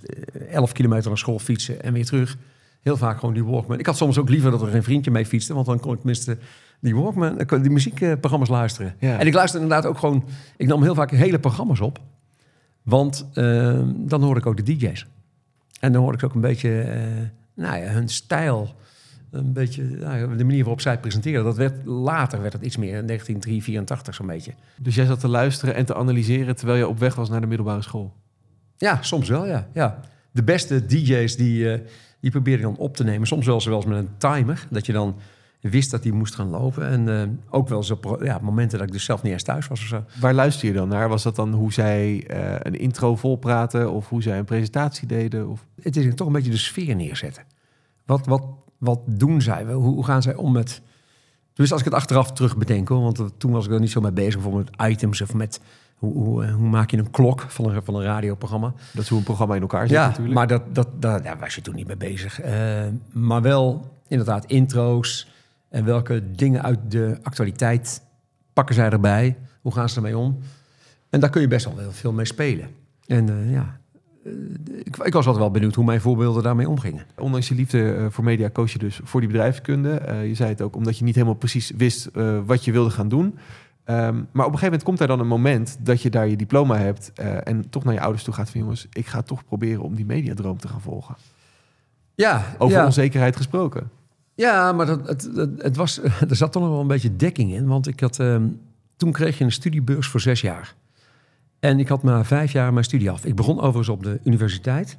11 0.51 0.73
kilometer 0.73 1.09
naar 1.09 1.19
school 1.19 1.39
fietsen 1.39 1.83
en 1.83 1.93
weer 1.93 2.07
terug. 2.07 2.37
Heel 2.83 2.97
vaak 2.97 3.19
gewoon 3.19 3.35
die 3.35 3.45
Walkman. 3.45 3.79
Ik 3.79 3.87
had 3.87 3.97
soms 3.97 4.19
ook 4.19 4.29
liever 4.29 4.51
dat 4.51 4.63
er 4.63 4.69
geen 4.69 4.83
vriendje 4.83 5.11
mee 5.11 5.27
fietste, 5.27 5.55
want 5.55 5.67
dan 5.67 5.81
kon 5.81 5.93
ik 5.93 5.99
tenminste 5.99 6.39
die 6.81 6.97
Walkman, 6.97 7.39
die 7.63 7.71
muziekprogramma's 7.71 8.49
luisteren. 8.49 8.95
Ja. 8.99 9.19
En 9.19 9.27
ik 9.27 9.35
luisterde 9.35 9.65
inderdaad 9.65 9.91
ook 9.91 9.99
gewoon, 9.99 10.25
ik 10.57 10.67
nam 10.67 10.83
heel 10.83 10.95
vaak 10.95 11.11
hele 11.11 11.39
programma's 11.39 11.81
op. 11.81 12.01
Want 12.83 13.27
uh, 13.35 13.81
dan 13.97 14.23
hoorde 14.23 14.41
ik 14.41 14.47
ook 14.47 14.57
de 14.57 14.77
DJ's. 14.77 15.07
En 15.81 15.93
dan 15.93 16.03
hoorde 16.03 16.19
ik 16.19 16.25
ook 16.25 16.35
een 16.35 16.41
beetje 16.41 16.69
uh, 16.69 17.65
nou 17.65 17.79
ja, 17.79 17.89
hun 17.89 18.09
stijl. 18.09 18.75
Een 19.31 19.53
beetje 19.53 19.83
nou, 19.83 20.37
de 20.37 20.45
manier 20.45 20.61
waarop 20.61 20.81
zij 20.81 20.93
het 20.93 21.01
presenteerden. 21.01 21.45
Dat 21.45 21.57
werd, 21.57 21.85
later 21.85 22.41
werd 22.41 22.53
het 22.53 22.63
iets 22.63 22.77
meer, 22.77 22.97
in 22.97 23.07
1984 23.07 24.15
zo'n 24.15 24.27
beetje. 24.27 24.53
Dus 24.81 24.95
jij 24.95 25.05
zat 25.05 25.21
te 25.21 25.29
luisteren 25.29 25.75
en 25.75 25.85
te 25.85 25.95
analyseren 25.95 26.57
terwijl 26.57 26.79
je 26.79 26.89
op 26.89 26.99
weg 26.99 27.15
was 27.15 27.29
naar 27.29 27.41
de 27.41 27.47
middelbare 27.47 27.83
school? 27.83 28.15
Ja, 28.77 29.03
soms 29.03 29.29
wel, 29.29 29.47
ja. 29.47 29.69
ja. 29.73 30.01
De 30.31 30.43
beste 30.43 30.87
DJ's 30.87 31.37
die, 31.37 31.65
uh, 31.65 31.79
die 32.21 32.31
probeerde 32.31 32.63
ik 32.63 32.69
dan 32.69 32.77
op 32.77 32.97
te 32.97 33.05
nemen. 33.05 33.27
Soms 33.27 33.47
wel 33.47 33.61
zelfs 33.61 33.87
met 33.87 33.99
een 33.99 34.11
timer. 34.17 34.67
Dat 34.71 34.87
je 34.87 34.93
dan 34.93 35.17
wist 35.61 35.91
dat 35.91 36.03
hij 36.03 36.13
moest 36.13 36.35
gaan 36.35 36.49
lopen. 36.49 36.89
En 36.89 37.07
uh, 37.07 37.23
ook 37.51 37.69
wel 37.69 37.79
eens 37.79 37.91
op 37.91 38.19
ja, 38.23 38.39
momenten 38.43 38.79
dat 38.79 38.87
ik 38.87 38.93
dus 38.93 39.05
zelf 39.05 39.23
niet 39.23 39.33
eens 39.33 39.43
thuis 39.43 39.69
was 39.69 39.81
of 39.81 39.87
zo. 39.87 40.05
Waar 40.21 40.35
luister 40.35 40.69
je 40.69 40.75
dan 40.75 40.89
naar? 40.89 41.09
Was 41.09 41.23
dat 41.23 41.37
dan 41.37 41.53
hoe 41.53 41.73
zij 41.73 42.25
uh, 42.31 42.55
een 42.59 42.79
intro 42.79 43.17
volpraten 43.17 43.91
of 43.91 44.09
hoe 44.09 44.23
zij 44.23 44.39
een 44.39 44.45
presentatie 44.45 45.09
deden? 45.09 45.49
Of? 45.49 45.67
Het 45.83 45.97
is 45.97 46.15
toch 46.15 46.27
een 46.27 46.33
beetje 46.33 46.51
de 46.51 46.57
sfeer 46.57 46.97
neerzetten. 46.97 47.43
Wat, 48.05 48.27
wat, 48.27 48.43
wat 48.79 49.01
doen 49.07 49.43
zij? 49.43 49.65
Hoe, 49.65 49.95
hoe 49.95 50.05
gaan 50.05 50.23
zij 50.23 50.35
om 50.35 50.53
met... 50.53 50.83
Dus 51.53 51.73
als 51.73 51.81
ik 51.81 51.87
het 51.87 51.95
achteraf 51.95 52.33
terug 52.33 52.57
bedenk, 52.57 52.89
hoor, 52.89 53.01
want 53.01 53.23
toen 53.37 53.53
was 53.53 53.67
ik 53.67 53.73
er 53.73 53.81
niet 53.81 53.91
zo 53.91 54.01
mee 54.01 54.13
bezig, 54.13 54.35
bijvoorbeeld 54.35 54.77
met 54.77 54.91
items 54.91 55.21
of 55.21 55.35
met 55.35 55.61
hoe, 55.97 56.13
hoe, 56.13 56.51
hoe, 56.51 56.69
maak 56.69 56.91
je 56.91 56.97
een 56.97 57.11
klok 57.11 57.41
van 57.41 57.71
een, 57.71 57.83
van 57.85 57.95
een 57.95 58.03
radioprogramma. 58.03 58.75
Dat 58.93 59.03
is 59.03 59.09
hoe 59.09 59.19
een 59.19 59.25
programma 59.25 59.55
in 59.55 59.61
elkaar 59.61 59.87
zit 59.87 59.97
ja, 59.97 60.07
natuurlijk. 60.07 60.35
maar 60.35 60.47
dat, 60.47 60.63
dat, 60.75 61.03
dat, 61.03 61.25
daar 61.25 61.39
was 61.39 61.55
je 61.55 61.61
toen 61.61 61.75
niet 61.75 61.87
mee 61.87 61.97
bezig. 61.97 62.45
Uh, 62.45 62.51
maar 63.13 63.43
wel 63.43 63.91
inderdaad 64.09 64.45
intro's, 64.45 65.29
en 65.69 65.85
welke 65.85 66.23
dingen 66.33 66.63
uit 66.63 66.79
de 66.89 67.19
actualiteit 67.23 68.03
pakken 68.53 68.75
zij 68.75 68.91
erbij? 68.91 69.37
Hoe 69.61 69.73
gaan 69.73 69.89
ze 69.89 69.97
ermee 69.97 70.19
om? 70.19 70.39
En 71.11 71.21
daar 71.21 71.31
kun 71.31 71.41
je 71.41 71.49
best 71.49 71.65
wel 71.65 71.79
heel 71.79 71.93
veel 71.93 72.13
mee 72.13 72.25
spelen. 72.25 72.69
En 73.07 73.31
uh, 73.31 73.53
ja, 73.53 73.81
uh, 74.25 74.33
ik, 74.79 74.97
ik, 74.97 75.13
was 75.13 75.15
altijd 75.15 75.37
wel 75.37 75.51
benieuwd 75.51 75.75
hoe 75.75 75.85
mijn 75.85 76.01
voorbeelden 76.01 76.43
daarmee 76.43 76.69
omgingen. 76.69 77.07
Ondanks 77.19 77.49
je 77.49 77.55
liefde 77.55 77.79
uh, 77.79 78.07
voor 78.11 78.25
media 78.25 78.49
koos 78.49 78.73
je 78.73 78.79
dus 78.79 79.01
voor 79.05 79.21
die 79.21 79.29
bedrijfskunde. 79.29 80.03
je 80.27 80.35
zei 80.35 80.49
het 80.49 80.63
ook 80.63 80.77
omdat 80.77 80.99
je 80.99 81.05
niet 81.05 81.15
helemaal 81.15 81.37
precies 81.37 81.71
wist 81.77 82.11
wat 82.47 82.65
je 82.65 82.73
wilde 82.73 82.91
gaan 82.91 83.09
doen. 83.09 83.25
Um, 83.25 83.35
maar 83.85 84.47
op 84.47 84.53
een 84.53 84.59
gegeven 84.59 84.65
moment 84.65 84.83
komt 84.83 85.01
er 85.01 85.07
dan 85.07 85.21
een 85.21 85.27
moment 85.27 85.79
dat 85.81 86.03
je 86.03 86.11
daar 86.11 86.29
je 86.29 86.37
diploma 86.37 86.77
hebt 86.77 87.13
en 87.43 87.71
toch 87.71 87.85
naar 87.85 87.95
je 87.95 88.01
ouders 88.01 88.25
toe 88.25 88.35
gaat 88.35 88.51
van 88.51 88.61
jongens, 88.61 88.87
ik 88.93 89.07
ga 89.07 89.23
toch 89.23 89.45
proberen 89.45 89.83
om 89.83 89.95
die 89.95 90.07
mediadroom 90.07 90.59
te 90.59 90.69
gaan 90.69 90.81
volgen. 90.81 91.17
Ja, 92.15 92.45
over 92.59 92.77
ja. 92.77 92.85
onzekerheid 92.85 93.37
gesproken. 93.37 93.91
Ja, 94.37 94.73
maar 94.73 94.87
het, 94.87 95.07
het, 95.07 95.31
het, 95.59 95.77
was, 95.77 96.01
er 96.29 96.37
zat 96.37 96.53
toch 96.53 96.63
nog 96.63 96.71
wel 96.71 96.81
een 96.81 96.87
beetje 96.87 97.17
dekking 97.17 97.53
in. 97.53 97.67
Want 97.67 97.87
ik 97.87 98.01
had, 98.01 98.19
um, 98.19 98.61
toen 98.97 99.13
kreeg 99.13 99.39
je 99.39 99.45
een 99.45 99.53
studiebeurs 99.53 100.09
voor 100.09 100.21
zes 100.21 100.41
jaar. 100.41 100.75
En 101.61 101.79
ik 101.79 101.89
had 101.89 102.03
maar 102.03 102.27
vijf 102.27 102.53
jaar 102.53 102.73
mijn 102.73 102.85
studie 102.85 103.11
af. 103.11 103.25
Ik 103.25 103.35
begon 103.35 103.57
overigens 103.57 103.89
op 103.89 104.03
de 104.03 104.21
universiteit. 104.25 104.99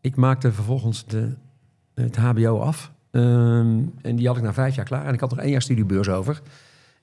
Ik 0.00 0.16
maakte 0.16 0.52
vervolgens 0.52 1.06
de, 1.06 1.34
het 1.94 2.16
HBO 2.16 2.58
af. 2.58 2.92
Um, 3.10 3.92
en 4.02 4.16
die 4.16 4.26
had 4.26 4.36
ik 4.36 4.42
na 4.42 4.52
vijf 4.52 4.74
jaar 4.74 4.84
klaar. 4.84 5.06
En 5.06 5.14
ik 5.14 5.20
had 5.20 5.30
nog 5.30 5.38
één 5.38 5.50
jaar 5.50 5.62
studiebeurs 5.62 6.08
over. 6.08 6.40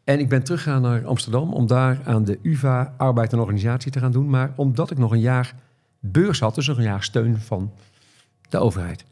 En 0.04 0.20
ik 0.20 0.30
ben 0.30 0.44
teruggegaan 0.44 0.82
naar 0.82 1.06
Amsterdam 1.06 1.54
om 1.54 1.68
daar 1.68 2.00
aan 2.06 2.24
de 2.24 2.40
UvA 2.42 2.94
Arbeid 2.98 3.34
en 3.34 3.40
Organisatie 3.40 3.92
te 3.92 4.00
gaan 4.00 4.12
doen. 4.12 4.30
Maar 4.30 4.54
omdat 4.56 4.92
ik 4.92 4.98
nog 4.98 5.12
een 5.12 5.20
jaar 5.20 5.56
beurs 6.00 6.40
had, 6.40 6.56
dus 6.56 6.68
nog 6.68 6.78
een 6.78 6.84
jaar 6.84 7.04
steun 7.04 7.38
van 7.38 7.72
de 8.50 8.58
overheid. 8.58 9.06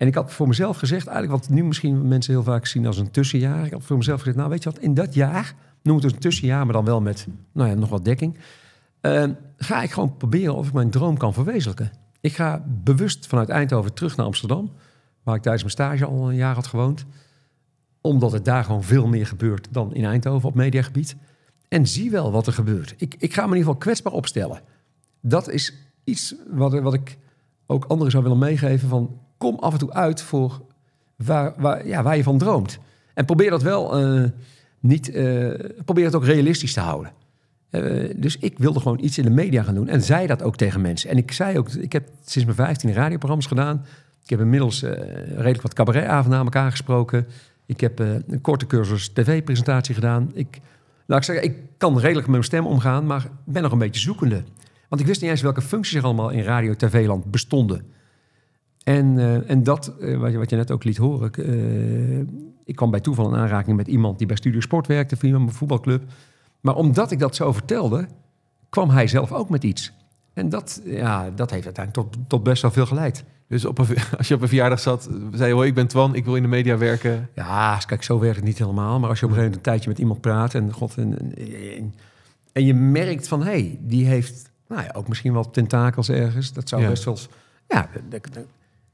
En 0.00 0.06
ik 0.06 0.14
had 0.14 0.32
voor 0.32 0.48
mezelf 0.48 0.76
gezegd, 0.76 1.06
eigenlijk 1.06 1.42
wat 1.42 1.50
nu 1.50 1.64
misschien 1.64 2.08
mensen 2.08 2.32
heel 2.32 2.42
vaak 2.42 2.66
zien 2.66 2.86
als 2.86 2.98
een 2.98 3.10
tussenjaar. 3.10 3.66
Ik 3.66 3.72
had 3.72 3.82
voor 3.82 3.96
mezelf 3.96 4.18
gezegd, 4.18 4.36
nou 4.36 4.50
weet 4.50 4.62
je 4.62 4.70
wat, 4.70 4.78
in 4.78 4.94
dat 4.94 5.14
jaar, 5.14 5.54
noem 5.82 5.94
het 5.94 6.04
dus 6.04 6.12
een 6.12 6.18
tussenjaar, 6.18 6.64
maar 6.64 6.74
dan 6.74 6.84
wel 6.84 7.00
met 7.00 7.26
nou 7.52 7.68
ja, 7.68 7.74
nog 7.74 7.88
wat 7.88 8.04
dekking. 8.04 8.38
Uh, 9.02 9.24
ga 9.56 9.82
ik 9.82 9.90
gewoon 9.90 10.16
proberen 10.16 10.54
of 10.54 10.66
ik 10.66 10.72
mijn 10.72 10.90
droom 10.90 11.16
kan 11.16 11.32
verwezenlijken. 11.32 11.90
Ik 12.20 12.32
ga 12.32 12.64
bewust 12.66 13.26
vanuit 13.26 13.48
Eindhoven 13.48 13.94
terug 13.94 14.16
naar 14.16 14.26
Amsterdam, 14.26 14.70
waar 15.22 15.34
ik 15.34 15.42
tijdens 15.42 15.62
mijn 15.62 15.74
stage 15.74 16.04
al 16.04 16.28
een 16.28 16.36
jaar 16.36 16.54
had 16.54 16.66
gewoond. 16.66 17.04
Omdat 18.00 18.32
het 18.32 18.44
daar 18.44 18.64
gewoon 18.64 18.84
veel 18.84 19.06
meer 19.06 19.26
gebeurt 19.26 19.68
dan 19.70 19.94
in 19.94 20.04
Eindhoven 20.04 20.48
op 20.48 20.54
mediagebied. 20.54 21.16
En 21.68 21.86
zie 21.86 22.10
wel 22.10 22.32
wat 22.32 22.46
er 22.46 22.52
gebeurt. 22.52 22.94
Ik, 22.96 23.14
ik 23.18 23.34
ga 23.34 23.42
me 23.42 23.48
in 23.48 23.56
ieder 23.56 23.66
geval 23.66 23.80
kwetsbaar 23.80 24.12
opstellen. 24.12 24.60
Dat 25.20 25.48
is 25.48 25.74
iets 26.04 26.34
wat, 26.50 26.80
wat 26.80 26.94
ik 26.94 27.18
ook 27.66 27.84
anderen 27.84 28.10
zou 28.10 28.22
willen 28.22 28.38
meegeven 28.38 28.88
van 28.88 29.18
kom 29.40 29.56
af 29.58 29.72
en 29.72 29.78
toe 29.78 29.92
uit 29.92 30.22
voor 30.22 30.60
waar, 31.16 31.52
waar, 31.56 31.86
ja, 31.86 32.02
waar 32.02 32.16
je 32.16 32.22
van 32.22 32.38
droomt. 32.38 32.78
En 33.14 33.24
probeer 33.24 33.50
dat 33.50 33.62
wel 33.62 34.00
uh, 34.00 34.24
niet. 34.80 35.14
Uh, 35.14 35.54
probeer 35.84 36.04
het 36.04 36.14
ook 36.14 36.24
realistisch 36.24 36.72
te 36.72 36.80
houden. 36.80 37.12
Uh, 37.70 38.10
dus 38.16 38.36
ik 38.38 38.58
wilde 38.58 38.80
gewoon 38.80 38.98
iets 39.02 39.18
in 39.18 39.24
de 39.24 39.30
media 39.30 39.62
gaan 39.62 39.74
doen. 39.74 39.88
En 39.88 40.02
zei 40.02 40.26
dat 40.26 40.42
ook 40.42 40.56
tegen 40.56 40.80
mensen. 40.80 41.10
En 41.10 41.16
ik 41.16 41.32
zei 41.32 41.58
ook, 41.58 41.68
ik 41.68 41.92
heb 41.92 42.08
sinds 42.24 42.44
mijn 42.44 42.68
15 42.68 42.92
radioprogramma's 42.92 43.46
gedaan. 43.46 43.84
Ik 44.22 44.30
heb 44.30 44.40
inmiddels 44.40 44.82
redelijk 44.82 45.62
wat 45.62 45.74
cabaretavonden 45.74 46.38
aan 46.38 46.44
elkaar 46.44 46.70
gesproken. 46.70 47.26
Ik 47.66 47.80
heb 47.80 47.98
een 47.98 48.40
korte 48.40 48.66
cursus 48.66 49.08
tv-presentatie 49.08 49.94
gedaan. 49.94 50.30
Ik, 50.34 50.60
laat 51.06 51.18
ik 51.18 51.24
zeggen, 51.24 51.44
ik 51.44 51.56
kan 51.76 51.94
redelijk 51.94 52.26
met 52.26 52.30
mijn 52.30 52.44
stem 52.44 52.66
omgaan, 52.66 53.06
maar 53.06 53.26
ben 53.44 53.62
nog 53.62 53.72
een 53.72 53.78
beetje 53.78 54.00
zoekende. 54.00 54.42
Want 54.88 55.00
ik 55.00 55.06
wist 55.06 55.20
niet 55.20 55.30
eens 55.30 55.42
welke 55.42 55.62
functies 55.62 55.96
er 55.96 56.04
allemaal 56.04 56.30
in 56.30 56.42
radio-tv-land 56.42 57.30
bestonden. 57.30 57.84
En, 58.96 59.16
uh, 59.16 59.50
en 59.50 59.62
dat, 59.62 59.92
uh, 60.00 60.18
wat, 60.18 60.32
je, 60.32 60.38
wat 60.38 60.50
je 60.50 60.56
net 60.56 60.70
ook 60.70 60.84
liet 60.84 60.96
horen. 60.96 61.30
Uh, 61.36 62.26
ik 62.64 62.76
kwam 62.76 62.90
bij 62.90 63.00
toeval 63.00 63.28
in 63.28 63.40
aanraking 63.40 63.76
met 63.76 63.88
iemand 63.88 64.18
die 64.18 64.26
bij 64.26 64.36
Studio 64.36 64.60
Sport 64.60 64.86
werkte, 64.86 65.16
via 65.16 65.38
mijn 65.38 65.52
voetbalclub. 65.52 66.02
Maar 66.60 66.74
omdat 66.74 67.10
ik 67.10 67.18
dat 67.18 67.36
zo 67.36 67.52
vertelde, 67.52 68.06
kwam 68.68 68.90
hij 68.90 69.06
zelf 69.06 69.32
ook 69.32 69.48
met 69.48 69.64
iets. 69.64 69.92
En 70.32 70.48
dat, 70.48 70.80
ja, 70.84 71.30
dat 71.30 71.50
heeft 71.50 71.64
uiteindelijk 71.64 72.08
tot, 72.08 72.28
tot 72.28 72.42
best 72.42 72.62
wel 72.62 72.70
veel 72.70 72.86
geleid. 72.86 73.24
Dus 73.46 73.64
op 73.64 73.78
een, 73.78 73.86
als 74.18 74.28
je 74.28 74.34
op 74.34 74.42
een 74.42 74.48
verjaardag 74.48 74.80
zat, 74.80 75.08
zei 75.32 75.48
je, 75.48 75.54
hoi, 75.54 75.68
ik 75.68 75.74
ben 75.74 75.86
Twan, 75.86 76.14
ik 76.14 76.24
wil 76.24 76.36
in 76.36 76.42
de 76.42 76.48
media 76.48 76.78
werken. 76.78 77.28
Ja, 77.34 77.78
kijk, 77.86 78.02
zo 78.02 78.18
werkt 78.18 78.36
het 78.36 78.44
niet 78.44 78.58
helemaal. 78.58 78.98
Maar 78.98 79.08
als 79.08 79.20
je 79.20 79.24
op 79.24 79.30
een 79.30 79.36
gegeven 79.36 79.42
moment 79.42 79.56
een 79.56 79.72
tijdje 79.72 79.88
met 79.88 79.98
iemand 79.98 80.20
praat 80.20 80.54
en, 80.54 80.72
god, 80.72 80.96
en, 80.96 81.34
en, 81.76 81.94
en 82.52 82.64
je 82.64 82.74
merkt 82.74 83.28
van, 83.28 83.40
hé, 83.42 83.50
hey, 83.50 83.78
die 83.80 84.06
heeft 84.06 84.50
nou 84.68 84.82
ja, 84.82 84.90
ook 84.92 85.08
misschien 85.08 85.32
wel 85.32 85.50
tentakels 85.50 86.08
ergens. 86.08 86.52
Dat 86.52 86.68
zou 86.68 86.82
ja. 86.82 86.88
best 86.88 87.04
wel... 87.04 87.18
Ja, 87.68 87.88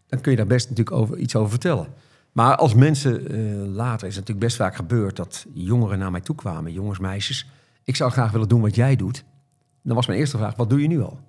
dan 0.06 0.20
kun 0.20 0.30
je 0.30 0.36
daar 0.36 0.46
best 0.46 0.68
natuurlijk 0.68 0.96
over, 0.96 1.18
iets 1.18 1.36
over 1.36 1.50
vertellen. 1.50 1.86
Maar 2.32 2.56
als 2.56 2.74
mensen 2.74 3.36
uh, 3.36 3.66
later 3.74 4.08
is 4.08 4.16
het 4.16 4.26
natuurlijk 4.26 4.46
best 4.46 4.56
vaak 4.56 4.76
gebeurd 4.76 5.16
dat 5.16 5.46
jongeren 5.52 5.98
naar 5.98 6.10
mij 6.10 6.20
toe 6.20 6.36
kwamen, 6.36 6.72
jongens, 6.72 6.98
meisjes. 6.98 7.50
Ik 7.84 7.96
zou 7.96 8.10
graag 8.10 8.32
willen 8.32 8.48
doen 8.48 8.60
wat 8.60 8.74
jij 8.74 8.96
doet. 8.96 9.24
Dan 9.82 9.94
was 9.94 10.06
mijn 10.06 10.18
eerste 10.18 10.36
vraag: 10.36 10.56
wat 10.56 10.70
doe 10.70 10.82
je 10.82 10.88
nu 10.88 11.02
al? 11.02 11.20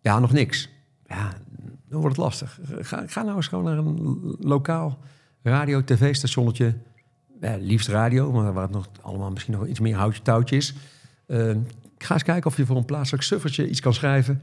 Ja, 0.00 0.18
nog 0.18 0.32
niks. 0.32 0.68
Ja, 1.06 1.32
dan 1.88 2.00
wordt 2.00 2.16
het 2.16 2.24
lastig. 2.24 2.58
Ga, 2.80 3.02
ga 3.06 3.22
nou 3.22 3.36
eens 3.36 3.48
gewoon 3.48 3.64
naar 3.64 3.78
een 3.78 4.36
lokaal 4.40 4.98
radio, 5.42 5.84
tv-stationnetje. 5.84 6.74
Liefst 7.58 7.88
radio, 7.88 8.32
maar 8.32 8.52
waar 8.52 8.62
het 8.62 8.72
nog 8.72 8.88
allemaal 9.02 9.30
misschien 9.30 9.54
nog 9.54 9.66
iets 9.66 9.80
meer 9.80 9.96
houtje 9.96 10.22
touwtje 10.22 10.56
is. 10.56 10.74
Uh, 11.26 11.56
ga 11.98 12.14
eens 12.14 12.22
kijken 12.22 12.50
of 12.50 12.56
je 12.56 12.66
voor 12.66 12.76
een 12.76 12.84
plaatselijk 12.84 13.22
suffertje 13.22 13.68
iets 13.68 13.80
kan 13.80 13.94
schrijven. 13.94 14.40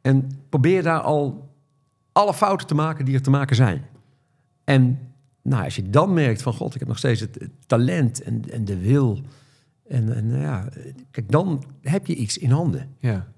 En 0.00 0.30
probeer 0.48 0.82
daar 0.82 1.00
al 1.00 1.51
alle 2.12 2.34
fouten 2.34 2.66
te 2.66 2.74
maken 2.74 3.04
die 3.04 3.14
er 3.14 3.22
te 3.22 3.30
maken 3.30 3.56
zijn. 3.56 3.84
En 4.64 4.98
nou, 5.42 5.64
als 5.64 5.76
je 5.76 5.90
dan 5.90 6.12
merkt 6.12 6.42
van 6.42 6.52
god, 6.52 6.72
ik 6.74 6.78
heb 6.80 6.88
nog 6.88 6.98
steeds 6.98 7.20
het, 7.20 7.48
talent 7.66 8.22
en, 8.22 8.42
en 8.50 8.64
de 8.64 8.78
wil. 8.78 9.20
En, 9.88 10.14
en 10.14 10.40
ja, 10.40 10.68
kijk, 11.10 11.30
dan 11.30 11.64
heb 11.80 12.06
je 12.06 12.14
iets 12.14 12.38
in 12.38 12.50
handen. 12.50 12.88
Ja. 12.98 13.28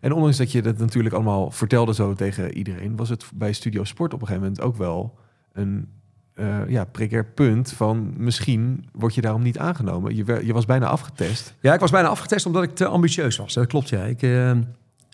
En 0.00 0.12
ondanks 0.12 0.36
dat 0.36 0.52
je 0.52 0.62
dat 0.62 0.78
natuurlijk 0.78 1.14
allemaal 1.14 1.50
vertelde 1.50 1.94
zo 1.94 2.14
tegen 2.14 2.56
iedereen, 2.56 2.96
was 2.96 3.08
het 3.08 3.24
bij 3.34 3.52
Studio 3.52 3.84
Sport 3.84 4.14
op 4.14 4.20
een 4.20 4.26
gegeven 4.26 4.48
moment 4.48 4.66
ook 4.66 4.76
wel 4.76 5.18
een 5.52 5.88
eh, 6.34 6.68
ja, 6.68 6.84
precair 6.84 7.24
punt 7.24 7.72
van 7.72 8.14
misschien 8.16 8.88
word 8.92 9.14
je 9.14 9.20
daarom 9.20 9.42
niet 9.42 9.58
aangenomen. 9.58 10.16
Je, 10.16 10.40
je 10.44 10.52
was 10.52 10.64
bijna 10.64 10.86
afgetest. 10.86 11.54
Ja, 11.60 11.74
ik 11.74 11.80
was 11.80 11.90
bijna 11.90 12.08
afgetest 12.08 12.46
omdat 12.46 12.62
ik 12.62 12.74
te 12.74 12.86
ambitieus 12.86 13.36
was. 13.36 13.54
Dat 13.54 13.66
klopt, 13.66 13.88
ja. 13.88 14.04
Ik, 14.04 14.22
eh, 14.22 14.50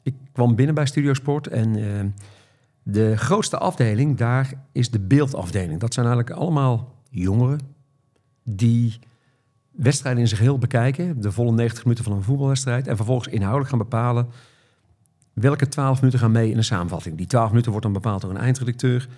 ik 0.02 0.14
kwam 0.32 0.54
binnen 0.54 0.74
bij 0.74 0.86
Studio 0.86 1.14
Sport 1.14 1.46
en 1.46 1.76
eh, 1.76 2.04
de 2.90 3.16
grootste 3.16 3.58
afdeling 3.58 4.16
daar 4.16 4.52
is 4.72 4.90
de 4.90 4.98
beeldafdeling. 4.98 5.80
Dat 5.80 5.94
zijn 5.94 6.06
eigenlijk 6.06 6.40
allemaal 6.40 6.94
jongeren 7.10 7.60
die 8.42 8.98
wedstrijden 9.70 10.22
in 10.22 10.28
zich 10.28 10.38
heel 10.38 10.58
bekijken. 10.58 11.20
De 11.20 11.32
volle 11.32 11.52
90 11.52 11.84
minuten 11.84 12.04
van 12.04 12.12
een 12.12 12.22
voetbalwedstrijd. 12.22 12.86
En 12.86 12.96
vervolgens 12.96 13.28
inhoudelijk 13.28 13.70
gaan 13.70 13.78
bepalen 13.78 14.26
welke 15.32 15.68
12 15.68 15.98
minuten 15.98 16.20
gaan 16.20 16.32
mee 16.32 16.50
in 16.50 16.56
een 16.56 16.64
samenvatting. 16.64 17.16
Die 17.16 17.26
12 17.26 17.48
minuten 17.48 17.70
wordt 17.70 17.86
dan 17.86 17.94
bepaald 17.94 18.20
door 18.20 18.30
een 18.30 18.36
eindredacteur. 18.36 19.08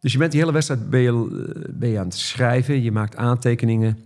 Dus 0.00 0.12
je 0.12 0.18
bent 0.18 0.30
die 0.30 0.40
hele 0.40 0.52
wedstrijd 0.52 0.90
ben 0.90 1.00
je, 1.00 1.66
eh, 1.80 1.98
aan 1.98 2.04
het 2.04 2.14
schrijven. 2.14 2.82
Je 2.82 2.92
maakt 2.92 3.16
aantekeningen 3.16 3.98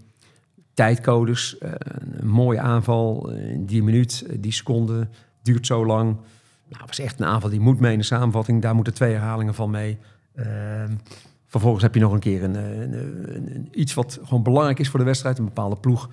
tijdcodes. 0.75 1.59
eh, 1.59 1.71
een 2.19 2.29
mooie 2.29 2.61
aanval, 2.61 3.33
eh, 3.33 3.59
die 3.59 3.83
minuut, 3.83 4.27
die 4.41 4.53
seconde, 4.53 5.09
duurt 5.43 5.67
zo 5.67 5.87
lang. 5.87 6.17
Nou, 6.75 6.87
het 6.87 6.97
was 6.97 7.07
echt 7.07 7.21
een 7.21 7.27
aanval 7.27 7.51
die 7.51 7.61
moet 7.61 7.81
mee 7.81 7.93
in 7.93 7.99
de 7.99 8.05
samenvatting. 8.05 8.63
Daar 8.63 8.75
moeten 8.75 8.95
twee 8.95 9.13
herhalingen 9.13 9.55
van 9.55 9.71
mee. 9.71 9.99
Ehm, 10.35 10.93
vervolgens 11.47 11.83
heb 11.83 11.95
je 11.95 12.01
nog 12.01 12.13
een 12.13 12.19
keer 12.21 12.43
een, 12.45 12.57
eh, 12.57 12.81
een, 12.81 12.93
een- 12.93 13.55
een- 13.55 13.69
iets 13.73 13.95
wat 13.95 14.19
gewoon 14.25 14.43
belangrijk 14.43 14.79
is 14.79 14.89
voor 14.89 14.99
de 14.99 15.05
wedstrijd. 15.05 15.39
Een 15.39 15.45
bepaalde 15.45 15.77
ploeg 15.77 16.09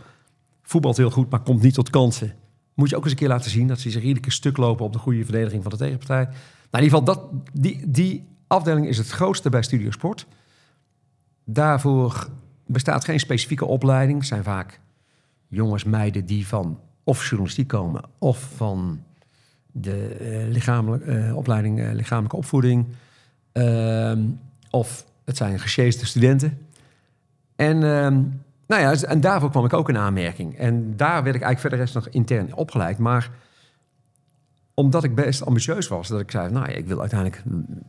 voetbalt 0.62 0.98
heel 0.98 1.12
goed, 1.12 1.30
maar 1.30 1.40
komt 1.40 1.62
niet 1.62 1.74
tot 1.74 1.90
kansen. 1.90 2.34
Moet 2.74 2.90
je 2.90 2.96
ook 2.96 3.04
eens 3.04 3.12
een 3.12 3.18
keer 3.18 3.28
laten 3.28 3.52
zien 3.52 3.68
dat 3.68 3.80
ze 3.80 3.90
zich 3.90 4.02
iedere 4.02 4.20
keer 4.20 4.32
stuk 4.32 4.58
lopen 4.58 4.86
op 4.86 4.94
de 4.94 5.00
goede 5.00 5.24
verdediging 5.24 5.62
van 5.62 5.72
de 5.72 5.78
tegenpartij. 5.78 6.24
Nou, 6.24 6.36
in 6.72 6.84
ieder 6.84 6.98
geval, 6.98 7.04
dat, 7.04 7.22
die, 7.54 7.90
die 7.92 8.28
afdeling 8.48 8.88
is 8.88 8.98
het 8.98 9.10
grootste 9.10 9.50
bij 9.50 9.62
Studio 9.64 9.92
Sport. 9.92 10.28
Daarvoor 11.46 12.30
bestaat 12.66 13.04
geen 13.06 13.20
specifieke 13.20 13.66
opleiding. 13.66 14.18
Het 14.20 14.28
zijn 14.28 14.44
vaak 14.44 14.80
jongens, 15.48 15.84
meiden 15.84 16.26
die 16.26 16.48
van 16.48 16.80
of 17.04 17.24
journalistiek 17.28 17.68
komen... 17.68 18.02
of 18.18 18.50
van 18.56 19.04
de 19.72 20.08
eh, 20.08 20.48
lichamelijk, 20.48 21.06
eh, 21.06 21.36
opleiding 21.38 21.80
eh, 21.80 21.92
lichamelijke 21.92 22.36
opvoeding. 22.36 22.86
Ehm, 23.52 24.20
of 24.70 25.06
het 25.26 25.38
zijn 25.38 25.60
gesjeesde 25.60 26.06
studenten. 26.06 26.58
En, 27.56 27.76
ehm, 27.84 28.24
nou 28.68 28.82
ja, 28.82 28.94
en 28.94 29.22
daarvoor 29.22 29.50
kwam 29.50 29.66
ik 29.66 29.74
ook 29.74 29.90
in 29.90 29.98
aanmerking. 29.98 30.58
En 30.58 30.98
daar 30.98 31.24
werd 31.24 31.36
ik 31.36 31.42
eigenlijk 31.42 31.60
verder 31.60 31.80
rest 31.80 31.94
nog 31.94 32.08
intern 32.08 32.56
opgeleid. 32.56 32.98
Maar 32.98 33.30
omdat 34.74 35.04
ik 35.04 35.16
best 35.16 35.46
ambitieus 35.46 35.88
was, 35.88 36.08
dat 36.08 36.20
ik 36.20 36.32
zei... 36.32 36.52
nou 36.52 36.70
ja, 36.70 36.76
ik 36.76 36.88
wil 36.88 37.00
uiteindelijk 37.00 37.44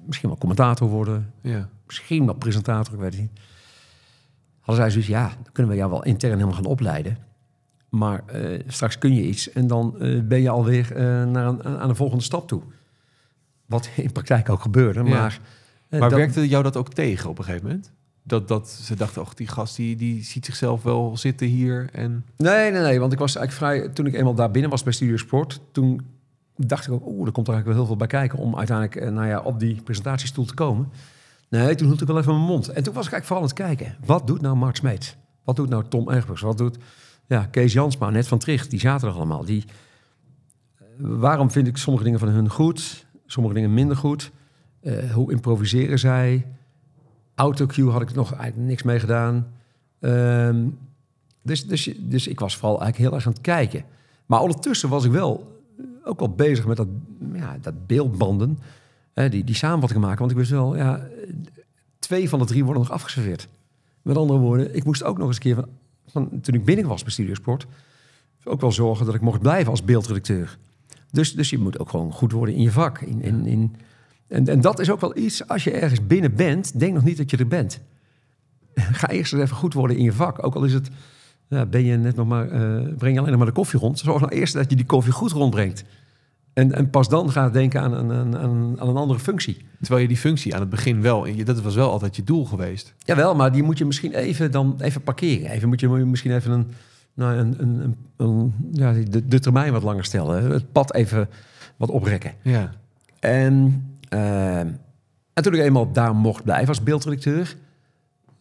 misschien 0.06 0.28
wel 0.28 0.38
commentator 0.38 0.88
worden 0.88 1.32
Ja. 1.40 1.68
misschien 1.86 2.24
wel 2.24 2.34
presentator, 2.34 2.94
ik 2.94 3.00
weet 3.00 3.12
het 3.12 3.20
niet. 3.20 3.40
Hadden 4.60 4.84
zij 4.84 4.90
zoiets, 4.90 5.10
ja, 5.10 5.28
dan 5.28 5.52
kunnen 5.52 5.72
we 5.72 5.78
jou 5.78 5.90
wel 5.90 6.04
intern 6.04 6.32
helemaal 6.32 6.54
gaan 6.54 6.64
opleiden. 6.64 7.18
Maar 7.92 8.22
eh, 8.26 8.60
straks 8.66 8.98
kun 8.98 9.14
je 9.14 9.22
iets 9.22 9.52
en 9.52 9.66
dan 9.66 10.00
eh, 10.00 10.20
ben 10.20 10.40
je 10.40 10.48
alweer 10.48 10.96
eh, 10.96 11.24
naar 11.24 11.46
een, 11.46 11.64
aan 11.64 11.88
de 11.88 11.94
volgende 11.94 12.24
stap 12.24 12.48
toe. 12.48 12.62
Wat 13.66 13.90
in 13.96 14.12
praktijk 14.12 14.48
ook 14.48 14.60
gebeurde, 14.60 15.02
maar... 15.02 15.40
Maar 15.88 16.00
dat- 16.00 16.12
werkte 16.12 16.48
jou 16.48 16.62
dat 16.62 16.76
ook 16.76 16.92
tegen 16.92 17.30
op 17.30 17.38
een 17.38 17.44
gegeven 17.44 17.66
moment? 17.66 17.92
Dat, 18.22 18.48
dat 18.48 18.68
ze 18.68 18.94
dachten, 18.96 19.22
och, 19.22 19.34
die 19.34 19.48
gast 19.48 19.76
die, 19.76 19.96
die 19.96 20.24
ziet 20.24 20.44
zichzelf 20.44 20.82
wel 20.82 21.16
zitten 21.16 21.46
hier. 21.46 21.88
En 21.92 22.24
Nee, 22.36 22.70
nee, 22.70 22.80
nee, 22.80 23.00
want 23.00 23.12
ik 23.12 23.18
was 23.18 23.36
eigenlijk 23.36 23.72
vrij... 23.72 23.92
Toen 23.92 24.06
ik 24.06 24.14
eenmaal 24.14 24.34
daar 24.34 24.50
binnen 24.50 24.70
was 24.70 24.82
bij 24.82 24.92
Studio 24.92 25.16
Sport... 25.16 25.60
toen 25.72 26.00
dacht 26.56 26.86
ik 26.86 26.92
ook, 26.92 27.06
oeh, 27.06 27.26
er 27.26 27.32
komt 27.32 27.48
er 27.48 27.54
eigenlijk 27.54 27.64
wel 27.64 27.74
heel 27.74 27.86
veel 27.86 27.96
bij 27.96 28.06
kijken... 28.06 28.38
om 28.38 28.56
uiteindelijk 28.56 29.12
nou 29.12 29.26
ja, 29.26 29.40
op 29.40 29.60
die 29.60 29.82
presentatiestoel 29.82 30.44
te 30.44 30.54
komen. 30.54 30.88
Nee, 31.48 31.74
toen 31.74 31.86
hield 31.86 32.00
ik 32.00 32.06
wel 32.06 32.18
even 32.18 32.34
mijn 32.34 32.46
mond. 32.46 32.68
En 32.68 32.82
toen 32.82 32.94
was 32.94 33.06
ik 33.06 33.12
eigenlijk 33.12 33.24
vooral 33.24 33.42
aan 33.42 33.72
het 33.72 33.78
kijken. 33.78 34.04
Wat 34.06 34.26
doet 34.26 34.40
nou 34.40 34.56
Mart 34.56 34.76
Smeets? 34.76 35.16
Wat 35.44 35.56
doet 35.56 35.68
nou 35.68 35.84
Tom 35.88 36.10
Egbers? 36.10 36.40
Wat 36.40 36.58
doet 36.58 36.78
ja, 37.32 37.46
Kees 37.50 37.72
Jansma, 37.72 38.10
net 38.10 38.28
van 38.28 38.38
Tricht? 38.38 38.70
Die 38.70 38.80
zaten 38.80 39.08
er 39.08 39.14
allemaal. 39.14 39.44
Die, 39.44 39.64
eh, 40.78 40.84
waarom 40.98 41.50
vind 41.50 41.66
ik 41.66 41.76
sommige 41.76 42.04
dingen 42.04 42.18
van 42.18 42.28
hun 42.28 42.50
goed? 42.50 43.06
Sommige 43.26 43.54
dingen 43.54 43.74
minder 43.74 43.96
goed? 43.96 44.30
Eh, 44.80 45.12
hoe 45.12 45.32
improviseren 45.32 45.98
zij? 45.98 46.46
Autocue 47.34 47.90
had 47.90 48.02
ik 48.02 48.14
nog 48.14 48.32
eigenlijk 48.32 48.68
niks 48.68 48.82
mee 48.82 49.00
gedaan. 49.00 49.46
Ehm, 50.00 50.68
dus, 51.42 51.66
dus, 51.66 51.90
dus 51.98 52.26
ik 52.26 52.40
was 52.40 52.56
vooral 52.56 52.80
eigenlijk 52.80 53.08
heel 53.08 53.18
erg 53.18 53.26
aan 53.26 53.32
het 53.32 53.40
kijken. 53.40 53.84
Maar 54.26 54.40
ondertussen 54.40 54.88
was 54.88 55.04
ik 55.04 55.10
wel 55.10 55.60
eh, 55.78 55.84
ook 56.04 56.18
wel 56.18 56.34
bezig 56.34 56.66
met 56.66 56.76
dat, 56.76 56.88
ja, 57.32 57.56
dat 57.60 57.86
beeldbanden. 57.86 58.58
Hè, 59.12 59.28
die, 59.28 59.44
die 59.44 59.54
samenvatting 59.54 60.00
maken. 60.00 60.18
Want 60.18 60.30
ik 60.30 60.36
wist 60.36 60.50
wel, 60.50 60.76
ja, 60.76 61.08
twee 61.98 62.28
van 62.28 62.38
de 62.38 62.44
drie 62.44 62.64
worden 62.64 62.82
nog 62.82 62.92
afgeserveerd. 62.92 63.48
Met 64.02 64.16
andere 64.16 64.38
woorden, 64.38 64.76
ik 64.76 64.84
moest 64.84 65.04
ook 65.04 65.18
nog 65.18 65.26
eens 65.26 65.36
een 65.36 65.42
keer 65.42 65.54
van, 65.54 65.68
van 66.06 66.40
toen 66.40 66.54
ik 66.54 66.64
binnen 66.64 66.86
was 66.86 67.02
bij 67.02 67.12
Studiosport... 67.12 67.66
ook 68.44 68.60
wel 68.60 68.72
zorgen 68.72 69.06
dat 69.06 69.14
ik 69.14 69.20
mocht 69.20 69.40
blijven 69.40 69.70
als 69.70 69.84
beeldredacteur. 69.84 70.58
Dus, 71.10 71.34
dus 71.34 71.50
je 71.50 71.58
moet 71.58 71.78
ook 71.78 71.90
gewoon 71.90 72.12
goed 72.12 72.32
worden 72.32 72.54
in 72.54 72.62
je 72.62 72.70
vak. 72.70 73.00
In, 73.00 73.22
in, 73.22 73.46
in, 73.46 73.76
en, 74.28 74.48
en 74.48 74.60
dat 74.60 74.78
is 74.78 74.90
ook 74.90 75.00
wel 75.00 75.16
iets, 75.16 75.48
als 75.48 75.64
je 75.64 75.70
ergens 75.70 76.06
binnen 76.06 76.34
bent, 76.34 76.78
denk 76.78 76.94
nog 76.94 77.04
niet 77.04 77.16
dat 77.16 77.30
je 77.30 77.36
er 77.36 77.48
bent. 77.48 77.80
Ga 79.00 79.08
eerst 79.08 79.32
eens 79.32 79.42
even 79.42 79.56
goed 79.56 79.74
worden 79.74 79.96
in 79.96 80.04
je 80.04 80.12
vak. 80.12 80.44
Ook 80.44 80.54
al 80.54 80.64
is 80.64 80.72
het, 80.72 80.90
ja, 81.48 81.66
ben 81.66 81.84
je 81.84 81.96
net 81.96 82.16
nog 82.16 82.26
maar, 82.26 82.48
eh, 82.48 82.94
breng 82.96 83.14
je 83.14 83.18
alleen 83.18 83.30
nog 83.30 83.38
maar 83.38 83.46
de 83.46 83.52
koffie 83.52 83.78
rond. 83.78 83.98
Zorg 83.98 84.20
nou 84.20 84.32
eerst 84.32 84.54
dat 84.54 84.70
je 84.70 84.76
die 84.76 84.86
koffie 84.86 85.12
goed 85.12 85.32
rondbrengt. 85.32 85.84
En, 86.52 86.72
en 86.72 86.90
pas 86.90 87.08
dan 87.08 87.30
ga 87.30 87.50
denken 87.50 87.80
aan, 87.80 87.92
een- 87.92 88.12
aan, 88.12 88.36
aan, 88.38 88.80
aan 88.80 88.88
een 88.88 88.96
andere 88.96 89.18
functie. 89.20 89.66
terwijl 89.80 90.02
je 90.02 90.08
die 90.08 90.16
functie 90.16 90.54
aan 90.54 90.60
het 90.60 90.70
begin 90.70 91.00
wel, 91.02 91.26
en 91.26 91.36
je- 91.36 91.44
dat 91.44 91.60
was 91.60 91.74
wel 91.74 91.90
altijd 91.90 92.16
je 92.16 92.24
doel 92.24 92.44
geweest. 92.44 92.94
Jawel, 92.98 93.34
maar 93.34 93.52
die 93.52 93.62
moet 93.62 93.78
je 93.78 93.84
misschien 93.84 94.12
even, 94.14 94.50
dan 94.50 94.74
even 94.80 95.02
parkeren. 95.02 95.50
Even, 95.50 95.68
moet 95.68 95.80
je 95.80 95.88
misschien 95.88 96.32
even 96.34 96.50
een, 96.52 96.66
nou, 97.14 97.36
een, 97.36 97.54
een, 97.62 97.96
een, 98.16 98.54
ja, 98.72 98.92
de, 98.92 99.28
de 99.28 99.38
termijn 99.40 99.72
wat 99.72 99.82
langer 99.82 100.04
stellen. 100.04 100.50
Het 100.50 100.72
pad 100.72 100.94
even 100.94 101.28
wat 101.76 101.90
oprekken. 101.90 102.32
Ja. 102.42 102.70
En, 103.20 103.84
eh, 104.08 104.58
en 104.58 105.42
toen 105.42 105.54
ik 105.54 105.60
eenmaal 105.60 105.92
daar 105.92 106.14
mocht 106.14 106.44
blijven 106.44 106.68
als 106.68 106.82
beeldredacteur... 106.82 107.56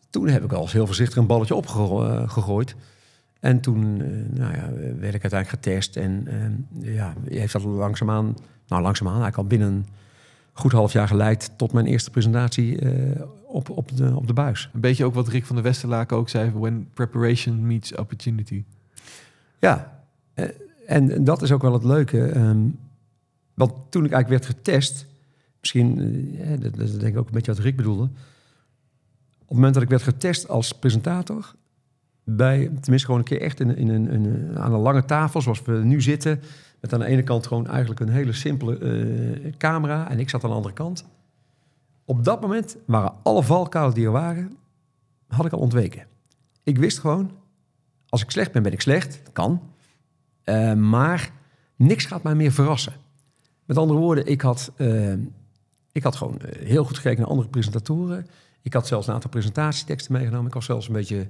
toen 0.10 0.28
heb 0.28 0.44
ik 0.44 0.52
al 0.54 0.62
eens 0.62 0.72
heel 0.74 0.86
voorzichtig 0.86 1.18
een 1.18 1.26
balletje 1.26 1.56
opgegooid. 1.56 2.76
En 3.42 3.60
toen 3.60 4.02
eh, 4.02 4.40
nou 4.40 4.54
ja, 4.54 4.70
werd 5.00 5.14
ik 5.14 5.22
uiteindelijk 5.22 5.50
getest. 5.50 5.96
En 5.96 6.28
eh, 6.28 6.94
ja, 6.96 7.14
heeft 7.26 7.54
dat 7.54 7.64
langzaamaan... 7.64 8.36
Nou, 8.68 8.82
langzaamaan, 8.84 9.22
eigenlijk 9.22 9.44
al 9.44 9.58
binnen 9.58 9.78
een 9.78 9.86
goed 10.54 10.72
half 10.72 10.94
jaar 10.94 11.08
geleid... 11.08 11.52
tot 11.56 11.74
mijn 11.74 11.86
eerste 11.86 12.12
presentatie 12.12 12.80
eh, 12.80 13.22
op, 13.46 13.70
op, 13.70 13.98
de, 13.98 14.16
op 14.16 14.28
de 14.28 14.34
buis. 14.34 14.70
Een 14.74 14.80
beetje 14.80 15.06
ook 15.06 15.14
wat 15.14 15.28
Rick 15.28 15.46
van 15.46 15.56
der 15.56 15.66
Westerlaken 15.66 16.18
ook 16.18 16.30
zei, 16.30 16.52
when 16.52 16.90
preparation 16.94 17.68
meets 17.68 17.96
opportunity. 17.96 18.64
Ja, 19.60 20.04
eh, 20.34 20.48
en, 20.86 21.24
dat 21.24 21.42
is 21.42 21.52
ook 21.52 21.62
wel 21.62 21.74
het 21.74 21.84
leuke. 21.84 22.26
ehm, 22.26 22.68
want 23.54 23.74
toen 23.90 24.06
ik 24.06 24.12
eigenlijk 24.12 24.44
werd 24.44 24.56
getest, 24.56 25.06
misschien, 25.60 25.96
dat 26.60 26.80
is 26.80 26.98
denk 26.98 27.14
ik 27.14 27.20
ook 27.20 27.28
een 27.28 27.34
beetje 27.34 27.54
wat 27.54 27.64
Rick 27.64 27.76
bedoelde. 27.76 28.04
Op 28.04 29.48
het 29.48 29.56
moment 29.56 29.74
dat 29.74 29.84
ik 29.84 29.90
werd 29.90 30.04
getest 30.04 30.48
als 30.48 30.72
presentator, 30.72 31.56
bij, 32.24 32.58
tenminste 32.60 33.06
gewoon 33.06 33.20
een 33.20 33.26
keer 33.26 33.42
echt 33.42 33.60
in, 33.60 33.78
in 33.78 33.90
een, 33.90 34.60
aan 34.60 34.74
een 34.74 34.80
lange 34.80 35.06
tafel, 35.06 35.42
zoals 35.42 35.62
we 35.62 35.72
nu 35.72 36.02
zitten, 36.02 36.42
met 36.80 36.94
aan 36.94 37.00
de 37.00 37.06
ene 37.06 37.24
kant 37.24 37.48
gewoon 37.48 37.68
eigenlijk 37.68 38.00
een 38.00 38.10
hele 38.10 38.34
simpele 38.34 38.78
eh, 38.78 39.54
camera 39.58 40.10
en 40.10 40.20
ik 40.20 40.30
zat 40.30 40.44
aan 40.44 40.50
de 40.50 40.56
andere 40.56 40.74
kant. 40.74 41.06
Op 42.06 42.24
dat 42.24 42.42
moment 42.42 42.78
waren 42.86 43.14
alle 43.24 43.44
valkuilen 43.44 43.94
die 43.94 44.06
er 44.06 44.12
waren, 44.12 44.58
had 45.28 45.46
ik 45.46 45.52
al 45.52 45.60
ontweken. 45.60 46.06
Ik 46.64 46.78
wist 46.78 47.00
gewoon, 47.00 47.32
als 48.10 48.22
ik 48.22 48.32
slecht 48.32 48.52
ben, 48.52 48.64
ben 48.64 48.72
ik 48.72 48.82
slecht. 48.82 49.22
Kan. 49.32 49.62
Eh, 50.44 50.74
maar 50.74 51.32
niks 51.76 52.06
gaat 52.06 52.24
mij 52.24 52.36
meer 52.36 52.52
verrassen. 52.52 52.94
Met 53.66 53.78
andere 53.78 54.00
woorden, 54.00 54.26
ik 54.26 54.42
had, 54.42 54.72
eh, 54.76 55.14
ik 55.92 56.04
had 56.04 56.16
gewoon 56.16 56.40
heel 56.60 56.84
goed 56.84 56.96
gekeken 56.96 57.20
naar 57.20 57.30
andere 57.30 57.50
presentatoren. 57.50 58.28
Ik 58.62 58.74
had 58.74 58.88
zelfs 58.88 59.08
een 59.08 59.14
aantal 59.14 59.30
presentatieteksten 59.30 60.14
meegenomen. 60.14 60.48
Ik 60.48 60.54
was 60.54 60.66
zelfs 60.66 60.88
een 60.88 60.94
beetje 60.94 61.28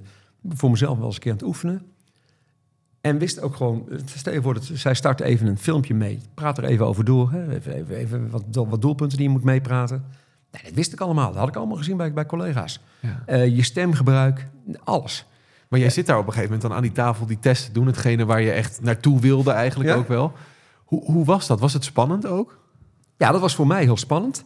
voor 0.48 0.70
mezelf 0.70 0.96
wel 0.96 1.06
eens 1.06 1.14
een 1.14 1.20
keer 1.20 1.30
aan 1.32 1.38
het 1.38 1.46
oefenen. 1.46 1.82
En 3.00 3.18
wist 3.18 3.40
ook 3.40 3.56
gewoon, 3.56 3.88
stel 4.04 4.32
je 4.32 4.42
voor 4.42 4.54
dat 4.54 4.70
zij 4.72 4.94
start 4.94 5.20
even 5.20 5.46
een 5.46 5.58
filmpje 5.58 5.94
mee. 5.94 6.20
Praat 6.34 6.58
er 6.58 6.64
even 6.64 6.86
over 6.86 7.04
door. 7.04 7.30
Hè? 7.32 7.54
Even, 7.54 7.72
even, 7.74 7.96
even 7.96 8.30
wat, 8.30 8.44
wat 8.50 8.82
doelpunten 8.82 9.16
die 9.18 9.26
je 9.26 9.32
moet 9.32 9.44
meepraten. 9.44 10.04
Nee, 10.50 10.62
dat 10.62 10.72
wist 10.72 10.92
ik 10.92 11.00
allemaal. 11.00 11.28
Dat 11.28 11.36
had 11.38 11.48
ik 11.48 11.56
allemaal 11.56 11.76
gezien 11.76 11.96
bij, 11.96 12.12
bij 12.12 12.26
collega's. 12.26 12.80
Ja. 13.00 13.22
Eh, 13.26 13.56
je 13.56 13.62
stemgebruik, 13.62 14.48
alles. 14.84 15.26
Maar 15.68 15.80
jij 15.80 15.90
zit 15.90 16.06
daar 16.06 16.18
op 16.18 16.26
een 16.26 16.32
gegeven 16.32 16.52
moment 16.52 16.68
dan 16.68 16.76
aan 16.76 16.82
die 16.84 16.92
tafel 16.92 17.26
die 17.26 17.38
testen 17.38 17.66
te 17.72 17.78
doen. 17.78 17.86
Hetgene 17.86 18.24
waar 18.24 18.42
je 18.42 18.50
echt 18.52 18.80
naartoe 18.82 19.20
wilde 19.20 19.50
eigenlijk 19.50 19.90
Ja. 19.90 19.96
ook 19.96 20.08
wel. 20.08 20.32
Hoe, 20.84 21.04
hoe 21.04 21.24
was 21.24 21.46
dat? 21.46 21.60
Was 21.60 21.72
het 21.72 21.84
spannend 21.84 22.26
ook? 22.26 22.58
Ja, 23.16 23.32
dat 23.32 23.40
was 23.40 23.54
voor 23.54 23.66
mij 23.66 23.82
heel 23.82 23.96
spannend. 23.96 24.44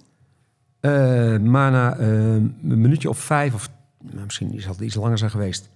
Eh, 0.81 0.91
maar 1.39 1.71
na 1.71 1.97
eh, 1.97 2.09
een 2.09 2.55
minuutje 2.63 3.09
of 3.09 3.19
vijf, 3.19 3.55
of 3.55 3.69
nou, 4.03 4.25
misschien 4.25 4.61
zal 4.61 4.73
het 4.73 4.81
iets 4.81 4.95
langer 4.95 5.19
zijn 5.19 5.31
geweest. 5.31 5.69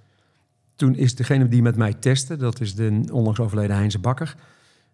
Toen 0.80 0.96
is 0.96 1.14
degene 1.14 1.48
die 1.48 1.62
met 1.62 1.76
mij 1.76 1.94
testte, 1.94 2.36
dat 2.36 2.60
is 2.60 2.74
de 2.74 3.02
onlangs 3.12 3.40
overleden 3.40 3.76
Heinze 3.76 3.98
Bakker, 3.98 4.34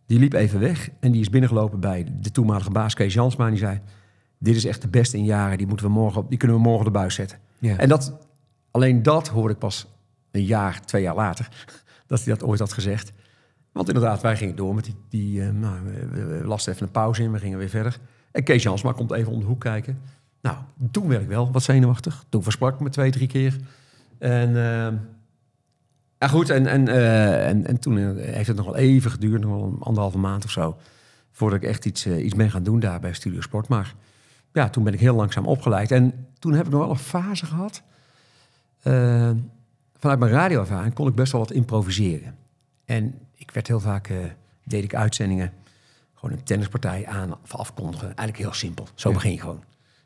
die 0.06 0.18
liep 0.18 0.32
even 0.32 0.60
weg 0.60 0.90
en 1.00 1.12
die 1.12 1.20
is 1.20 1.30
binnengelopen 1.30 1.80
bij 1.80 2.06
de 2.20 2.30
toenmalige 2.30 2.70
baas 2.70 2.94
Kees 2.94 3.14
Jansma. 3.14 3.44
En 3.44 3.50
die 3.50 3.60
zei: 3.60 3.80
Dit 4.38 4.56
is 4.56 4.64
echt 4.64 4.82
de 4.82 4.88
beste 4.88 5.16
in 5.16 5.24
jaren, 5.24 5.58
die, 5.58 5.66
moeten 5.66 5.86
we 5.86 5.92
morgen 5.92 6.20
op, 6.20 6.28
die 6.28 6.38
kunnen 6.38 6.56
we 6.56 6.62
morgen 6.62 6.86
op 6.86 6.92
de 6.92 6.98
buis 6.98 7.14
zetten. 7.14 7.38
Ja. 7.58 7.76
En 7.76 7.88
dat 7.88 8.26
Alleen 8.70 9.02
dat 9.02 9.28
hoorde 9.28 9.52
ik 9.52 9.58
pas 9.58 9.86
een 10.30 10.44
jaar, 10.44 10.84
twee 10.84 11.02
jaar 11.02 11.14
later, 11.14 11.48
dat 12.06 12.24
hij 12.24 12.34
dat 12.34 12.48
ooit 12.48 12.58
had 12.58 12.72
gezegd. 12.72 13.12
Want 13.72 13.88
inderdaad, 13.88 14.22
wij 14.22 14.36
gingen 14.36 14.56
door 14.56 14.74
met 14.74 14.84
die... 14.84 14.94
die 15.08 15.42
eh, 15.42 15.50
nou, 15.50 15.82
we, 16.10 16.42
lasten 16.44 16.72
even 16.72 16.86
een 16.86 16.92
pauze 16.92 17.22
in, 17.22 17.32
we 17.32 17.38
gingen 17.38 17.58
weer 17.58 17.68
verder. 17.68 17.98
En 18.32 18.44
Kees 18.44 18.62
Jansma 18.62 18.92
komt 18.92 19.12
even 19.12 19.32
om 19.32 19.38
de 19.38 19.44
hoek 19.44 19.60
kijken. 19.60 20.00
Nou, 20.42 20.56
toen 20.90 21.08
werd 21.08 21.22
ik 21.22 21.28
wel 21.28 21.52
wat 21.52 21.62
zenuwachtig. 21.62 22.24
Toen 22.28 22.42
versprak 22.42 22.74
ik 22.74 22.80
me 22.80 22.88
twee, 22.88 23.10
drie 23.10 23.28
keer. 23.28 23.56
En... 24.18 24.56
eh, 24.56 24.92
ja, 26.18 26.28
goed, 26.28 26.50
en, 26.50 26.66
en, 26.66 26.88
eh, 26.88 27.48
en, 27.48 27.66
en 27.66 27.78
toen 27.80 27.98
eh, 27.98 28.34
heeft 28.34 28.46
het 28.48 28.56
nog 28.56 28.66
wel 28.66 28.76
even 28.76 29.10
geduurd, 29.10 29.40
nog 29.40 29.50
wel 29.50 29.64
een 29.64 29.80
anderhalve 29.82 30.18
maand 30.18 30.44
of 30.44 30.50
zo, 30.50 30.76
voordat 31.32 31.62
ik 31.62 31.68
echt 31.68 31.84
iets, 31.84 32.04
eh, 32.06 32.24
iets 32.24 32.34
ben 32.34 32.50
gaan 32.50 32.62
doen 32.62 32.80
daar 32.80 33.00
bij 33.00 33.12
Studio 33.12 33.40
Sport. 33.40 33.68
Maar 33.68 33.94
ja, 34.52 34.68
toen 34.68 34.84
ben 34.84 34.92
ik 34.92 35.00
heel 35.00 35.14
langzaam 35.14 35.46
opgeleid. 35.46 35.90
En 35.90 36.26
toen 36.38 36.52
heb 36.52 36.66
ik 36.66 36.72
nog 36.72 36.80
wel 36.80 36.90
een 36.90 36.96
fase 36.98 37.46
gehad. 37.46 37.82
Eh, 38.82 39.30
vanuit 39.98 40.18
mijn 40.18 40.32
radioervaring 40.32 40.94
kon 40.94 41.08
ik 41.08 41.14
best 41.14 41.32
wel 41.32 41.40
wat 41.40 41.50
improviseren. 41.52 42.36
En 42.84 43.18
ik 43.34 43.50
werd 43.50 43.66
heel 43.66 43.80
vaak, 43.80 44.10
deed 44.64 44.84
ik 44.84 44.94
uitzendingen, 44.94 45.52
gewoon 46.14 46.36
een 46.36 46.44
tennispartij 46.44 47.06
aan 47.06 47.32
of 47.42 47.54
afkondigen. 47.54 48.06
Eigenlijk 48.06 48.38
heel 48.38 48.52
simpel. 48.52 48.88
Zo 48.94 49.08
Ja. 49.08 49.14
begin 49.14 49.32
je 49.32 49.40
gewoon. 49.40 49.62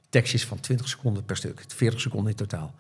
Tekstjes 0.09 0.47
van 0.47 0.61
20 0.61 0.89
seconden 0.89 1.25
per 1.25 1.37
stuk, 1.37 1.65
40 1.69 2.01
seconden 2.01 2.31
in 2.31 2.37
totaal. 2.37 2.75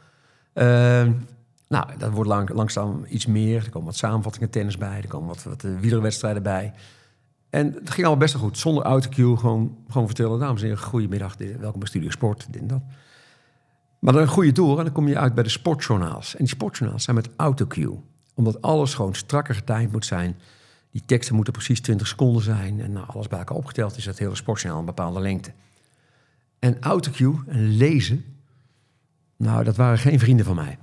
Nou, 1.70 1.86
dat 1.98 2.12
wordt 2.12 2.30
lang, 2.30 2.48
langzaam 2.48 3.04
iets 3.08 3.26
meer. 3.26 3.64
Er 3.64 3.70
komen 3.70 3.86
wat 3.86 3.96
samenvattingen 3.96 4.50
tennis 4.50 4.78
bij. 4.78 5.00
Er 5.02 5.08
komen 5.08 5.28
wat, 5.28 5.42
wat 5.42 5.64
eh, 5.64 5.78
wielerwedstrijden 5.78 6.42
bij. 6.42 6.72
En 7.50 7.66
het 7.66 7.90
ging 7.90 8.06
allemaal 8.06 8.16
best 8.16 8.32
wel 8.32 8.42
goed. 8.42 8.58
Zonder 8.58 8.84
autocue. 8.84 9.36
Gewoon, 9.36 9.76
gewoon 9.88 10.06
vertellen. 10.06 10.38
Dames 10.38 10.60
en 10.60 10.68
heren, 10.68 10.82
goedemiddag. 10.82 11.36
Welkom 11.36 11.80
bij 11.80 11.88
Studio 11.88 12.10
Sport. 12.10 12.46
En 12.52 12.66
dat. 12.66 12.82
Maar 13.98 14.12
dan 14.12 14.26
groei 14.26 14.46
je 14.46 14.52
door 14.52 14.78
en 14.78 14.84
dan 14.84 14.92
kom 14.92 15.08
je 15.08 15.18
uit 15.18 15.34
bij 15.34 15.42
de 15.42 15.48
sportjournaals. 15.48 16.32
En 16.32 16.38
die 16.38 16.48
sportjournaals 16.48 17.04
zijn 17.04 17.16
met 17.16 17.28
autocue. 17.36 18.00
Omdat 18.34 18.62
alles 18.62 18.94
gewoon 18.94 19.14
strakker 19.14 19.54
getimed 19.54 19.92
moet 19.92 20.06
zijn. 20.06 20.38
Die 20.90 21.02
teksten 21.06 21.34
moeten 21.34 21.52
precies 21.52 21.80
20 21.80 22.06
seconden 22.06 22.42
zijn. 22.42 22.80
En 22.80 22.92
nou, 22.92 23.06
alles 23.08 23.28
bij 23.28 23.38
elkaar 23.38 23.56
opgeteld 23.56 23.96
is 23.96 24.04
dat 24.04 24.18
hele 24.18 24.34
sportjournaal 24.34 24.80
een 24.80 24.86
bepaalde 24.86 25.20
lengte. 25.20 25.52
En 26.58 26.80
autocue 26.80 27.34
en 27.46 27.68
lezen, 27.68 28.24
nou, 29.36 29.64
dat 29.64 29.76
waren 29.76 29.98
geen 29.98 30.18
vrienden 30.18 30.46
van 30.46 30.54
mij. 30.54 30.78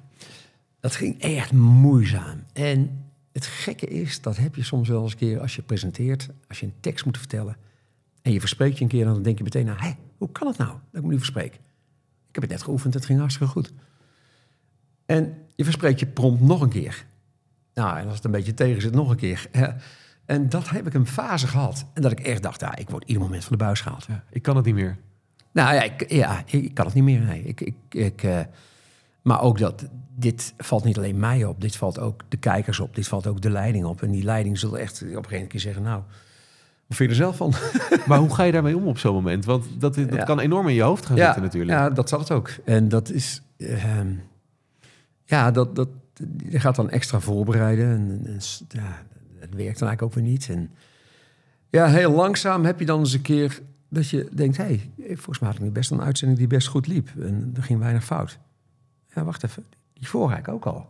Dat 0.88 0.96
ging 0.96 1.22
echt 1.22 1.52
moeizaam. 1.52 2.44
En 2.54 3.06
het 3.32 3.46
gekke 3.46 3.86
is, 3.86 4.22
dat 4.22 4.38
heb 4.38 4.56
je 4.56 4.64
soms 4.64 4.90
wel 4.90 5.04
eens 5.04 5.12
een 5.12 5.18
keer 5.18 5.40
als 5.40 5.56
je 5.56 5.62
presenteert, 5.62 6.30
als 6.48 6.60
je 6.60 6.66
een 6.66 6.74
tekst 6.80 7.06
moet 7.06 7.18
vertellen. 7.18 7.58
En 8.22 8.32
je 8.32 8.40
verspreekt 8.40 8.78
je 8.78 8.84
een 8.84 8.90
keer, 8.90 9.06
dan 9.06 9.22
denk 9.22 9.38
je 9.38 9.44
meteen, 9.44 9.66
nou, 9.66 9.80
hé, 9.80 9.92
hoe 10.18 10.32
kan 10.32 10.48
het 10.48 10.58
nou 10.58 10.70
dat 10.70 10.80
ik 11.00 11.02
me 11.02 11.08
nu 11.08 11.18
verspreek? 11.18 11.54
Ik 11.54 12.32
heb 12.32 12.44
het 12.44 12.52
net 12.52 12.62
geoefend, 12.62 12.94
het 12.94 13.06
ging 13.06 13.20
hartstikke 13.20 13.52
goed. 13.52 13.74
En 15.06 15.38
je 15.56 15.64
verspreekt 15.64 16.00
je 16.00 16.06
prompt 16.06 16.42
nog 16.42 16.62
een 16.62 16.70
keer. 16.70 17.06
Nou, 17.74 17.98
en 17.98 18.06
als 18.06 18.16
het 18.16 18.26
een 18.26 18.32
beetje 18.32 18.54
tegen 18.54 18.82
zit, 18.82 18.94
nog 18.94 19.10
een 19.10 19.18
keer. 19.18 19.50
En 20.26 20.50
dat 20.50 20.70
heb 20.70 20.88
ik 20.88 20.94
een 20.94 21.08
fase 21.08 21.48
gehad. 21.48 21.86
En 21.94 22.02
dat 22.02 22.12
ik 22.12 22.20
echt 22.20 22.44
dacht, 22.44 22.62
ja, 22.62 22.76
ik 22.76 22.90
word 22.90 23.04
ieder 23.08 23.24
moment 23.24 23.44
van 23.44 23.58
de 23.58 23.64
buis 23.64 23.82
gehaald. 23.82 24.06
Ja, 24.06 24.24
ik 24.30 24.42
kan 24.42 24.56
het 24.56 24.66
niet 24.66 24.76
meer. 24.76 24.98
Nou 25.52 25.74
ja, 25.74 25.82
ik, 25.82 26.12
ja, 26.12 26.44
ik 26.46 26.74
kan 26.74 26.86
het 26.86 26.96
niet 26.96 27.04
meer. 27.04 27.20
Nee. 27.20 27.44
Ik, 27.44 27.62
ik, 27.62 27.76
ik, 27.90 28.24
eh, 28.24 28.40
maar 29.28 29.42
ook 29.42 29.58
dat, 29.58 29.86
dit 30.16 30.54
valt 30.58 30.84
niet 30.84 30.98
alleen 30.98 31.20
mij 31.20 31.44
op. 31.46 31.62
Dit 31.62 31.76
valt 31.76 32.00
ook 32.00 32.24
de 32.30 32.38
kijkers 32.38 32.80
op. 32.80 32.96
Dit 32.96 33.08
valt 33.08 33.28
ook 33.28 33.42
de 33.42 33.50
leiding 33.50 33.86
op. 33.86 34.02
En 34.02 34.12
die 34.12 34.24
leiding 34.24 34.60
zullen 34.60 34.80
echt 34.80 35.02
op 35.02 35.08
een 35.08 35.14
gegeven 35.14 35.38
moment 35.38 35.62
zeggen... 35.62 35.84
nou, 35.84 36.02
wat 36.88 36.98
vind 36.98 37.10
je 37.10 37.16
er 37.16 37.16
zelf 37.16 37.38
van? 37.38 37.54
Maar 38.08 38.20
hoe 38.20 38.34
ga 38.36 38.44
je 38.44 38.52
daarmee 38.52 38.78
om 38.78 38.88
op 38.88 38.98
zo'n 38.98 39.14
moment? 39.14 39.46
Want 39.46 39.66
dat, 39.80 39.96
dat 39.96 40.14
Ja. 40.14 40.24
kan 40.24 40.40
enorm 40.40 40.68
in 40.68 40.74
je 40.74 40.82
hoofd 40.82 41.06
gaan 41.06 41.18
zitten 41.18 41.42
natuurlijk. 41.42 41.72
Ja, 41.72 41.90
dat 41.90 42.10
zal 42.10 42.20
het 42.20 42.32
ook. 42.32 42.50
En 42.66 42.90
dat 42.90 43.10
is... 43.10 43.42
ehm, 43.58 44.14
ja, 45.24 45.52
dat, 45.52 45.76
dat, 45.76 45.90
je 46.50 46.60
gaat 46.60 46.76
dan 46.76 46.90
extra 46.90 47.20
voorbereiden. 47.20 47.88
En, 48.26 48.40
ja, 48.70 49.04
het 49.40 49.56
werkt 49.56 49.80
dan 49.80 49.88
eigenlijk 49.88 50.02
ook 50.02 50.14
weer 50.14 50.24
niet. 50.24 50.50
En 50.50 50.70
ja, 51.70 51.88
heel 51.88 52.12
langzaam 52.12 52.66
heb 52.66 52.80
je 52.80 52.86
dan 52.86 53.00
eens 53.00 53.14
een 53.14 53.22
keer 53.22 53.62
dat 53.90 54.10
je 54.10 54.30
denkt... 54.34 54.58
hé, 54.58 54.64
hey, 54.64 54.92
volgens 55.16 55.40
mij 55.40 55.50
had 55.50 55.58
ik 55.58 55.64
nu 55.64 55.72
best 55.72 55.92
een 55.92 56.02
uitzending 56.02 56.40
die 56.40 56.48
best 56.48 56.68
goed 56.68 56.88
liep. 56.88 57.10
En 57.20 57.52
er 57.56 57.64
ging 57.64 57.80
weinig 57.80 58.04
fout. 58.06 58.40
Ja, 59.18 59.24
wacht 59.24 59.44
even. 59.44 59.66
Die 59.94 60.08
vorige 60.08 60.52
ook 60.52 60.66
al. 60.66 60.88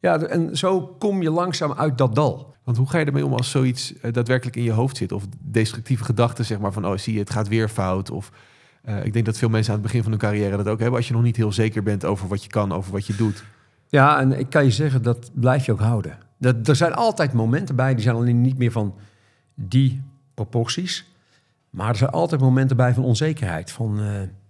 Ja, 0.00 0.18
en 0.18 0.56
zo 0.56 0.80
kom 0.98 1.22
je 1.22 1.30
langzaam 1.30 1.72
uit 1.72 1.98
dat 1.98 2.14
dal. 2.14 2.54
Want 2.64 2.76
hoe 2.76 2.88
ga 2.88 2.98
je 2.98 3.04
ermee 3.04 3.26
om 3.26 3.32
als 3.32 3.50
zoiets 3.50 3.98
eh, 3.98 4.12
daadwerkelijk 4.12 4.56
in 4.56 4.62
je 4.62 4.72
hoofd 4.72 4.96
zit? 4.96 5.12
Of 5.12 5.26
destructieve 5.40 6.04
gedachten, 6.04 6.44
zeg 6.44 6.58
maar, 6.58 6.72
van 6.72 6.86
oh, 6.86 6.96
zie 6.96 7.12
je, 7.12 7.18
het 7.18 7.30
gaat 7.30 7.48
weer 7.48 7.68
fout. 7.68 8.10
Of 8.10 8.30
eh, 8.82 9.04
ik 9.04 9.12
denk 9.12 9.24
dat 9.24 9.38
veel 9.38 9.48
mensen 9.48 9.72
aan 9.72 9.78
het 9.78 9.86
begin 9.86 10.02
van 10.02 10.10
hun 10.10 10.20
carrière 10.20 10.56
dat 10.56 10.68
ook 10.68 10.78
hebben. 10.78 10.96
Als 10.96 11.08
je 11.08 11.14
nog 11.14 11.22
niet 11.22 11.36
heel 11.36 11.52
zeker 11.52 11.82
bent 11.82 12.04
over 12.04 12.28
wat 12.28 12.42
je 12.42 12.48
kan, 12.48 12.72
over 12.72 12.92
wat 12.92 13.06
je 13.06 13.16
doet. 13.16 13.44
Ja, 13.88 14.20
en 14.20 14.38
ik 14.38 14.50
kan 14.50 14.64
je 14.64 14.70
zeggen, 14.70 15.02
dat 15.02 15.30
blijf 15.34 15.66
je 15.66 15.72
ook 15.72 15.80
houden. 15.80 16.18
Dat, 16.38 16.68
er 16.68 16.76
zijn 16.76 16.94
altijd 16.94 17.32
momenten 17.32 17.76
bij, 17.76 17.94
die 17.94 18.02
zijn 18.02 18.16
alleen 18.16 18.40
niet 18.40 18.58
meer 18.58 18.72
van 18.72 18.94
die 19.54 20.02
proporties. 20.34 21.12
Maar 21.70 21.88
er 21.88 21.96
zijn 21.96 22.10
altijd 22.10 22.40
momenten 22.40 22.76
bij 22.76 22.94
van 22.94 23.04
onzekerheid. 23.04 23.70
Van 23.70 24.00
eh, 24.00 24.06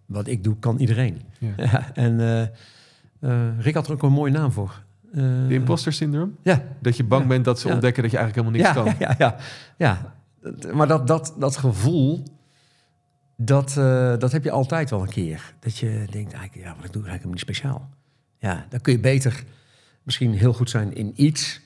wat 0.07 0.27
ik 0.27 0.45
doe, 0.45 0.57
kan 0.59 0.79
iedereen. 0.79 1.21
Ja. 1.39 1.93
En 1.95 2.21
Rick 3.59 3.75
had 3.75 3.87
er 3.87 3.93
ook 3.93 4.03
een 4.03 4.13
mooie 4.13 4.33
naam 4.33 4.53
voor. 4.53 4.83
Eh, 5.13 5.21
De 5.49 5.55
imposter 5.55 5.93
syndroom? 5.93 6.37
Ja, 6.43 6.63
Dat 6.81 6.97
je 6.97 7.05
bang 7.05 7.23
Ja. 7.23 7.29
bent 7.29 7.45
dat 7.45 7.61
ze 7.61 7.69
Ja. 7.69 7.73
ontdekken 7.75 8.03
dat 8.03 8.13
je 8.13 8.19
eigenlijk 8.19 8.49
helemaal 8.49 8.73
niks 8.73 8.97
kan. 8.97 8.97
ja, 9.09 9.15
ja, 9.19 9.37
ja. 9.77 10.15
Maar 10.73 10.87
dat, 10.89 11.07
dat, 11.07 11.35
dat 11.39 11.57
gevoel, 11.57 12.23
dat, 13.37 13.77
eh, 13.77 14.17
dat 14.19 14.33
heb 14.33 14.45
je 14.45 14.51
altijd 14.51 14.91
wel 14.91 15.03
een 15.03 15.09
keer. 15.09 15.55
Dat 15.61 15.79
je 15.79 15.89
denkt, 16.11 16.33
eigenlijk, 16.33 16.67
ja, 16.67 16.75
wat 16.77 16.85
ik 16.85 16.93
doe 16.93 17.03
is 17.03 17.09
eigenlijk 17.09 17.25
niet 17.25 17.41
speciaal. 17.41 17.89
Ja, 18.39 18.67
dan 18.69 18.81
kun 18.81 18.93
je 18.93 19.01
beter 19.01 19.45
misschien 20.03 20.33
heel 20.33 20.53
goed 20.53 20.71
zijn 20.71 20.95
in 20.95 21.13
iets. 21.17 21.61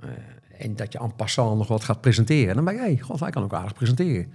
eh, 0.00 0.08
en 0.58 0.76
dat 0.76 0.92
je 0.92 0.98
en 0.98 1.14
passant 1.16 1.58
nog 1.58 1.68
wat 1.68 1.84
gaat 1.84 2.00
presenteren. 2.00 2.48
En 2.48 2.54
dan 2.54 2.64
ben 2.64 2.74
je, 2.74 2.80
hey, 2.80 2.98
god, 2.98 3.20
hij 3.20 3.30
kan 3.30 3.42
ook 3.42 3.54
aardig 3.54 3.74
presenteren. 3.74 4.32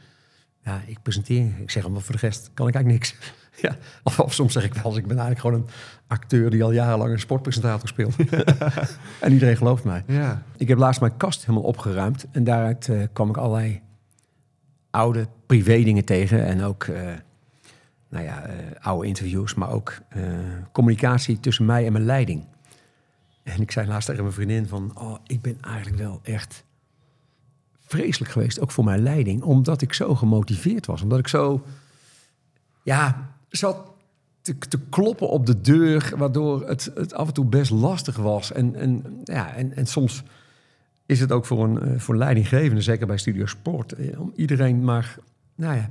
Ja, 0.63 0.81
ik 0.85 1.01
presenteer. 1.01 1.51
Ik 1.59 1.71
zeg 1.71 1.83
hem, 1.83 1.91
maar 1.91 2.01
voor 2.01 2.15
de 2.15 2.21
rest 2.21 2.51
kan 2.53 2.67
ik 2.67 2.75
eigenlijk 2.75 3.03
niks. 3.03 3.31
Ja, 3.67 3.77
of, 4.03 4.19
of 4.19 4.33
soms 4.33 4.53
zeg 4.53 4.63
ik 4.63 4.73
wel 4.73 4.85
eens, 4.85 4.97
ik 4.97 5.07
ben 5.07 5.17
eigenlijk 5.17 5.39
gewoon 5.39 5.61
een 5.61 5.73
acteur 6.07 6.49
die 6.49 6.63
al 6.63 6.71
jarenlang 6.71 7.11
een 7.11 7.19
sportpresentator 7.19 7.87
speelt. 7.87 8.15
en 9.19 9.31
iedereen 9.31 9.57
gelooft 9.57 9.83
mij. 9.83 10.03
Ja. 10.07 10.43
Ik 10.57 10.67
heb 10.67 10.77
laatst 10.77 11.01
mijn 11.01 11.17
kast 11.17 11.45
helemaal 11.45 11.67
opgeruimd. 11.67 12.25
En 12.31 12.43
daaruit 12.43 12.89
eh, 12.89 13.01
kwam 13.13 13.29
ik 13.29 13.37
allerlei 13.37 13.81
oude 14.89 15.27
privé 15.45 15.83
dingen 15.83 16.05
tegen. 16.05 16.45
En 16.45 16.61
ook 16.61 16.83
eh, 16.83 17.13
nou 18.09 18.23
ja, 18.23 18.43
eh, 18.43 18.55
oude 18.79 19.07
interviews, 19.07 19.53
maar 19.53 19.71
ook 19.71 19.97
communicatie 20.71 21.39
tussen 21.39 21.65
mij 21.65 21.85
en 21.85 21.91
mijn 21.91 22.05
leiding. 22.05 22.45
En 23.43 23.61
ik 23.61 23.71
zei 23.71 23.87
laatst 23.87 24.07
tegen 24.07 24.23
mijn 24.23 24.35
vriendin 24.35 24.67
van... 24.67 24.91
Oh, 24.97 25.17
ik 25.25 25.41
ben 25.41 25.57
eigenlijk 25.61 25.97
wel 25.97 26.19
echt 26.23 26.63
vreselijk 27.79 28.31
geweest, 28.31 28.59
ook 28.59 28.71
voor 28.71 28.83
mijn 28.83 29.03
leiding. 29.03 29.41
Omdat 29.41 29.81
ik 29.81 29.93
zo 29.93 30.15
gemotiveerd 30.15 30.85
was. 30.85 31.01
Omdat 31.01 31.19
ik 31.19 31.27
zo, 31.27 31.65
ja, 32.83 33.29
zat 33.49 33.91
te, 34.41 34.57
te 34.57 34.79
kloppen 34.89 35.29
op 35.29 35.45
de 35.45 35.61
deur... 35.61 36.13
waardoor 36.17 36.67
het, 36.67 36.91
het 36.95 37.13
af 37.13 37.27
en 37.27 37.33
toe 37.33 37.45
best 37.45 37.71
lastig 37.71 38.15
was. 38.17 38.51
En, 38.51 38.75
en, 38.75 39.03
ja, 39.23 39.53
en, 39.55 39.75
en 39.75 39.85
soms 39.85 40.23
is 41.05 41.19
het 41.19 41.31
ook 41.31 41.45
voor 41.45 41.63
een, 41.63 41.81
eh, 41.81 41.99
voor 41.99 42.17
leidinggevende, 42.17 42.81
zeker 42.81 43.07
bij 43.07 43.17
Studio 43.17 43.45
Sport... 43.45 43.91
eh, 43.93 44.19
om 44.19 44.31
iedereen 44.35 44.83
maar 44.83 45.17
nou 45.55 45.75
ja, 45.75 45.89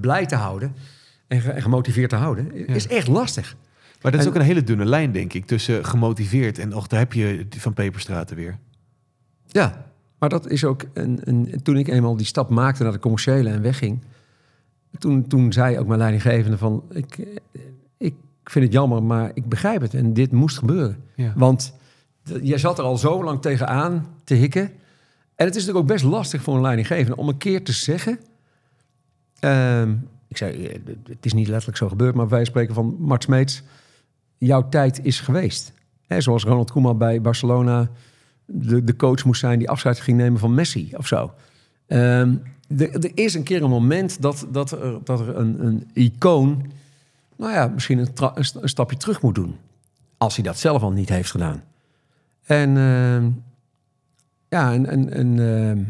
blij 0.00 0.26
te 0.26 0.36
houden 0.36 0.74
en, 1.26 1.40
ge- 1.40 1.50
en 1.50 1.62
gemotiveerd 1.62 2.10
te 2.10 2.16
houden... 2.16 2.66
is 2.68 2.86
echt 2.86 3.08
lastig. 3.08 3.56
Maar 4.02 4.12
dat 4.12 4.20
is 4.20 4.26
En- 4.26 4.32
ook 4.32 4.38
een 4.38 4.46
hele 4.46 4.64
dunne 4.64 4.84
lijn, 4.84 5.12
denk 5.12 5.32
ik, 5.32 5.46
tussen 5.46 5.84
gemotiveerd 5.84 6.58
en 6.58 6.74
och, 6.74 6.86
daar 6.86 6.98
heb 6.98 7.12
je 7.12 7.46
van 7.58 7.72
Peperstraten 7.74 8.36
weer. 8.36 8.58
Ja, 9.46 9.84
maar 10.18 10.28
dat 10.28 10.50
is 10.50 10.64
ook 10.64 10.84
een, 10.92 11.20
een, 11.24 11.60
toen 11.62 11.76
ik 11.76 11.88
eenmaal 11.88 12.16
die 12.16 12.26
stap 12.26 12.50
maakte 12.50 12.82
naar 12.82 12.92
de 12.92 12.98
commerciële 12.98 13.50
en 13.50 13.62
wegging, 13.62 14.00
toen, 14.98 15.26
toen 15.26 15.52
zei 15.52 15.78
ook 15.78 15.86
mijn 15.86 15.98
leidinggevende 15.98 16.58
van, 16.58 16.82
ik, 16.90 17.18
ik 17.98 18.14
vind 18.44 18.64
het 18.64 18.74
jammer, 18.74 19.02
maar 19.02 19.30
ik 19.34 19.48
begrijp 19.48 19.80
het 19.80 19.94
en 19.94 20.12
dit 20.12 20.32
moest 20.32 20.58
gebeuren. 20.58 20.96
Ja. 21.14 21.32
Want 21.36 21.74
je 22.42 22.58
zat 22.58 22.78
er 22.78 22.84
al 22.84 22.96
zo 22.96 23.24
lang 23.24 23.42
tegenaan 23.42 24.06
te 24.24 24.34
hikken. 24.34 24.70
En 25.34 25.46
het 25.46 25.56
is 25.56 25.66
natuurlijk 25.66 25.78
ook 25.78 25.96
best 25.96 26.04
lastig 26.04 26.42
voor 26.42 26.54
een 26.54 26.60
leidinggevende 26.60 27.16
om 27.16 27.28
een 27.28 27.36
keer 27.36 27.64
te 27.64 27.72
zeggen, 27.72 28.18
ehm, 29.40 29.94
ik 30.28 30.36
zei, 30.36 30.66
eh, 30.66 30.80
het 31.08 31.24
is 31.24 31.32
niet 31.32 31.48
letterlijk 31.48 31.78
zo 31.78 31.88
gebeurd, 31.88 32.14
maar 32.14 32.28
wij 32.28 32.44
spreken 32.44 32.74
van 32.74 32.96
Mart 32.98 33.22
Smeets, 33.22 33.62
jouw 34.38 34.68
tijd 34.68 35.04
is 35.04 35.20
geweest. 35.20 35.72
Hè, 36.06 36.20
zoals 36.20 36.44
Ronald 36.44 36.70
Koeman 36.70 36.98
bij 36.98 37.20
Barcelona 37.20 37.90
de, 38.46 38.84
de 38.84 38.96
coach 38.96 39.24
moest 39.24 39.40
zijn 39.40 39.58
die 39.58 39.70
afscheid 39.70 40.00
ging 40.00 40.16
nemen 40.16 40.38
van 40.40 40.54
Messi 40.54 40.92
of 40.96 41.06
zo. 41.06 41.34
Ehm, 41.86 42.34
er, 42.78 43.10
is 43.14 43.34
een 43.34 43.42
keer 43.42 43.62
een 43.62 43.70
moment 43.70 44.22
dat, 44.22 44.46
dat 44.50 44.70
er, 44.70 44.98
dat 45.04 45.20
er 45.20 45.36
een, 45.36 45.66
een 45.66 45.90
icoon, 45.92 46.72
nou 47.36 47.52
ja, 47.52 47.66
misschien 47.66 47.98
een, 47.98 48.68
stapje 48.68 48.96
terug 48.96 49.22
moet 49.22 49.34
doen. 49.34 49.56
Als 50.18 50.34
hij 50.34 50.44
dat 50.44 50.58
zelf 50.58 50.82
al 50.82 50.90
niet 50.90 51.08
heeft 51.08 51.30
gedaan. 51.30 51.62
En 52.44 52.76
ehm, 52.76 53.30
ja, 54.48 54.72
en, 54.72 55.10
en 55.12 55.38
ehm, 55.38 55.82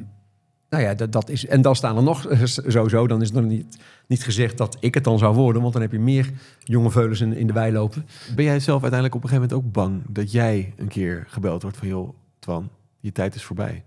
nou 0.70 0.82
ja, 0.82 0.94
dat, 0.94 1.12
dat 1.12 1.28
is. 1.28 1.46
En 1.46 1.62
dan 1.62 1.76
staan 1.76 1.96
er 1.96 2.02
nog 2.02 2.26
eh, 2.26 2.40
sowieso. 2.44 3.06
Dan 3.06 3.22
is 3.22 3.28
het 3.28 3.36
nog 3.36 3.46
niet, 3.46 3.78
niet 4.06 4.24
gezegd 4.24 4.58
dat 4.58 4.76
ik 4.80 4.94
het 4.94 5.04
dan 5.04 5.18
zou 5.18 5.34
worden. 5.34 5.60
Want 5.62 5.72
dan 5.72 5.82
heb 5.82 5.92
je 5.92 5.98
meer 5.98 6.32
jonge 6.64 6.90
veulens 6.90 7.20
in, 7.20 7.36
in 7.36 7.46
de 7.46 7.52
wei 7.52 7.72
lopen. 7.72 8.06
Ben 8.34 8.44
jij 8.44 8.60
zelf 8.60 8.82
uiteindelijk 8.82 9.14
op 9.14 9.22
een 9.22 9.28
gegeven 9.28 9.48
moment 9.48 9.66
ook 9.66 9.72
bang 9.72 10.02
dat 10.08 10.32
jij 10.32 10.74
een 10.76 10.88
keer 10.88 11.24
gebeld 11.28 11.62
wordt 11.62 11.76
van 11.76 11.88
joh, 11.88 12.08
Twan, 12.38 12.68
je 13.00 13.12
tijd 13.12 13.34
is 13.34 13.42
voorbij? 13.42 13.84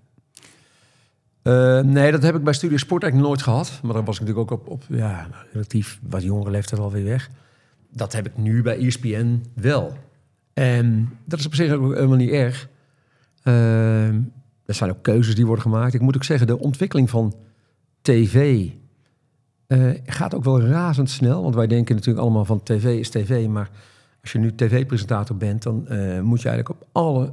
Eh, 1.42 1.80
nee, 1.80 2.12
dat 2.12 2.24
heb 2.24 2.36
ik 2.36 2.44
bij 2.44 2.54
Studio 2.54 2.78
Sport 2.78 3.04
eigenlijk 3.04 3.32
nooit 3.32 3.44
gehad. 3.44 3.80
Maar 3.84 3.94
dan 3.94 4.06
was 4.06 4.20
ik 4.20 4.22
natuurlijk 4.22 4.52
ook 4.52 4.60
op, 4.60 4.68
op 4.68 4.84
ja, 4.90 5.28
relatief 5.52 6.00
wat 6.10 6.24
jongere 6.24 6.52
leeftijd 6.52 6.82
alweer 6.82 7.04
weg. 7.04 7.30
Dat 7.92 8.14
heb 8.14 8.26
ik 8.26 8.38
nu 8.38 8.62
bij 8.62 8.78
ESPN 8.78 9.44
wel. 9.54 9.98
En 10.54 11.10
dat 11.26 11.40
is 11.40 11.46
op 11.46 11.56
zich 11.56 11.72
ook 11.72 11.94
helemaal 11.94 12.18
niet 12.18 12.30
erg. 12.30 12.68
Uh, 13.44 14.08
er 14.66 14.74
zijn 14.76 14.90
ook 14.90 15.02
keuzes 15.02 15.36
die 15.36 15.46
worden 15.46 15.64
gemaakt. 15.64 15.94
Ik 15.94 16.02
moet 16.02 16.16
ook 16.16 16.24
zeggen, 16.24 16.48
de 16.48 16.60
ontwikkeling 16.60 17.10
van 17.10 17.36
tv 18.02 18.68
uh, 19.68 19.92
gaat 20.06 20.36
ook 20.36 20.44
wel 20.44 20.62
razendsnel. 20.62 21.44
Want 21.44 21.56
wij 21.56 21.68
denken 21.68 21.96
natuurlijk 21.96 22.26
allemaal 22.26 22.46
van 22.46 22.64
tv 22.64 23.00
is 23.00 23.10
tv. 23.10 23.48
Maar 23.48 23.70
als 24.22 24.32
je 24.32 24.40
nu 24.40 24.56
tv-presentator 24.56 25.38
bent, 25.38 25.64
dan 25.64 25.86
uh, 25.90 26.22
moet 26.22 26.42
je 26.42 26.50
eigenlijk 26.50 26.82
op 26.82 26.88
alle 26.92 27.32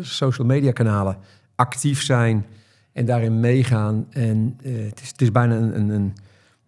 social 0.00 0.46
media 0.46 0.72
kanalen 0.72 1.16
actief 1.54 2.02
zijn 2.02 2.46
en 2.92 3.04
daarin 3.04 3.40
meegaan. 3.40 4.06
En 4.10 4.58
het, 4.62 5.00
is, 5.00 5.08
het 5.08 5.22
is 5.22 5.32
bijna 5.32 5.54
een, 5.54 5.76
een, 5.76 5.88
een 5.88 6.16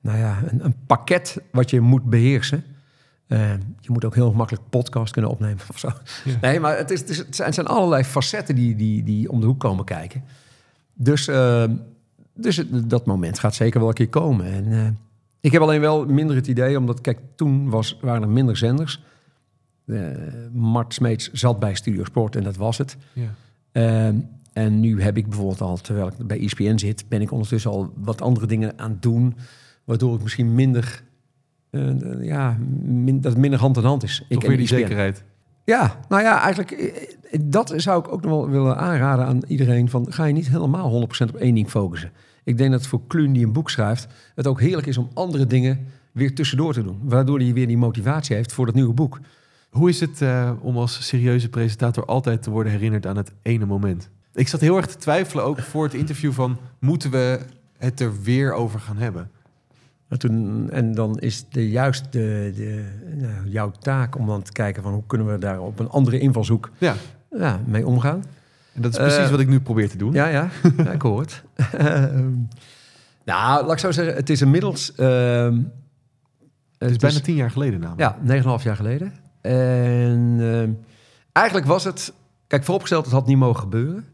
nou 0.00 0.18
ja, 0.18 0.42
een, 0.46 0.64
een, 0.64 0.74
pakket 0.86 1.42
wat 1.52 1.70
je 1.70 1.80
moet 1.80 2.04
beheersen. 2.04 2.64
je 3.80 3.88
moet 3.88 4.04
ook 4.04 4.14
heel 4.14 4.32
makkelijk 4.32 4.64
podcast 4.70 5.12
kunnen 5.12 5.30
opnemen 5.30 5.62
of 5.68 5.78
zo. 5.78 5.88
Ja. 6.24 6.38
Nee, 6.40 6.60
maar 6.60 6.76
het, 6.76 6.90
is, 6.90 7.00
het, 7.00 7.08
is, 7.08 7.18
het, 7.18 7.36
zijn, 7.36 7.46
het, 7.46 7.54
zijn, 7.54 7.66
allerlei 7.66 8.04
facetten 8.04 8.54
die, 8.54 8.76
die, 8.76 9.02
die 9.02 9.30
om 9.30 9.40
de 9.40 9.46
hoek 9.46 9.60
komen 9.60 9.84
kijken. 9.84 10.22
Dus, 10.94 11.30
dus 12.34 12.56
het, 12.56 12.90
dat 12.90 13.06
moment 13.06 13.38
gaat 13.38 13.54
zeker 13.54 13.80
wel 13.80 13.88
een 13.88 13.94
keer 13.94 14.08
komen. 14.08 14.46
En 14.46 14.98
ik 15.40 15.52
heb 15.52 15.62
alleen 15.62 15.80
wel 15.80 16.06
minder 16.06 16.36
het 16.36 16.46
idee, 16.46 16.78
omdat 16.78 17.00
kijk, 17.00 17.18
toen 17.34 17.70
was, 17.70 17.98
waren 18.00 18.22
er 18.22 18.28
minder 18.28 18.56
zenders. 18.56 19.02
Mart 20.52 20.94
Smeets 20.94 21.32
zat 21.32 21.58
bij 21.58 21.74
Studio 21.74 22.04
Sport 22.04 22.36
en 22.36 22.42
dat 22.42 22.56
was 22.56 22.78
het. 22.78 22.96
Ja. 23.12 24.12
En 24.52 24.80
nu 24.80 25.02
heb 25.02 25.16
ik 25.16 25.28
bijvoorbeeld 25.28 25.60
al, 25.60 25.76
terwijl 25.76 26.06
ik 26.06 26.26
bij 26.26 26.40
ESPN 26.40 26.76
zit, 26.76 27.08
ben 27.08 27.20
ik 27.20 27.30
ondertussen 27.30 27.70
al 27.70 27.92
wat 27.96 28.20
andere 28.20 28.46
dingen 28.46 28.78
aan 28.78 28.90
het 28.90 29.02
doen, 29.02 29.36
waardoor 29.84 30.14
ik 30.14 30.22
misschien 30.22 30.54
minder, 30.54 31.02
uh, 31.70 32.24
ja, 32.24 32.56
min, 32.82 33.20
dat 33.20 33.36
minder 33.36 33.60
hand 33.60 33.76
in 33.76 33.84
hand 33.84 34.02
is. 34.02 34.24
Toch 34.28 34.42
ik 34.42 34.48
weer 34.48 34.56
die 34.56 34.66
zekerheid. 34.66 35.24
Ja, 35.64 36.00
nou 36.08 36.22
ja, 36.22 36.40
eigenlijk, 36.40 36.92
dat 37.40 37.72
zou 37.76 38.00
ik 38.00 38.12
ook 38.12 38.22
nog 38.22 38.30
wel 38.30 38.48
willen 38.48 38.76
aanraden 38.76 39.26
aan 39.26 39.40
iedereen. 39.46 39.90
Van, 39.90 40.12
ga 40.12 40.24
je 40.24 40.32
niet 40.32 40.48
helemaal 40.48 41.08
100% 41.08 41.28
op 41.28 41.36
één 41.36 41.54
ding 41.54 41.70
focussen. 41.70 42.12
Ik 42.44 42.58
denk 42.58 42.70
dat 42.70 42.86
voor 42.86 43.06
Kluun 43.06 43.32
die 43.32 43.44
een 43.44 43.52
boek 43.52 43.70
schrijft, 43.70 44.06
het 44.34 44.46
ook 44.46 44.60
heerlijk 44.60 44.86
is 44.86 44.98
om 44.98 45.10
andere 45.14 45.46
dingen 45.46 45.86
weer 46.12 46.34
tussendoor 46.34 46.72
te 46.72 46.82
doen. 46.82 46.98
Waardoor 47.02 47.38
hij 47.38 47.52
weer 47.52 47.66
die 47.66 47.78
motivatie 47.78 48.36
heeft 48.36 48.52
voor 48.52 48.66
dat 48.66 48.74
nieuwe 48.74 48.92
boek. 48.92 49.20
Hoe 49.70 49.88
is 49.88 50.00
het 50.00 50.20
uh, 50.20 50.52
om 50.60 50.76
als 50.76 51.06
serieuze 51.06 51.48
presentator 51.48 52.04
altijd 52.04 52.42
te 52.42 52.50
worden 52.50 52.72
herinnerd 52.72 53.06
aan 53.06 53.16
het 53.16 53.32
ene 53.42 53.66
moment? 53.66 54.10
Ik 54.34 54.48
zat 54.48 54.60
heel 54.60 54.76
erg 54.76 54.86
te 54.86 54.96
twijfelen 54.96 55.44
ook 55.44 55.60
voor 55.60 55.84
het 55.84 55.94
interview 55.94 56.32
van... 56.32 56.58
moeten 56.78 57.10
we 57.10 57.40
het 57.78 58.00
er 58.00 58.22
weer 58.22 58.52
over 58.52 58.80
gaan 58.80 58.96
hebben? 58.96 59.30
En, 60.08 60.18
toen, 60.18 60.70
en 60.70 60.94
dan 60.94 61.18
is 61.18 61.44
de, 61.48 61.70
juist 61.70 62.12
de, 62.12 62.52
de, 62.56 62.84
nou, 63.16 63.48
jouw 63.48 63.70
taak 63.70 64.18
om 64.18 64.26
dan 64.26 64.42
te 64.42 64.52
kijken 64.52 64.82
van... 64.82 64.92
hoe 64.92 65.06
kunnen 65.06 65.26
we 65.32 65.38
daar 65.38 65.60
op 65.60 65.78
een 65.78 65.88
andere 65.88 66.18
invalshoek 66.18 66.70
ja. 66.78 66.94
Ja, 67.30 67.60
mee 67.66 67.86
omgaan. 67.86 68.24
En 68.72 68.82
dat 68.82 68.92
is 68.92 68.98
precies 68.98 69.24
uh, 69.24 69.30
wat 69.30 69.40
ik 69.40 69.48
nu 69.48 69.60
probeer 69.60 69.90
te 69.90 69.96
doen. 69.96 70.12
Ja, 70.12 70.26
ja, 70.26 70.48
ja 70.76 70.90
ik 70.90 71.02
hoor 71.02 71.20
het. 71.20 71.42
nou, 73.24 73.64
laat 73.64 73.72
ik 73.72 73.78
zo 73.78 73.90
zeggen, 73.90 74.14
het 74.14 74.30
is 74.30 74.40
inmiddels... 74.40 74.92
Uh, 74.96 75.44
het 76.78 76.90
is 76.90 76.96
bijna 76.96 77.16
is, 77.16 77.22
tien 77.22 77.34
jaar 77.34 77.50
geleden 77.50 77.80
namelijk. 77.80 78.00
Ja, 78.00 78.18
negen 78.22 78.42
en 78.42 78.48
half 78.48 78.62
jaar 78.62 78.76
geleden. 78.76 79.12
En 79.40 80.36
uh, 80.38 80.68
eigenlijk 81.32 81.66
was 81.66 81.84
het... 81.84 82.12
Kijk, 82.46 82.64
vooropgesteld, 82.64 83.04
het 83.04 83.14
had 83.14 83.26
niet 83.26 83.36
mogen 83.36 83.60
gebeuren. 83.60 84.04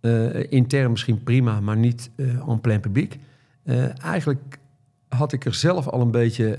Uh, 0.00 0.52
intern 0.52 0.90
misschien 0.90 1.22
prima, 1.22 1.60
maar 1.60 1.76
niet 1.76 2.10
uh, 2.16 2.48
en 2.48 2.60
plein 2.60 2.80
publiek. 2.80 3.18
Uh, 3.64 4.04
eigenlijk 4.04 4.58
had 5.08 5.32
ik 5.32 5.44
er 5.44 5.54
zelf 5.54 5.88
al 5.88 6.00
een 6.00 6.10
beetje 6.10 6.56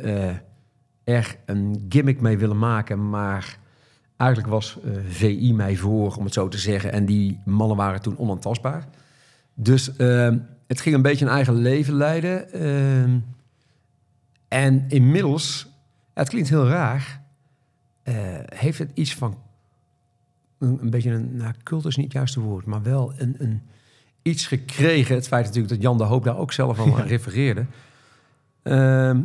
erg 1.03 1.35
een 1.45 1.85
gimmick 1.89 2.21
mee 2.21 2.37
willen 2.37 2.57
maken, 2.57 3.09
maar 3.09 3.57
eigenlijk 4.17 4.51
was 4.51 4.77
VI 5.07 5.53
mij 5.53 5.75
voor, 5.75 6.15
om 6.15 6.23
het 6.23 6.33
zo 6.33 6.47
te 6.47 6.57
zeggen, 6.57 6.91
en 6.91 7.05
die 7.05 7.39
mannen 7.45 7.77
waren 7.77 8.01
toen 8.01 8.17
onaantastbaar. 8.17 8.87
Dus 9.53 9.85
het 10.67 10.81
ging 10.81 10.95
een 10.95 11.01
beetje 11.01 11.25
een 11.25 11.31
eigen 11.31 11.53
leven 11.53 11.93
leiden. 11.93 12.51
en 14.47 14.85
inmiddels, 14.87 15.67
het 16.13 16.29
klinkt 16.29 16.49
heel 16.49 16.67
raar, 16.67 17.21
heeft 18.45 18.79
het 18.79 18.91
iets 18.93 19.15
van 19.15 19.37
een, 20.59 20.77
een 20.81 20.89
beetje 20.89 21.11
een, 21.11 21.35
nou, 21.35 21.53
cult 21.63 21.85
is 21.85 21.95
niet 21.95 22.05
het 22.05 22.13
juiste 22.13 22.39
woord, 22.39 22.65
maar 22.65 22.81
wel 22.81 23.13
een, 23.17 23.35
een, 23.37 23.61
iets 24.21 24.47
gekregen. 24.47 25.15
Het 25.15 25.27
feit 25.27 25.45
natuurlijk 25.45 25.73
dat 25.73 25.81
Jan 25.81 25.97
de 25.97 26.03
Hoop 26.03 26.23
daar 26.23 26.37
ook 26.37 26.51
zelf 26.51 26.79
aan 26.79 27.01
refereerde. 27.01 27.65
Uh, 28.63 29.17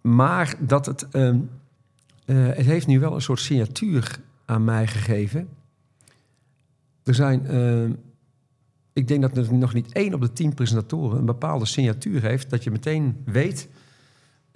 maar 0.00 0.54
dat 0.60 0.86
het, 0.86 1.06
uh, 1.12 1.28
uh, 1.28 1.36
het 2.46 2.66
heeft 2.66 2.86
nu 2.86 3.00
wel 3.00 3.14
een 3.14 3.20
soort 3.20 3.40
signatuur 3.40 4.18
aan 4.44 4.64
mij 4.64 4.86
gegeven. 4.86 5.48
Er 7.02 7.14
zijn, 7.14 7.46
ehm, 7.46 7.92
ik 8.92 9.08
denk 9.08 9.22
dat 9.22 9.36
er 9.36 9.54
nog 9.54 9.74
niet 9.74 9.92
één 9.92 10.14
op 10.14 10.20
de 10.20 10.32
tien 10.32 10.54
presentatoren 10.54 11.18
een 11.18 11.26
bepaalde 11.26 11.66
signatuur 11.66 12.22
heeft, 12.22 12.50
dat 12.50 12.64
je 12.64 12.70
meteen 12.70 13.16
weet 13.24 13.68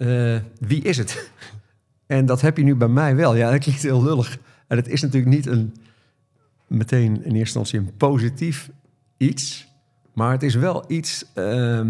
eh, 0.01 0.37
wie 0.59 0.81
is 0.81 0.97
het. 0.97 1.31
en 2.05 2.25
dat 2.25 2.41
heb 2.41 2.57
je 2.57 2.63
nu 2.63 2.75
bij 2.75 2.87
mij 2.87 3.15
wel. 3.15 3.35
Ja, 3.35 3.51
dat 3.51 3.59
klinkt 3.59 3.81
heel 3.81 4.03
lullig. 4.03 4.37
En 4.67 4.77
het 4.77 4.87
is 4.87 5.01
natuurlijk 5.01 5.33
niet 5.33 5.45
een, 5.45 5.75
meteen 6.71 7.23
in 7.23 7.35
eerste 7.35 7.59
instantie 7.59 7.79
een 7.79 7.97
positief 7.97 8.69
iets. 9.17 9.67
Maar 10.13 10.31
het 10.31 10.43
is 10.43 10.55
wel 10.55 10.83
iets 10.87 11.25
uh, 11.35 11.87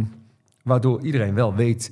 waardoor 0.64 1.02
iedereen 1.02 1.34
wel 1.34 1.56
weet 1.56 1.92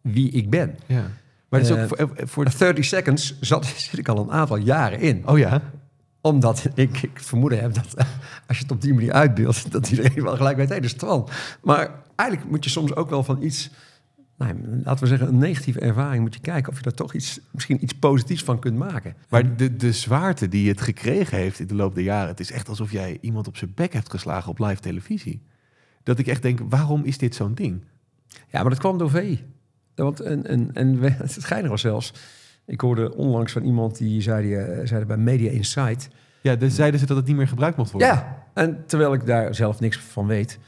wie 0.00 0.30
ik 0.30 0.50
ben. 0.50 0.78
Ja. 0.86 1.10
Maar 1.48 1.60
het 1.60 1.68
is 1.68 1.76
ook 1.76 1.88
voor, 1.88 2.10
voor 2.16 2.58
30 2.58 2.84
seconds 2.84 3.40
zat, 3.40 3.66
zit 3.90 3.98
ik 3.98 4.08
al 4.08 4.18
een 4.18 4.30
aantal 4.30 4.56
jaren 4.56 5.00
in. 5.00 5.28
Oh 5.28 5.38
ja? 5.38 5.62
Omdat 6.20 6.68
ik, 6.74 7.02
ik 7.02 7.20
vermoeden 7.20 7.60
heb 7.60 7.74
dat 7.74 7.94
als 8.46 8.56
je 8.56 8.62
het 8.62 8.72
op 8.72 8.80
die 8.80 8.94
manier 8.94 9.12
uitbeeldt, 9.12 9.70
dat 9.72 9.90
iedereen 9.90 10.22
wel 10.22 10.36
gelijk 10.36 10.56
weet, 10.56 10.68
hé, 10.68 10.72
hey, 10.72 10.80
dat 10.80 10.90
is 10.90 10.96
Twan. 10.96 11.28
Maar 11.62 11.90
eigenlijk 12.16 12.50
moet 12.50 12.64
je 12.64 12.70
soms 12.70 12.94
ook 12.94 13.10
wel 13.10 13.22
van 13.22 13.42
iets 13.42 13.70
nou, 14.46 14.80
laten 14.84 15.02
we 15.02 15.06
zeggen, 15.08 15.28
een 15.28 15.38
negatieve 15.38 15.80
ervaring 15.80 16.22
moet 16.22 16.34
je 16.34 16.40
kijken 16.40 16.72
of 16.72 16.76
je 16.76 16.82
daar 16.82 16.92
toch 16.92 17.14
iets, 17.14 17.40
misschien 17.50 17.82
iets 17.82 17.94
positiefs 17.94 18.44
van 18.44 18.58
kunt 18.58 18.76
maken. 18.76 19.14
Maar 19.28 19.56
de, 19.56 19.76
de 19.76 19.92
zwaarte 19.92 20.48
die 20.48 20.68
het 20.68 20.80
gekregen 20.80 21.38
heeft 21.38 21.58
in 21.58 21.66
de 21.66 21.74
loop 21.74 21.94
der 21.94 22.04
jaren, 22.04 22.28
het 22.28 22.40
is 22.40 22.52
echt 22.52 22.68
alsof 22.68 22.92
jij 22.92 23.18
iemand 23.20 23.48
op 23.48 23.56
zijn 23.56 23.72
bek 23.74 23.92
hebt 23.92 24.10
geslagen 24.10 24.50
op 24.50 24.58
live 24.58 24.80
televisie. 24.80 25.42
Dat 26.02 26.18
ik 26.18 26.26
echt 26.26 26.42
denk, 26.42 26.60
waarom 26.68 27.04
is 27.04 27.18
dit 27.18 27.34
zo'n 27.34 27.54
ding? 27.54 27.84
Ja, 28.28 28.60
maar 28.60 28.70
dat 28.70 28.78
kwam 28.78 28.98
door 28.98 29.10
VI. 29.10 29.44
Want 29.94 30.20
en, 30.20 30.46
en, 30.46 30.70
en 30.74 31.02
het 31.02 31.44
geinig 31.44 31.70
was 31.70 31.80
zelfs, 31.80 32.14
ik 32.66 32.80
hoorde 32.80 33.14
onlangs 33.14 33.52
van 33.52 33.62
iemand 33.62 33.98
die 33.98 34.20
zei, 34.20 34.54
eh, 34.54 34.86
zei 34.86 35.04
bij 35.04 35.16
Media 35.16 35.50
Insight. 35.50 36.08
Ja, 36.40 36.56
dus 36.56 36.74
zeiden 36.74 37.00
ze 37.00 37.06
dat 37.06 37.16
het 37.16 37.26
niet 37.26 37.36
meer 37.36 37.48
gebruikt 37.48 37.76
mocht 37.76 37.90
worden. 37.90 38.08
Ja, 38.08 38.46
en 38.54 38.84
terwijl 38.86 39.12
ik 39.12 39.26
daar 39.26 39.54
zelf 39.54 39.80
niks 39.80 39.98
van 39.98 40.26
weet. 40.26 40.58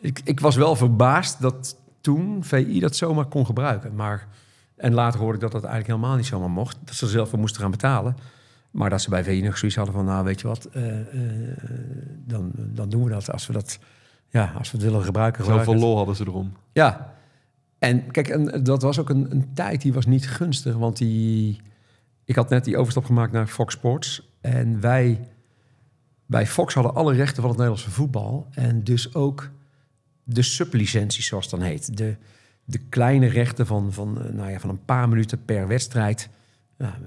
Ik, 0.00 0.20
ik 0.24 0.40
was 0.40 0.56
wel 0.56 0.76
verbaasd 0.76 1.40
dat 1.40 1.76
toen 2.08 2.44
VI 2.44 2.80
dat 2.80 2.96
zomaar 2.96 3.24
kon 3.24 3.46
gebruiken. 3.46 3.94
Maar, 3.94 4.28
en 4.76 4.94
later 4.94 5.20
hoorde 5.20 5.34
ik 5.34 5.40
dat 5.40 5.52
dat 5.52 5.64
eigenlijk 5.64 5.92
helemaal 5.92 6.16
niet 6.16 6.26
zomaar 6.26 6.50
mocht. 6.50 6.78
Dat 6.84 6.94
ze 6.94 7.04
er 7.04 7.10
zelf 7.10 7.28
voor 7.28 7.38
moesten 7.38 7.60
gaan 7.60 7.70
betalen. 7.70 8.16
Maar 8.70 8.90
dat 8.90 9.02
ze 9.02 9.10
bij 9.10 9.24
VI 9.24 9.42
nog 9.42 9.58
zoiets 9.58 9.76
hadden 9.76 9.94
van, 9.94 10.04
nou 10.04 10.24
weet 10.24 10.40
je 10.40 10.46
wat, 10.46 10.68
uh, 10.76 10.98
uh, 10.98 11.02
dan, 12.26 12.52
dan 12.54 12.88
doen 12.88 13.04
we 13.04 13.10
dat. 13.10 13.32
Als 13.32 13.46
we 13.46 13.52
dat, 13.52 13.78
ja, 14.28 14.52
als 14.58 14.70
we 14.70 14.76
het 14.76 14.86
willen 14.86 15.04
gebruiken. 15.04 15.44
Zoveel 15.44 15.74
lol 15.74 15.96
hadden 15.96 16.16
ze 16.16 16.24
erom. 16.26 16.52
Ja. 16.72 17.14
En 17.78 18.10
kijk, 18.10 18.28
en 18.28 18.64
dat 18.64 18.82
was 18.82 18.98
ook 18.98 19.08
een, 19.08 19.30
een 19.30 19.54
tijd 19.54 19.82
die 19.82 19.92
was 19.92 20.06
niet 20.06 20.28
gunstig. 20.28 20.76
Want 20.76 20.96
die, 20.96 21.60
ik 22.24 22.36
had 22.36 22.48
net 22.48 22.64
die 22.64 22.76
overstap 22.76 23.04
gemaakt 23.04 23.32
naar 23.32 23.46
Fox 23.46 23.74
Sports. 23.74 24.36
En 24.40 24.80
wij, 24.80 25.28
bij 26.26 26.46
Fox 26.46 26.74
hadden 26.74 26.94
alle 26.94 27.14
rechten 27.14 27.36
van 27.36 27.50
het 27.50 27.58
Nederlandse 27.58 27.90
voetbal. 27.90 28.46
En 28.50 28.84
dus 28.84 29.14
ook 29.14 29.50
de 30.30 30.42
sublicenties, 30.42 31.26
zoals 31.26 31.50
het 31.50 31.60
dan 31.60 31.68
heet. 31.68 31.96
De, 31.96 32.16
de 32.64 32.78
kleine 32.88 33.26
rechten 33.26 33.66
van, 33.66 33.92
van, 33.92 34.22
eh, 34.22 34.32
nou 34.32 34.50
ja, 34.50 34.60
van 34.60 34.70
een 34.70 34.84
paar 34.84 35.08
minuten 35.08 35.44
per 35.44 35.68
wedstrijd, 35.68 36.28
ja, 36.78 36.98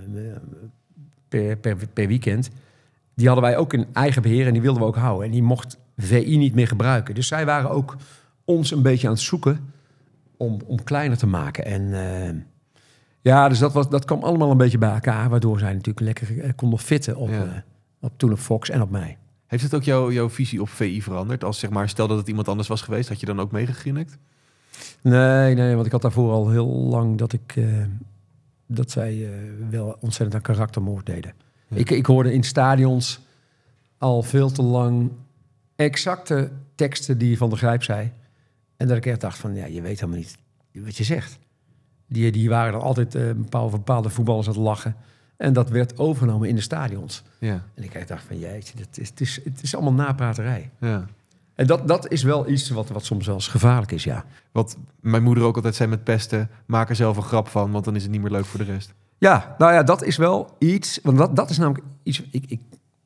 per, 1.28 1.58
per, 1.58 1.78
per 1.94 2.08
weekend. 2.08 2.50
Die 3.14 3.28
hadden 3.28 3.46
wij 3.46 3.58
ook 3.58 3.74
in 3.74 3.86
eigen 3.94 4.22
beheer 4.22 4.48
en 4.48 4.54
die 4.54 4.62
wilden 4.62 4.82
we 4.82 4.88
ook 4.88 4.96
houden. 4.96 5.26
En 5.26 5.32
die 5.32 5.44
mocht 5.44 5.78
VI 5.98 6.38
niet 6.38 6.56
meer 6.56 6.68
gebruiken. 6.68 7.16
Dus 7.16 7.28
zij 7.28 7.46
waren 7.46 7.70
ook 7.70 7.96
ons 8.46 8.72
een 8.72 8.82
beetje 8.82 9.08
aan 9.08 9.14
het 9.14 9.22
zoeken 9.22 9.74
om, 10.38 10.60
om 10.66 10.84
kleiner 10.84 11.18
te 11.18 11.28
maken. 11.28 11.66
En 11.66 11.82
uh, 11.82 12.42
ja, 13.22 13.50
dus 13.50 13.60
dat, 13.60 13.74
was, 13.74 13.90
dat 13.90 14.06
kwam 14.06 14.24
allemaal 14.24 14.52
een 14.52 14.58
beetje 14.58 14.78
bij 14.78 14.94
elkaar. 14.94 15.30
Waardoor 15.30 15.60
zij 15.60 15.74
natuurlijk 15.74 16.00
lekker 16.00 16.32
uh, 16.32 16.50
konden 16.56 16.80
fitten 16.80 17.16
op, 17.16 17.30
ja. 17.30 17.46
uh, 17.46 17.52
op 18.00 18.14
toen 18.18 18.32
op 18.32 18.40
Fox 18.40 18.70
en 18.70 18.82
op 18.82 18.90
mij. 18.90 19.18
Heeft 19.52 19.64
het 19.64 19.74
ook 19.74 19.84
jouw 19.84 20.12
jouw 20.12 20.30
visie 20.30 20.62
op 20.62 20.70
VI 20.70 21.02
veranderd? 21.02 21.44
Als 21.44 21.60
zeg 21.60 21.70
maar, 21.70 21.90
stel 21.90 22.08
dat 22.08 22.18
het 22.18 22.28
iemand 22.28 22.48
anders 22.48 22.68
was 22.68 22.82
geweest, 22.82 23.10
had 23.10 23.20
je 23.20 23.26
dan 23.26 23.40
ook 23.40 23.52
meegegrinnikt? 23.52 24.18
Nee, 25.02 25.56
nee, 25.56 25.74
want 25.74 25.86
ik 25.86 25.92
had 25.92 26.02
daarvoor 26.02 26.32
al 26.32 26.50
heel 26.50 26.68
lang 26.68 27.18
dat 27.18 27.34
ik 27.34 27.56
eh, 27.56 27.66
dat 28.66 28.92
zij 28.92 29.26
eh, 29.26 29.30
wel 29.70 29.98
ontzettend 30.00 30.36
aan 30.36 30.42
karaktermoord 30.42 31.06
deden. 31.06 31.34
Ja. 31.68 31.78
Ik, 31.78 31.90
ik 31.90 32.06
hoorde 32.06 32.34
in 32.34 32.44
stadions 32.44 33.20
al 33.98 34.24
veel 34.24 34.52
te 34.52 34.62
lang 34.62 35.12
exacte 35.76 36.52
teksten 36.76 37.18
die 37.18 37.38
Van 37.38 37.50
der 37.50 37.58
Grijp 37.58 37.84
zei. 37.84 38.12
En 38.78 38.88
dat 38.88 38.98
ik 38.98 39.06
echt 39.06 39.22
dacht 39.22 39.38
van, 39.38 39.56
ja, 39.56 39.66
je 39.66 39.82
weet 39.82 40.00
helemaal 40.00 40.20
niet 40.20 40.38
wat 40.74 40.98
je 40.98 41.04
zegt. 41.04 41.40
Die, 42.08 42.32
die 42.32 42.50
waren 42.50 42.72
dan 42.72 42.82
altijd 42.82 43.16
eh, 43.16 43.32
bepaalde, 43.32 43.78
bepaalde 43.78 44.10
voetballers 44.10 44.48
aan 44.48 44.54
het 44.54 44.62
lachen. 44.62 44.96
En 45.42 45.54
dat 45.54 45.70
werd 45.70 45.98
overgenomen 45.98 46.50
in 46.50 46.56
de 46.56 46.62
stadions. 46.62 47.24
Ja, 47.38 47.64
En 47.74 47.84
ik 47.84 48.08
dacht 48.08 48.24
van, 48.28 48.40
jeetje, 48.40 48.78
dat 48.78 48.98
is, 48.98 49.10
het, 49.10 49.22
is, 49.22 49.40
het 49.44 49.64
is 49.64 49.76
allemaal 49.76 49.94
napraterij. 49.94 50.70
ja. 50.80 51.06
En 51.56 51.68
dat, 51.68 51.88
dat 51.88 52.12
is 52.12 52.24
wel 52.24 52.50
iets 52.50 52.70
wat, 52.70 52.90
wat 52.90 53.06
soms 53.06 53.26
wel 53.26 53.36
eens 53.36 53.48
gevaarlijk 53.48 53.92
is, 53.92 54.04
ja. 54.04 54.26
Wat 54.52 54.78
mijn 55.00 55.24
moeder 55.24 55.44
ook 55.44 55.56
altijd 55.56 55.76
zei 55.76 55.90
met 55.90 56.04
pesten, 56.04 56.50
maak 56.66 56.90
er 56.90 56.96
zelf 56.96 57.18
een 57.18 57.24
grap 57.24 57.48
van, 57.48 57.72
want 57.72 57.86
dan 57.86 57.96
is 57.96 58.02
het 58.04 58.12
niet 58.12 58.22
meer 58.22 58.32
leuk 58.32 58.46
voor 58.46 58.60
de 58.60 58.72
rest. 58.72 58.94
Ja, 59.18 59.56
nou 59.58 59.74
ja, 59.74 59.84
dat 59.84 60.04
is 60.04 60.18
wel 60.18 60.56
iets. 60.60 61.00
Want 61.04 61.18
dat, 61.18 61.36
dat 61.36 61.50
is 61.50 61.58
namelijk 61.58 61.86
iets. 62.04 62.22
Ik, 62.32 62.44
ik, 62.48 62.60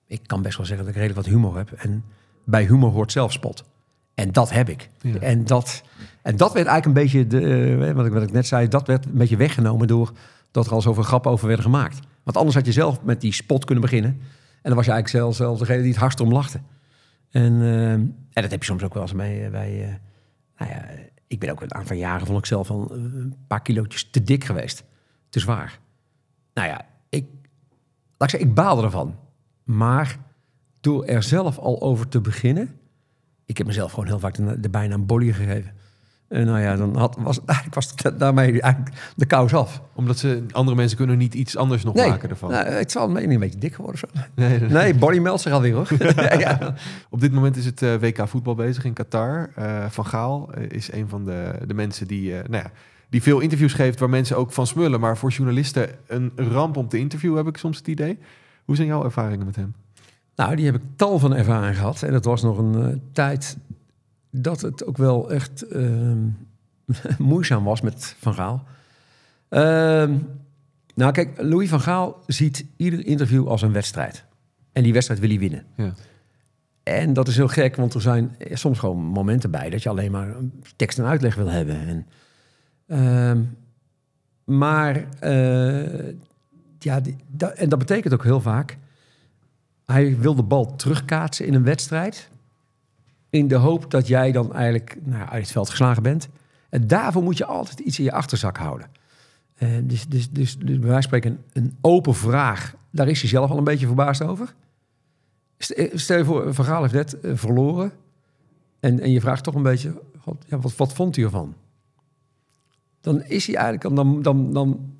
ik 0.07 0.21
kan 0.25 0.41
best 0.41 0.57
wel 0.57 0.65
zeggen 0.65 0.85
dat 0.85 0.95
ik 0.95 1.01
redelijk 1.01 1.25
wat 1.25 1.35
humor 1.35 1.57
heb. 1.57 1.71
En 1.71 2.03
bij 2.43 2.65
humor 2.65 2.91
hoort 2.91 3.11
zelfspot. 3.11 3.63
En 4.13 4.31
dat 4.31 4.51
heb 4.51 4.69
ik. 4.69 4.89
Ja. 5.01 5.19
En, 5.19 5.45
dat, 5.45 5.83
en 6.21 6.35
dat 6.35 6.53
werd 6.53 6.67
eigenlijk 6.67 6.85
een 6.85 7.03
beetje, 7.03 7.27
de, 7.27 7.85
eh, 7.87 7.95
wat, 7.95 8.05
ik, 8.05 8.11
wat 8.11 8.23
ik 8.23 8.31
net 8.31 8.47
zei, 8.47 8.67
dat 8.67 8.87
werd 8.87 9.05
een 9.05 9.11
beetje 9.13 9.37
weggenomen 9.37 9.87
door 9.87 10.11
dat 10.51 10.65
er 10.65 10.71
al 10.71 10.81
zoveel 10.81 11.03
grappen 11.03 11.31
over 11.31 11.47
werden 11.47 11.65
gemaakt. 11.65 11.99
Want 12.25 12.37
anders 12.37 12.55
had 12.55 12.65
je 12.65 12.71
zelf 12.71 13.03
met 13.03 13.21
die 13.21 13.33
spot 13.33 13.65
kunnen 13.65 13.83
beginnen. 13.83 14.11
En 14.11 14.71
dan 14.71 14.75
was 14.75 14.85
je 14.85 14.91
eigenlijk 14.91 15.23
zelf, 15.23 15.35
zelf 15.35 15.59
degene 15.59 15.81
die 15.81 15.91
het 15.91 15.99
hardst 15.99 16.19
om 16.19 16.31
lachte. 16.31 16.59
En, 17.29 17.53
eh, 18.33 18.41
dat 18.41 18.51
heb 18.51 18.59
je 18.59 18.65
soms 18.65 18.83
ook 18.83 18.93
wel 18.93 19.03
eens 19.03 19.13
mee. 19.13 19.49
Bij, 19.49 19.83
eh, 19.83 19.93
nou 20.57 20.71
ja, 20.71 20.85
ik 21.27 21.39
ben 21.39 21.49
ook 21.49 21.61
een 21.61 21.73
aantal 21.73 21.95
jaren, 21.95 22.27
vond 22.27 22.39
ik 22.39 22.45
zelf 22.45 22.69
al 22.69 22.91
eh, 22.91 22.97
een 22.97 23.35
paar 23.47 23.61
kilootjes 23.61 24.09
te 24.09 24.23
dik 24.23 24.43
geweest. 24.43 24.83
Te 25.29 25.39
zwaar. 25.39 25.79
Nou 26.53 26.67
ja, 26.67 26.85
ik, 27.09 27.25
laat 28.17 28.23
ik 28.23 28.29
zeggen, 28.29 28.49
ik 28.49 28.55
baalde 28.55 28.83
ervan. 28.83 29.15
Maar 29.63 30.17
door 30.79 31.05
er 31.05 31.23
zelf 31.23 31.57
al 31.57 31.81
over 31.81 32.07
te 32.07 32.21
beginnen... 32.21 32.79
Ik 33.45 33.57
heb 33.57 33.67
mezelf 33.67 33.91
gewoon 33.91 34.05
heel 34.05 34.19
vaak 34.19 34.35
de, 34.35 34.59
de 34.59 34.69
bijnaam 34.69 35.05
Bolly 35.05 35.33
gegeven. 35.33 35.71
En 36.27 36.45
nou 36.45 36.59
ja, 36.59 36.75
dan 36.75 36.95
had, 36.95 37.17
was, 37.19 37.39
eigenlijk 37.45 37.75
was 37.75 37.93
het 37.95 38.19
daarmee 38.19 38.61
eigenlijk 38.61 38.95
de 39.15 39.25
kous 39.25 39.53
af. 39.53 39.81
Omdat 39.93 40.17
ze, 40.17 40.45
andere 40.51 40.75
mensen 40.77 40.97
kunnen 40.97 41.17
niet 41.17 41.33
iets 41.33 41.57
anders 41.57 41.83
nog 41.83 41.93
Nee, 41.93 42.09
maken 42.09 42.29
ervan. 42.29 42.51
nou, 42.51 42.65
het 42.65 42.91
zal 42.91 43.17
een 43.17 43.39
beetje 43.39 43.59
dik 43.59 43.73
geworden. 43.73 44.01
of 44.03 44.09
Zo. 44.13 44.21
Nee, 44.35 44.59
nee. 44.59 45.21
Meldt 45.21 45.41
zich 45.41 45.51
alweer 45.51 45.73
hoor. 45.73 45.87
ja, 46.15 46.33
ja. 46.49 46.73
Op 47.09 47.19
dit 47.21 47.31
moment 47.31 47.57
is 47.57 47.65
het 47.65 47.81
eh, 47.81 47.95
WK 47.95 48.27
voetbal 48.27 48.55
bezig 48.55 48.85
in 48.85 48.93
Qatar. 48.93 49.49
Eh, 49.55 49.85
van 49.89 50.05
Gaal 50.05 50.53
eh, 50.53 50.69
is 50.69 50.91
een 50.91 51.09
van 51.09 51.25
de, 51.25 51.51
de 51.67 51.73
mensen 51.73 52.07
die, 52.07 52.37
eh, 52.37 52.49
nou 52.49 52.63
ja, 52.63 52.71
die 53.09 53.21
veel 53.21 53.39
interviews 53.39 53.73
geeft 53.73 53.99
waar 53.99 54.09
mensen 54.09 54.37
ook 54.37 54.51
van 54.51 54.67
smullen. 54.67 54.99
Maar 54.99 55.17
voor 55.17 55.29
journalisten 55.29 55.89
een 56.07 56.31
ramp 56.35 56.77
om 56.77 56.87
te 56.87 56.97
interviewen, 56.97 57.37
heb 57.37 57.47
ik 57.47 57.57
soms 57.57 57.77
het 57.77 57.87
idee. 57.87 58.17
Hoe 58.65 58.75
zijn 58.75 58.87
jouw 58.87 59.03
ervaringen 59.03 59.45
met 59.45 59.55
hem? 59.55 59.73
Nou, 60.35 60.55
die 60.55 60.65
heb 60.65 60.75
ik 60.75 60.81
tal 60.95 61.19
van 61.19 61.35
ervaring 61.35 61.77
gehad. 61.77 62.01
En 62.01 62.13
het 62.13 62.25
was 62.25 62.41
nog 62.41 62.57
een 62.57 62.83
eh, 62.83 62.97
tijd 63.11 63.57
dat 64.41 64.61
het 64.61 64.85
ook 64.85 64.97
wel 64.97 65.31
echt 65.31 65.61
ehm, 65.67 66.27
moeizaam 67.17 67.63
was 67.63 67.81
met 67.81 68.15
Van 68.19 68.33
Gaal. 68.33 68.63
Ehm, 69.49 70.17
nou, 70.95 71.11
kijk, 71.11 71.41
Louis 71.41 71.69
van 71.69 71.81
Gaal 71.81 72.23
ziet 72.27 72.65
ieder 72.77 73.05
interview 73.05 73.47
als 73.47 73.61
een 73.61 73.71
wedstrijd. 73.71 74.23
En 74.71 74.83
die 74.83 74.93
wedstrijd 74.93 75.19
wil 75.19 75.29
hij 75.29 75.39
winnen. 75.39 75.65
Ja. 75.75 75.93
En 76.83 77.13
dat 77.13 77.27
is 77.27 77.35
heel 77.35 77.47
gek, 77.47 77.75
want 77.75 77.93
er 77.93 78.01
zijn 78.01 78.35
soms 78.51 78.79
gewoon 78.79 78.97
momenten 79.03 79.51
bij 79.51 79.69
dat 79.69 79.83
je 79.83 79.89
alleen 79.89 80.11
maar 80.11 80.35
tekst 80.75 80.99
en 80.99 81.05
uitleg 81.05 81.35
wil 81.35 81.49
hebben. 81.49 81.75
En, 81.87 82.05
ehm, 82.87 83.41
maar, 84.57 85.05
eh, 85.19 86.13
ja, 86.79 86.99
die- 86.99 87.15
da- 87.27 87.51
en 87.51 87.69
dat 87.69 87.79
betekent 87.79 88.13
ook 88.13 88.23
heel 88.23 88.41
vaak, 88.41 88.77
hij 89.85 90.17
wil 90.19 90.35
de 90.35 90.43
bal 90.43 90.75
terugkaatsen 90.75 91.45
in 91.45 91.53
een 91.53 91.63
wedstrijd. 91.63 92.29
In 93.35 93.47
de 93.47 93.55
hoop 93.55 93.91
dat 93.91 94.07
jij 94.07 94.31
dan 94.31 94.53
eigenlijk 94.53 94.97
nou, 95.03 95.29
uit 95.29 95.41
het 95.41 95.51
veld 95.51 95.69
geslagen 95.69 96.03
bent. 96.03 96.29
En 96.69 96.87
daarvoor 96.87 97.23
moet 97.23 97.37
je 97.37 97.45
altijd 97.45 97.79
iets 97.79 97.97
in 97.99 98.03
je 98.03 98.11
achterzak 98.11 98.57
houden. 98.57 98.87
Eh, 99.55 99.69
dus, 99.83 100.07
dus, 100.07 100.29
dus, 100.29 100.57
dus 100.57 100.79
bij 100.79 100.87
wijze 100.89 101.01
spreken 101.07 101.43
een, 101.53 101.77
open 101.81 102.15
vraag, 102.15 102.75
daar 102.89 103.07
is 103.07 103.19
hij 103.19 103.29
zelf 103.29 103.49
al 103.49 103.57
een 103.57 103.63
beetje 103.63 103.85
verbaasd 103.85 104.21
over. 104.23 104.55
Eh, 105.57 105.91
Stel 105.93 106.17
je 106.17 106.25
voor, 106.25 106.53
Van 106.53 106.65
Gaal 106.65 106.81
heeft 106.81 106.93
net 106.93 107.19
eh, 107.19 107.31
verloren. 107.35 107.91
En, 108.79 108.99
en 108.99 109.11
je 109.11 109.21
vraagt 109.21 109.43
toch 109.43 109.55
een 109.55 109.63
beetje, 109.63 110.01
God, 110.19 110.45
ja, 110.47 110.59
wat, 110.59 110.75
wat 110.75 110.93
vond 110.93 111.17
u 111.17 111.23
ervan? 111.23 111.53
Dan 113.01 113.23
is 113.23 113.47
hij 113.47 113.55
eigenlijk, 113.55 113.95
dan, 113.95 114.21
dan, 114.21 114.53
dan, 114.53 114.93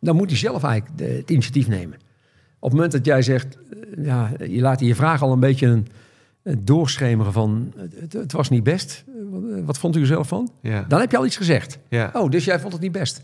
dan 0.00 0.16
moet 0.16 0.30
hij 0.30 0.38
zelf 0.38 0.64
eigenlijk 0.64 0.98
de- 0.98 1.04
het 1.04 1.30
initiatief 1.30 1.68
nemen. 1.68 1.96
Op 2.58 2.70
het 2.70 2.72
moment 2.72 2.92
dat 2.92 3.04
jij 3.04 3.22
zegt, 3.22 3.58
ja, 3.98 4.30
je 4.38 4.60
laat 4.60 4.80
je 4.80 4.94
vraag 4.94 5.22
al 5.22 5.32
een 5.32 5.40
beetje 5.40 5.66
een, 5.66 5.86
een 6.42 6.64
doorschemeren 6.64 7.32
van, 7.32 7.72
het, 8.00 8.12
het 8.12 8.32
was 8.32 8.48
niet 8.48 8.62
best. 8.62 9.04
Eh, 9.08 9.12
Wat, 9.30 9.64
wat 9.64 9.78
vond 9.78 9.96
u 9.96 10.00
er 10.00 10.06
zelf 10.06 10.28
van? 10.28 10.50
Ja. 10.60 10.84
Dan 10.88 11.00
heb 11.00 11.10
je 11.10 11.16
al 11.16 11.26
iets 11.26 11.36
gezegd. 11.36 11.78
ja. 11.88 12.10
Oh, 12.12 12.30
dus 12.30 12.44
jij 12.44 12.60
vond 12.60 12.72
het 12.72 12.82
niet 12.82 12.92
best. 12.92 13.22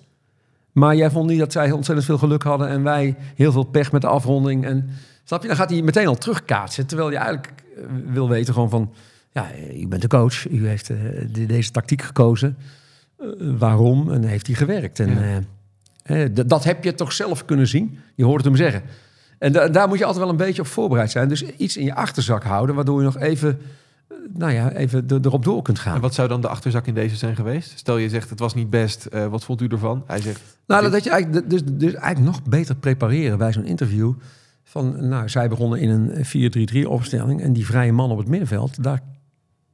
Maar 0.73 0.97
jij 0.97 1.11
vond 1.11 1.29
niet 1.31 1.39
dat 1.39 1.53
zij 1.53 1.71
ontzettend 1.71 2.07
veel 2.07 2.19
geluk 2.19 2.43
hadden 2.43 2.69
en 2.69 2.83
wij 2.83 3.17
heel 3.35 3.53
veel 3.53 3.65
pech 3.65 3.93
met 3.93 4.01
de 4.01 4.07
afronding. 4.07 4.65
En 4.65 4.89
snap 5.25 5.43
je, 5.43 5.49
dan 5.49 5.57
gaat 5.57 5.71
hij 5.71 5.83
meteen 5.83 6.07
al 6.07 6.15
terugkaatsen. 6.19 6.87
Terwijl 6.87 7.11
je 7.11 7.17
eigenlijk 7.17 7.53
eh, 7.77 7.83
wil 8.13 8.29
weten 8.29 8.55
gewoon 8.55 8.71
van, 8.71 8.93
ja, 9.33 9.51
eh, 9.53 9.81
u 9.83 9.89
bent 9.89 10.03
de 10.03 10.09
coach, 10.09 10.49
u 10.51 10.67
heeft 10.69 10.91
eh, 10.91 10.97
de- 11.33 11.47
deze 11.47 11.71
tactiek 11.71 12.03
gekozen. 12.03 12.57
Eh, 13.19 13.27
waarom? 13.59 14.13
En 14.13 14.25
heeft 14.25 14.47
hij 14.47 14.57
gewerkt. 14.57 15.01
En 15.01 15.09
Ja. 15.11 15.41
eh, 16.03 16.23
eh, 16.25 16.31
dat 16.47 16.65
heb 16.65 16.85
je 16.85 16.95
toch 16.95 17.13
zelf 17.13 17.45
kunnen 17.45 17.69
zien. 17.69 17.99
Je 18.15 18.25
hoort 18.25 18.37
het 18.37 18.45
hem 18.45 18.57
zeggen. 18.57 18.83
En 19.45 19.53
da- 19.53 19.69
daar 19.69 19.89
moet 19.89 19.99
je 19.99 20.05
altijd 20.05 20.23
wel 20.25 20.33
een 20.33 20.39
beetje 20.39 20.63
op 20.63 20.69
voorbereid 20.69 21.11
zijn. 21.11 21.29
Dus 21.29 21.43
iets 21.43 21.77
in 21.77 21.85
je 21.85 21.95
achterzak 21.95 22.43
houden, 22.45 22.75
waardoor 22.75 22.99
je 22.99 23.05
nog 23.05 23.19
even, 23.19 23.59
eh, 24.09 24.17
nou 24.35 24.53
ja, 24.53 24.73
even 24.73 25.09
er- 25.09 25.21
erop 25.23 25.45
door 25.45 25.63
kunt 25.63 25.79
gaan. 25.79 25.95
En 25.95 26.01
wat 26.01 26.15
zou 26.15 26.29
dan 26.29 26.41
de 26.41 26.49
achterzak 26.49 26.87
in 26.87 26.95
deze 26.95 27.17
zijn 27.17 27.37
geweest? 27.37 27.79
Stel 27.79 27.97
je 27.97 28.09
zegt 28.09 28.31
het 28.31 28.39
was 28.39 28.55
niet 28.55 28.71
best, 28.71 29.05
eh, 29.05 29.27
wat 29.27 29.45
vond 29.45 29.61
u 29.61 29.67
ervan? 29.67 30.03
Hij 30.07 30.21
zegt, 30.21 30.41
Nou, 30.67 30.83
dat- 30.83 30.93
dat 30.93 31.05
je 31.05 31.11
eigenlijk, 31.11 31.51
dus, 31.51 31.61
dus 31.65 31.95
eigenlijk 31.95 32.37
nog 32.37 32.43
beter 32.49 32.75
prepareren 32.77 33.39
bij 33.39 33.53
zo'n 33.53 33.65
interview. 33.65 34.13
Van, 34.63 35.09
nou, 35.09 35.29
zij 35.29 35.49
begonnen 35.49 35.79
in 35.81 35.91
een 35.91 36.25
4-3-3 36.25 36.89
opstelling 36.89 37.43
en 37.43 37.53
die 37.53 37.67
vrije 37.67 37.93
man 37.93 38.11
op 38.11 38.19
het 38.19 38.29
middenveld, 38.29 38.83
daar 38.83 39.01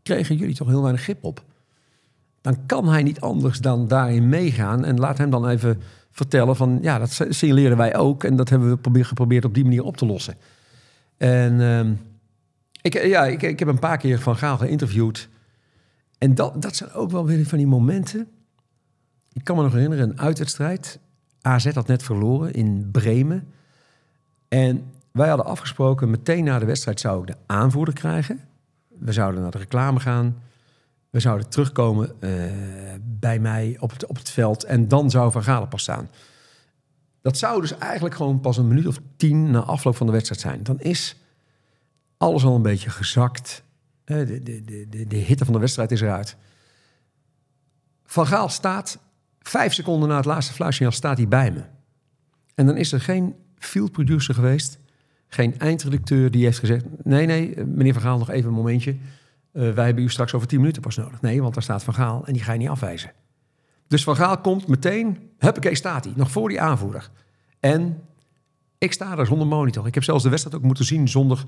kregen 0.03 0.37
jullie 0.37 0.55
toch 0.55 0.69
heel 0.69 0.83
weinig 0.83 1.03
grip 1.03 1.25
op. 1.25 1.43
Dan 2.41 2.57
kan 2.67 2.89
hij 2.89 3.03
niet 3.03 3.21
anders 3.21 3.59
dan 3.59 3.89
daarin 3.89 4.29
meegaan 4.29 4.85
en 4.85 4.99
laat 4.99 5.19
hem 5.19 5.31
dan 5.31 5.49
even 5.49 5.81
vertellen 6.11 6.57
van, 6.57 6.79
ja, 6.83 6.99
dat 6.99 7.11
signaleren 7.29 7.77
wij 7.77 7.97
ook 7.97 8.25
en 8.25 8.37
dat 8.37 8.49
hebben 8.49 8.71
we 8.71 8.77
probeer, 8.77 9.05
geprobeerd 9.05 9.45
op 9.45 9.55
die 9.55 9.65
manier 9.65 9.83
op 9.83 9.97
te 9.97 10.07
lossen. 10.07 10.35
En 11.17 11.61
ehm, 11.61 11.93
ik, 12.83 13.05
ja, 13.05 13.27
ik, 13.27 13.43
ik 13.43 13.59
heb 13.59 13.69
een 13.69 13.79
paar 13.79 13.99
keer 13.99 14.21
Van 14.21 14.37
Gaal 14.37 14.59
geïnterviewd 14.59 15.29
en 16.19 16.35
dat, 16.35 16.63
dat 16.63 16.77
zijn 16.77 16.93
ook 16.93 17.11
wel 17.11 17.27
weer 17.27 17.47
van 17.47 17.59
die 17.59 17.67
momenten 17.67 18.29
ik 19.33 19.45
kan 19.45 19.57
me 19.57 19.63
nog 19.63 19.73
herinneren, 19.73 20.11
een 20.11 20.21
uitwedstrijd. 20.21 20.99
AZ 21.41 21.73
had 21.73 21.87
net 21.87 22.03
verloren 22.03 22.53
in 22.53 22.89
Bremen. 22.91 23.49
En 24.49 24.85
wij 25.13 25.29
hadden 25.29 25.47
afgesproken, 25.47 26.11
meteen 26.11 26.45
na 26.45 26.59
de 26.59 26.65
wedstrijd 26.65 27.01
zou 27.01 27.21
ik 27.21 27.27
de 27.27 27.37
aanvoerder 27.47 27.95
krijgen. 27.95 28.41
We 28.89 29.13
zouden 29.13 29.43
naar 29.43 29.51
de 29.51 29.59
reclame 29.59 30.01
gaan. 30.01 30.43
We 31.11 31.21
zouden 31.21 31.49
terugkomen 31.49 32.21
eh, 32.21 32.31
bij 33.03 33.39
mij 33.39 33.77
op 33.81 33.91
het, 33.91 34.07
op 34.07 34.17
het 34.17 34.31
veld. 34.31 34.65
En 34.65 34.89
dan 34.89 35.11
zou 35.11 35.33
Van 35.33 35.43
Galen 35.43 35.69
pas 35.69 35.83
staan. 35.83 36.11
Dat 37.23 37.39
zou 37.39 37.61
dus 37.61 37.79
eigenlijk 37.79 38.15
gewoon 38.15 38.41
pas 38.41 38.57
een 38.57 38.69
minuut 38.69 38.87
of 38.87 38.99
tien 39.17 39.51
na 39.51 39.61
afloop 39.61 39.97
van 39.97 40.07
de 40.07 40.13
wedstrijd 40.13 40.41
zijn. 40.41 40.63
Dan 40.63 40.81
is 40.81 41.17
alles 42.17 42.45
al 42.45 42.55
een 42.55 42.63
beetje 42.63 42.91
gezakt. 42.91 43.63
Eh, 44.05 44.17
de, 44.27 44.43
de, 44.43 44.65
de, 44.89 45.07
de, 45.07 45.17
hitte 45.17 45.45
van 45.45 45.55
de 45.55 45.61
wedstrijd 45.61 45.91
is 45.91 46.01
eruit. 46.01 46.37
Van 48.05 48.27
Gaal 48.27 48.49
staat 48.49 48.99
vijf 49.39 49.73
seconden 49.73 50.09
na 50.09 50.17
het 50.17 50.25
laatste 50.25 50.53
fluitsignaal 50.53 50.93
staat 50.93 51.17
hij 51.17 51.29
bij 51.29 51.51
me. 51.51 51.63
En 52.55 52.67
dan 52.67 52.77
is 52.77 52.93
er 52.93 53.01
geen 53.01 53.35
field 53.59 53.93
producer 53.93 54.35
geweest, 54.35 54.79
geen 55.29 55.59
eindredacteur 55.59 56.31
die 56.31 56.45
heeft 56.45 56.59
gezegd: 56.59 56.85
nee, 57.03 57.27
nee, 57.27 57.55
eh, 57.55 57.65
meneer 57.65 57.93
Van 57.93 58.03
Gaal, 58.03 58.19
nog 58.19 58.31
even 58.31 58.49
een 58.49 58.57
momentje. 58.57 58.97
Eh, 59.53 59.71
wij 59.71 59.85
hebben 59.85 60.05
u 60.05 60.09
straks 60.09 60.35
over 60.35 60.49
tien 60.49 60.59
minuten 60.59 60.83
pas 60.83 60.97
nodig. 60.97 61.21
Nee, 61.21 61.43
want 61.43 61.55
daar 61.55 61.63
staat 61.63 61.85
Van 61.85 61.95
Gaal 61.95 62.23
en 62.27 62.33
die 62.33 62.43
ga 62.43 62.53
je 62.53 62.59
niet 62.59 62.69
afwijzen. 62.69 63.13
Dus 63.87 64.05
Van 64.05 64.17
Gaal 64.17 64.39
komt 64.39 64.67
meteen, 64.67 65.19
huppakee 65.39 65.75
staat 65.75 66.05
hij, 66.05 66.13
nog 66.17 66.31
voor 66.31 66.49
die 66.49 66.61
aanvoerder. 66.61 67.11
En 67.61 68.03
ik 68.79 68.93
sta 68.93 69.15
daar 69.15 69.27
zonder 69.27 69.47
monitor. 69.47 69.87
Ik 69.87 69.95
heb 69.95 70.05
zelfs 70.05 70.23
de 70.23 70.29
wedstrijd 70.29 70.57
ook 70.57 70.63
moeten 70.63 70.85
zien 70.85 71.09
zonder 71.09 71.45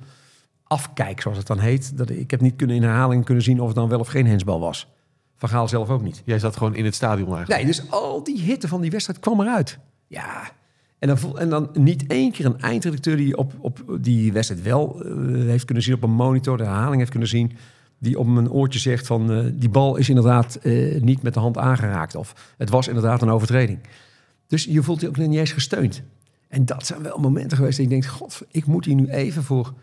afkijk, 0.64 1.20
zoals 1.20 1.38
het 1.38 1.46
dan 1.46 1.58
heet. 1.58 1.96
Dat, 1.98 2.10
ik 2.10 2.30
heb 2.30 2.40
niet 2.40 2.56
kunnen 2.56 2.76
in 2.76 2.82
herhaling 2.82 3.24
kunnen 3.24 3.44
zien 3.44 3.60
of 3.60 3.66
het 3.66 3.76
dan 3.76 3.88
wel 3.88 4.00
of 4.00 4.08
geen 4.08 4.26
hensbal 4.26 4.60
was. 4.60 4.86
Van 5.36 5.48
Gaal 5.48 5.68
zelf 5.68 5.90
ook 5.90 6.02
niet. 6.02 6.22
jij 6.24 6.38
zat 6.38 6.56
gewoon 6.56 6.74
in 6.74 6.84
het 6.84 6.94
stadion 6.94 7.36
eigenlijk. 7.36 7.62
Nee, 7.62 7.66
dus 7.66 7.90
al 7.90 8.24
die 8.24 8.40
hitte 8.40 8.68
van 8.68 8.80
die 8.80 8.90
wedstrijd 8.90 9.20
kwam 9.20 9.40
eruit. 9.40 9.78
Ja, 10.06 10.50
En 10.98 11.08
dan, 11.08 11.38
en 11.38 11.48
dan 11.48 11.70
niet 11.72 12.06
één 12.06 12.32
keer 12.32 12.44
een 12.46 12.60
eindredacteur 12.60 13.16
die 13.16 13.36
op, 13.36 13.52
op 13.58 13.84
die 14.00 14.32
wedstrijd 14.32 14.62
wel 14.62 15.04
eh, 15.04 15.12
heeft 15.26 15.64
kunnen 15.64 15.84
zien 15.84 15.94
op 15.94 16.02
een 16.02 16.10
monitor, 16.10 16.56
de 16.56 16.64
herhaling 16.64 16.98
heeft 16.98 17.10
kunnen 17.10 17.28
zien, 17.28 17.52
die 18.02 18.18
op 18.18 18.26
mijn 18.26 18.50
oortje 18.50 18.78
zegt 18.78 19.06
van 19.06 19.32
eh, 19.32 19.44
die 19.52 19.68
bal 19.68 19.96
is 19.96 20.08
inderdaad 20.08 20.54
eh, 20.54 21.00
niet 21.00 21.22
met 21.22 21.34
de 21.34 21.40
hand 21.40 21.58
aangeraakt 21.58 22.14
of 22.14 22.54
het 22.56 22.70
was 22.70 22.88
inderdaad 22.88 23.22
een 23.22 23.30
overtreding. 23.30 23.78
Dus 24.46 24.64
je 24.64 24.82
voelt 24.82 25.00
je 25.00 25.08
ook 25.08 25.16
niet 25.16 25.38
eens 25.38 25.52
gesteund. 25.52 26.02
En 26.48 26.64
dat 26.64 26.86
zijn 26.86 27.02
wel 27.02 27.18
momenten 27.18 27.56
geweest 27.56 27.76
dat 27.76 27.86
je 27.86 27.92
denkt, 27.92 28.06
god, 28.06 28.42
ik 28.50 28.66
moet 28.66 28.84
hier 28.84 28.94
nu 28.94 29.08
even 29.08 29.42
voor, 29.42 29.74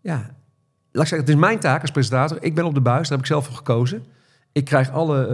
ja, 0.00 0.16
laat 0.16 1.02
ik 1.02 1.08
zeggen, 1.08 1.18
het 1.18 1.28
is 1.28 1.34
mijn 1.34 1.58
taak 1.58 1.80
als 1.80 1.90
presentator. 1.90 2.38
Ik 2.40 2.54
ben 2.54 2.64
op 2.64 2.74
de 2.74 2.80
buis, 2.80 3.02
daar 3.02 3.18
heb 3.18 3.20
ik 3.20 3.32
zelf 3.32 3.44
voor 3.44 3.56
gekozen. 3.56 4.04
Ik 4.52 4.64
krijg 4.64 4.90
alle 4.90 5.26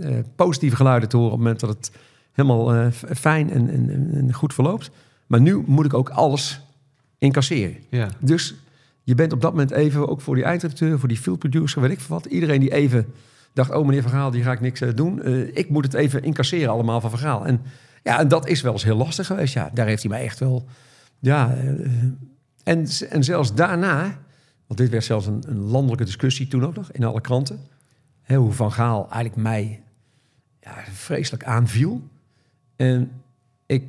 eh, 0.00 0.18
positieve 0.36 0.76
geluiden 0.76 1.08
te 1.08 1.16
horen 1.16 1.32
op 1.32 1.38
het 1.38 1.46
moment 1.46 1.66
dat 1.66 1.76
het 1.76 1.90
helemaal 2.32 2.90
fijn 3.14 3.50
en, 3.50 3.70
en, 3.70 4.10
en 4.14 4.32
goed 4.32 4.54
verloopt. 4.54 4.90
Maar 5.26 5.40
nu 5.40 5.62
moet 5.66 5.84
ik 5.84 5.94
ook 5.94 6.08
alles 6.08 6.60
incasseren. 7.18 7.76
Ja. 7.88 8.08
Dus 8.18 8.54
je 9.04 9.14
bent 9.14 9.32
op 9.32 9.40
dat 9.40 9.50
moment 9.50 9.70
even, 9.70 10.08
ook 10.08 10.20
voor 10.20 10.34
die 10.34 10.44
eindredacteur, 10.44 10.98
voor 10.98 11.08
die 11.08 11.18
field 11.18 11.38
producer, 11.38 11.80
weet 11.80 11.90
ik 11.90 12.00
veel 12.00 12.16
wat. 12.16 12.26
Iedereen 12.26 12.60
die 12.60 12.72
even 12.72 13.06
dacht, 13.52 13.70
oh 13.70 13.86
meneer 13.86 14.02
Vergaal, 14.02 14.30
die 14.30 14.42
ga 14.42 14.52
ik 14.52 14.60
niks 14.60 14.80
eh, 14.80 14.94
doen. 14.94 15.22
Eh, 15.22 15.56
ik 15.56 15.68
moet 15.68 15.84
het 15.84 15.94
even 15.94 16.22
incasseren 16.22 16.70
allemaal 16.70 17.00
van 17.00 17.10
Vergaal. 17.10 17.46
En 17.46 17.62
ja, 18.02 18.18
en 18.18 18.28
dat 18.28 18.48
is 18.48 18.60
wel 18.60 18.72
eens 18.72 18.84
heel 18.84 18.96
lastig 18.96 19.26
geweest. 19.26 19.54
Ja, 19.54 19.70
daar 19.74 19.86
heeft 19.86 20.02
hij 20.02 20.10
mij 20.10 20.22
echt 20.22 20.38
wel, 20.38 20.68
ja. 21.18 21.54
eh, 21.54 21.68
en, 22.62 22.86
en 23.10 23.24
zelfs 23.24 23.54
daarna, 23.54 24.18
want 24.66 24.80
dit 24.80 24.90
werd 24.90 25.04
zelfs 25.04 25.26
een, 25.26 25.44
een 25.46 25.60
landelijke 25.60 26.04
discussie 26.04 26.48
toen 26.48 26.64
ook 26.64 26.74
nog, 26.74 26.92
in 26.92 27.04
alle 27.04 27.20
kranten. 27.20 27.60
Hè, 28.22 28.36
hoe 28.36 28.52
Van 28.52 28.72
Gaal 28.72 29.02
eigenlijk 29.10 29.36
mij 29.42 29.82
ja, 30.60 30.74
vreselijk 30.92 31.44
aanviel. 31.44 32.02
En 32.76 33.10
ik, 33.66 33.84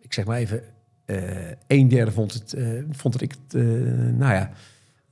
ik 0.00 0.12
zeg 0.12 0.24
maar 0.24 0.36
even, 0.36 0.62
een 1.66 1.88
derde 1.88 2.12
vond 2.12 2.32
het, 2.32 2.52
eh, 2.52 2.66
vond 2.90 3.14
het 3.14 3.22
ik, 3.22 3.34
eh, 3.50 3.62
nou 3.62 4.32
ja, 4.32 4.50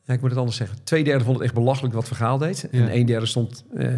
ja, 0.05 0.15
ik 0.15 0.21
moet 0.21 0.31
het 0.31 0.39
anders 0.39 0.57
zeggen. 0.57 0.79
Twee 0.85 1.05
derde 1.05 1.25
vond 1.25 1.37
het 1.37 1.45
echt 1.45 1.55
belachelijk 1.55 1.95
wat 1.95 2.07
Vergaal 2.07 2.39
deed. 2.39 2.69
Ja. 2.71 2.81
En 2.81 2.97
een 2.97 3.07
derde 3.07 3.27
stond, 3.27 3.65
eh, 3.75 3.93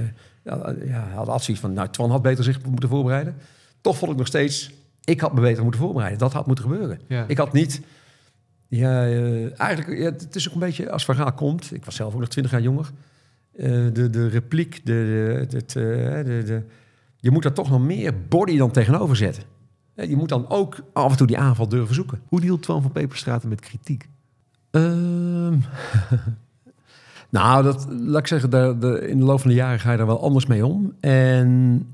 ja, 0.87 1.09
had 1.15 1.29
advies 1.29 1.61
van, 1.61 1.73
nou, 1.73 1.89
Twan 1.89 2.11
had 2.11 2.23
beter 2.23 2.45
zich 2.45 2.65
moeten 2.65 2.89
voorbereiden. 2.89 3.35
Toch 3.81 3.97
vond 3.97 4.13
ik 4.13 4.19
nog 4.19 4.27
steeds, 4.27 4.71
ik 5.05 5.21
had 5.21 5.35
me 5.35 5.41
beter 5.41 5.63
moeten 5.63 5.81
voorbereiden. 5.81 6.19
Dat 6.19 6.33
had 6.33 6.47
moeten 6.47 6.65
gebeuren. 6.65 7.01
Ja. 7.09 7.25
Ik 7.29 7.39
had 7.39 7.53
niet, 7.53 7.81
ja, 8.69 9.07
eh, 9.07 9.61
eigenlijk, 9.61 9.99
ja, 9.99 10.11
het 10.11 10.35
is 10.35 10.49
ook 10.49 10.55
een 10.55 10.61
beetje 10.61 10.91
als 10.91 11.05
Vergaal 11.05 11.33
komt. 11.33 11.75
Ik 11.75 11.85
was 11.85 11.95
zelf 11.95 12.15
ook 12.15 12.21
nog 12.21 12.29
twintig 12.29 12.53
jaar 12.53 12.63
jonger. 12.63 12.91
Eh, 13.57 13.71
de, 13.93 14.11
de 14.11 14.29
repliek, 14.29 14.87
de, 14.87 15.47
de, 15.49 15.57
het, 15.57 15.77
eh, 15.77 15.85
de, 16.25 16.43
de, 16.47 16.63
je 17.17 17.31
moet 17.31 17.43
daar 17.43 17.53
toch 17.53 17.71
nog 17.71 17.81
meer 17.81 18.15
body 18.29 18.57
dan 18.57 18.71
tegenover 18.71 19.17
zetten. 19.17 19.43
Je 20.07 20.17
moet 20.17 20.29
dan 20.29 20.49
ook 20.49 20.77
af 20.93 21.11
en 21.11 21.17
toe 21.17 21.27
die 21.27 21.39
aanval 21.39 21.69
durven 21.69 21.95
zoeken. 21.95 22.21
Hoe 22.29 22.41
dealt 22.41 22.63
Twan 22.63 22.83
van 22.83 22.93
Peperstraten 22.93 23.49
met 23.49 23.61
kritiek? 23.61 24.09
Ehm, 24.71 25.57
nou, 27.29 27.63
dat, 27.63 27.87
laat 27.91 28.21
ik 28.21 28.27
zeggen, 28.27 28.51
de, 28.51 29.07
in 29.09 29.19
de 29.19 29.25
loop 29.25 29.41
van 29.41 29.51
de 29.51 29.57
jaren 29.57 29.81
ga 29.81 29.91
je 29.91 29.97
daar 29.97 30.07
wel 30.07 30.23
anders 30.23 30.47
mee 30.47 30.67
om. 30.67 30.93
En 31.01 31.87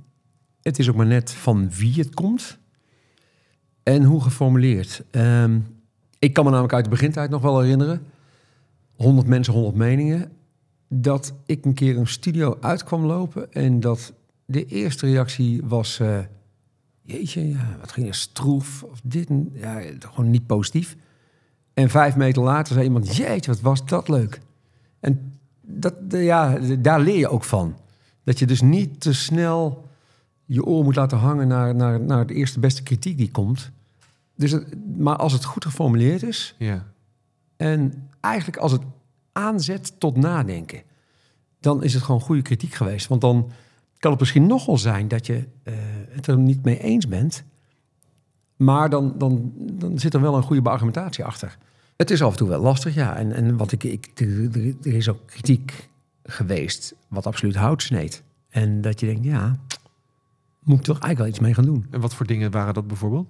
het 0.63 0.79
is 0.79 0.89
ook 0.89 0.97
maar 0.97 1.07
net 1.07 1.31
van 1.31 1.71
wie 1.71 1.95
het 1.95 2.15
komt 2.15 2.59
en 3.83 4.03
hoe 4.03 4.23
geformuleerd. 4.23 5.03
Ehm, 5.11 5.59
ik 6.19 6.33
kan 6.33 6.45
me 6.45 6.51
namelijk 6.51 6.75
uit 6.75 6.85
de 6.85 6.91
begintijd 6.91 7.31
nog 7.31 7.43
wel 7.43 7.61
herinneren, 7.61 8.03
100 8.97 9.27
mensen, 9.27 9.53
100 9.53 9.77
meningen, 9.77 10.33
dat 10.89 11.35
ik 11.47 11.65
een 11.65 11.75
keer 11.75 11.99
een 11.99 12.07
studio 12.07 12.57
uit 12.61 12.85
kwam 12.85 13.05
lopen 13.05 13.53
en 13.53 13.81
dat 13.81 14.13
de 14.45 14.65
eerste 14.67 15.07
reactie 15.07 15.63
was, 15.65 16.01
eh, 16.01 16.19
jeetje, 17.05 17.49
ja, 17.49 17.77
wat 17.81 17.93
ging 17.93 18.09
er 18.09 18.15
stroef 18.15 18.83
of 18.83 19.01
dit, 19.03 19.29
ja, 19.53 19.81
gewoon 19.99 20.31
niet 20.31 20.47
positief. 20.47 20.97
En 21.75 21.91
vijf 21.91 22.17
meter 22.17 22.43
later 22.43 22.73
zei 22.75 22.85
iemand: 22.87 23.17
Jeetje, 23.17 23.51
wat 23.51 23.61
was 23.61 23.87
dat 23.87 24.09
leuk. 24.09 24.41
En 25.01 25.33
dat, 25.61 25.95
ja, 26.09 26.59
daar 26.79 27.01
leer 27.01 27.19
je 27.19 27.29
ook 27.29 27.45
van. 27.45 27.77
Dat 28.25 28.39
je 28.39 28.47
dus 28.47 28.61
niet 28.61 29.01
te 29.01 29.13
snel 29.13 29.89
je 30.45 30.65
oor 30.65 30.85
moet 30.85 30.97
laten 30.97 31.19
hangen 31.19 31.49
naar, 31.49 31.75
naar, 31.75 32.01
naar 32.01 32.27
de 32.27 32.35
eerste 32.35 32.61
beste 32.61 32.83
kritiek 32.83 33.19
die 33.19 33.31
komt. 33.31 33.71
Dus 34.37 34.51
het, 34.51 34.97
maar 34.99 35.17
als 35.17 35.33
het 35.33 35.45
goed 35.45 35.65
geformuleerd 35.65 36.23
is 36.23 36.55
Ja. 36.59 36.87
en 37.57 38.09
eigenlijk 38.21 38.59
als 38.59 38.73
het 38.73 38.83
aanzet 39.33 40.01
tot 40.01 40.17
nadenken, 40.17 40.83
dan 41.61 41.83
is 41.83 41.95
het 41.95 42.03
gewoon 42.03 42.21
goede 42.21 42.43
kritiek 42.43 42.75
geweest. 42.75 43.07
Want 43.07 43.21
dan 43.21 43.51
kan 44.05 44.13
het 44.13 44.23
misschien 44.23 44.47
nog 44.47 44.67
wel 44.67 44.79
zijn 44.79 45.09
dat 45.09 45.27
je 45.27 45.45
eh, 45.63 45.75
het 46.09 46.27
er 46.27 46.39
niet 46.39 46.65
mee 46.65 46.79
eens 46.79 47.09
bent. 47.09 47.45
Maar 48.57 48.91
dan, 48.91 49.15
dan, 49.19 49.53
dan 49.57 49.99
zit 49.99 50.15
er 50.15 50.21
wel 50.21 50.37
een 50.37 50.43
goede 50.43 50.71
argumentatie 50.71 51.25
achter. 51.25 51.59
Het 51.97 52.11
is 52.11 52.23
af 52.23 52.31
en 52.31 52.37
toe 52.37 52.49
wel 52.49 52.61
lastig, 52.61 52.95
ja. 52.95 53.17
En, 53.17 53.33
en 53.33 53.57
wat 53.57 53.73
ik, 53.73 53.85
ik, 53.85 54.11
er 54.83 54.95
is 54.95 55.09
ook 55.09 55.27
kritiek 55.27 55.89
geweest 56.25 56.95
wat 57.09 57.27
absoluut 57.27 57.55
hout 57.55 57.83
sneed. 57.83 58.23
En 58.49 58.81
dat 58.81 59.01
je 59.01 59.07
denkt, 59.07 59.25
ja, 59.25 59.57
moet 60.63 60.79
ik 60.79 60.85
toch 60.85 60.99
eigenlijk 60.99 61.19
wel 61.19 61.29
iets 61.29 61.39
mee 61.39 61.55
gaan 61.55 61.75
doen. 61.75 61.87
En 61.91 62.01
wat 62.01 62.15
voor 62.15 62.27
dingen 62.27 62.51
waren 62.51 62.75
dat 62.75 62.87
bijvoorbeeld? 62.87 63.29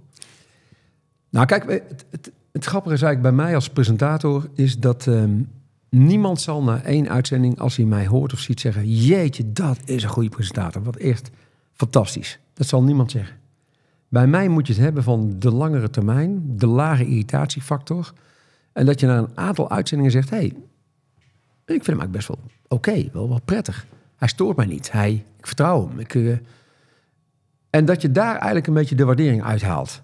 Nou, 1.31 1.47
kijk, 1.47 1.71
het, 1.71 2.05
het, 2.11 2.33
het 2.53 2.65
grappige 2.65 2.95
is 2.95 3.03
eigenlijk 3.03 3.37
bij 3.37 3.45
mij 3.45 3.55
als 3.55 3.71
presentator... 3.71 4.49
is 4.55 4.79
dat 4.79 5.07
ehm, 5.07 5.43
niemand 5.95 6.41
zal 6.41 6.63
na 6.63 6.83
één 6.83 7.09
uitzending, 7.09 7.59
als 7.59 7.77
hij 7.77 7.85
mij 7.85 8.07
hoort 8.07 8.33
of 8.33 8.39
ziet, 8.39 8.61
zeggen... 8.61 8.95
jeetje, 8.95 9.53
dat 9.53 9.79
is 9.85 10.03
een 10.03 10.09
goede 10.09 10.29
presentator. 10.29 10.83
Wat 10.83 10.97
echt 10.97 11.31
fantastisch. 11.73 12.39
Dat 12.55 12.67
zal 12.67 12.83
niemand 12.83 13.11
zeggen. 13.11 13.37
Bij 14.09 14.27
mij 14.27 14.49
moet 14.49 14.67
je 14.67 14.73
het 14.73 14.83
hebben 14.83 15.03
van 15.03 15.35
de 15.39 15.51
langere 15.51 15.91
termijn, 15.91 16.43
de 16.59 16.67
lage 16.67 17.07
irritatiefactor... 17.07 18.13
en 18.73 18.87
dat 18.87 19.01
je 19.01 19.07
na 19.07 19.19
een 19.19 19.31
aantal 19.39 19.71
uitzendingen 19.71 20.13
zegt... 20.13 20.31
hé, 20.31 20.37
hey, 20.37 20.47
ik 20.47 21.85
vind 21.85 21.87
hem 21.87 22.01
eigenlijk 22.01 22.13
best 22.13 22.29
wel 22.29 22.39
oké, 22.69 23.09
wel, 23.13 23.29
wel 23.29 23.41
prettig. 23.45 23.87
Hij 24.17 24.29
stoort 24.29 24.57
mij 24.57 24.67
niet. 24.67 24.93
Hij, 24.93 25.25
ik 25.39 25.47
vertrouw 25.47 25.89
hem. 25.89 25.99
Ik, 25.99 26.15
eh, 26.15 26.37
en 27.71 27.85
dat 27.85 28.03
je 28.03 28.11
daar 28.11 28.35
eigenlijk 28.35 28.67
een 28.67 28.75
beetje 28.75 28.95
de 28.95 29.05
waardering 29.05 29.45
uithaalt. 29.45 30.03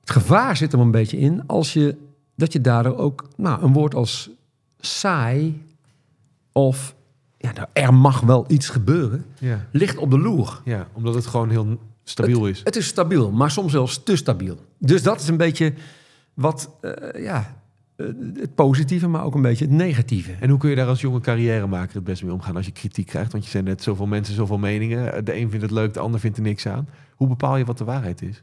Het 0.00 0.10
gevaar 0.10 0.56
zit 0.56 0.72
er 0.72 0.78
een 0.78 0.90
beetje 0.90 1.18
in 1.18 1.46
als 1.46 1.72
je, 1.72 1.96
dat 2.34 2.52
je 2.52 2.60
daardoor 2.60 2.96
ook 2.96 3.28
nou, 3.36 3.62
een 3.62 3.72
woord 3.72 3.94
als 3.94 4.30
saai 4.84 5.62
of 6.52 6.94
ja, 7.38 7.52
nou, 7.52 7.68
er 7.72 7.94
mag 7.94 8.20
wel 8.20 8.44
iets 8.48 8.68
gebeuren, 8.68 9.24
Ja. 9.38 9.66
ligt 9.72 9.96
op 9.96 10.10
de 10.10 10.18
loer. 10.18 10.60
ja, 10.64 10.88
omdat 10.92 11.14
het 11.14 11.26
gewoon 11.26 11.50
heel 11.50 11.78
stabiel 12.04 12.46
is. 12.46 12.60
Het 12.64 12.76
is 12.76 12.86
stabiel, 12.86 13.30
maar 13.30 13.50
soms 13.50 13.72
zelfs 13.72 14.02
te 14.02 14.16
stabiel. 14.16 14.58
Dus 14.78 15.02
dat 15.02 15.20
is 15.20 15.28
een 15.28 15.36
beetje 15.36 15.72
wat, 16.34 16.70
eh, 16.80 17.22
ja, 17.24 17.56
eh, 17.96 18.06
het 18.34 18.54
positieve, 18.54 19.06
maar 19.08 19.24
ook 19.24 19.34
een 19.34 19.42
beetje 19.42 19.64
het 19.64 19.74
negatieve. 19.74 20.32
En 20.40 20.48
hoe 20.50 20.58
kun 20.58 20.70
je 20.70 20.76
daar 20.76 20.86
als 20.88 21.00
jonge 21.00 21.20
carrièremaker 21.20 21.94
het 21.94 22.04
best 22.04 22.22
mee 22.22 22.32
omgaan 22.32 22.56
als 22.56 22.66
je 22.66 22.72
kritiek 22.72 23.06
krijgt? 23.06 23.32
Want 23.32 23.44
je 23.44 23.50
zei 23.50 23.62
net, 23.62 23.82
zoveel 23.82 24.06
mensen, 24.06 24.34
zoveel 24.34 24.58
meningen. 24.58 25.24
De 25.24 25.36
een 25.36 25.48
vindt 25.50 25.62
het 25.64 25.70
leuk, 25.74 25.94
de 25.94 26.00
ander 26.00 26.20
vindt 26.20 26.36
er 26.36 26.42
niks 26.42 26.66
aan. 26.66 26.88
Hoe 27.14 27.28
bepaal 27.28 27.56
je 27.56 27.64
wat 27.64 27.78
de 27.78 27.84
waarheid 27.84 28.22
is? 28.22 28.42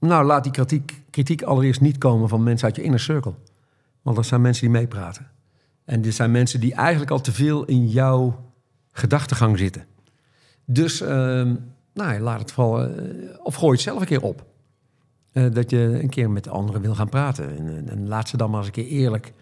Nou, 0.00 0.24
laat 0.24 0.42
die 0.42 0.52
kritiek, 0.52 1.02
kritiek 1.10 1.42
allereerst 1.42 1.80
niet 1.80 1.98
komen 1.98 2.28
van 2.28 2.42
mensen 2.42 2.66
uit 2.66 2.76
je 2.76 2.82
inner 2.82 3.00
circle. 3.00 3.34
Want 4.02 4.16
dat 4.16 4.26
zijn 4.26 4.40
mensen 4.40 4.62
die 4.62 4.76
meepraten. 4.78 5.26
En 5.88 6.02
dit 6.02 6.14
zijn 6.14 6.30
mensen 6.30 6.60
die 6.60 6.74
eigenlijk 6.74 7.10
al 7.10 7.20
te 7.20 7.32
veel 7.32 7.64
in 7.64 7.88
jouw 7.88 8.52
gedachtegang 8.92 9.58
zitten. 9.58 9.86
Dus, 10.64 11.00
ehm, 11.00 11.54
nou, 11.94 12.20
laat 12.20 12.40
het 12.40 12.52
vooral... 12.52 12.82
eh, 12.82 13.38
of 13.42 13.54
gooi 13.54 13.72
het 13.72 13.80
zelf 13.80 14.00
een 14.00 14.06
keer 14.06 14.22
op. 14.22 14.46
Eh, 15.32 15.50
dat 15.52 15.70
je 15.70 15.78
een 16.02 16.08
keer 16.08 16.30
met 16.30 16.44
de 16.44 16.50
anderen 16.50 16.80
wil 16.80 16.94
gaan 16.94 17.08
praten. 17.08 17.56
En, 17.58 17.88
en, 17.88 18.08
laat 18.08 18.28
ze 18.28 18.36
dan 18.36 18.50
maar 18.50 18.58
eens 18.58 18.66
een 18.66 18.72
keer 18.72 18.86
eerlijk... 18.86 19.32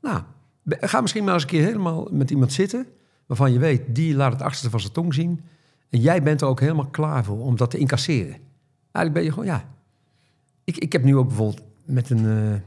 Nou, 0.00 0.22
ga 0.66 1.00
misschien 1.00 1.24
maar 1.24 1.34
eens 1.34 1.42
een 1.42 1.48
keer 1.48 1.64
helemaal 1.64 2.08
met 2.10 2.30
iemand 2.30 2.52
zitten... 2.52 2.86
waarvan 3.26 3.52
je 3.52 3.58
weet, 3.58 3.94
die 3.94 4.14
laat 4.14 4.32
het 4.32 4.42
achterste 4.42 4.70
van 4.70 4.80
zijn 4.80 4.92
tong 4.92 5.14
zien... 5.14 5.40
en 5.90 6.00
jij 6.00 6.22
bent 6.22 6.40
er 6.40 6.46
ook 6.46 6.60
helemaal 6.60 6.86
klaar 6.90 7.24
voor 7.24 7.40
om 7.40 7.56
dat 7.56 7.70
te 7.70 7.78
incasseren. 7.78 8.36
Eigenlijk 8.92 9.12
ben 9.12 9.24
je 9.24 9.30
gewoon, 9.30 9.46
ja... 9.46 9.68
Ik, 10.64 10.76
ik 10.76 10.92
heb 10.92 11.04
nu 11.04 11.16
ook 11.16 11.26
bijvoorbeeld 11.26 11.62
met 11.84 12.10
een... 12.10 12.26
eh, 12.26 12.60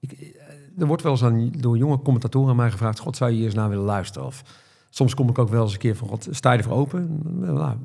ik, 0.00 0.35
er 0.78 0.86
wordt 0.86 1.02
wel 1.02 1.12
eens 1.12 1.24
aan, 1.24 1.50
door 1.50 1.76
jonge 1.76 2.02
commentatoren 2.02 2.50
aan 2.50 2.56
mij 2.56 2.70
gevraagd... 2.70 2.98
God, 2.98 3.16
zou 3.16 3.30
je 3.30 3.36
hier 3.36 3.44
eens 3.44 3.54
naar 3.54 3.68
willen 3.68 3.84
luisteren? 3.84 4.26
Of 4.26 4.42
soms 4.90 5.14
kom 5.14 5.28
ik 5.28 5.38
ook 5.38 5.48
wel 5.48 5.62
eens 5.62 5.72
een 5.72 5.78
keer 5.78 5.96
van... 5.96 6.08
God, 6.08 6.28
sta 6.30 6.52
je 6.52 6.58
ervoor 6.58 6.76
open? 6.76 7.20
Nou, 7.40 7.76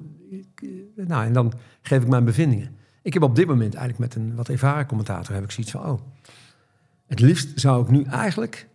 eh, 0.55 1.05
nou, 1.07 1.25
en 1.25 1.33
dan 1.33 1.53
geef 1.81 2.01
ik 2.01 2.07
mijn 2.07 2.25
bevindingen. 2.25 2.75
Ik 3.01 3.13
heb 3.13 3.23
op 3.23 3.35
dit 3.35 3.47
moment 3.47 3.75
eigenlijk 3.75 4.13
met 4.13 4.23
een 4.23 4.35
wat 4.35 4.49
ervaren 4.49 4.85
commentator... 4.85 5.35
heb 5.35 5.43
ik 5.43 5.51
zoiets 5.51 5.71
van, 5.71 5.85
oh... 5.85 5.99
Het 7.11 7.19
liefst 7.19 7.59
zou 7.59 7.83
ik 7.83 7.89
nu 7.89 8.03
eigenlijk 8.03 8.67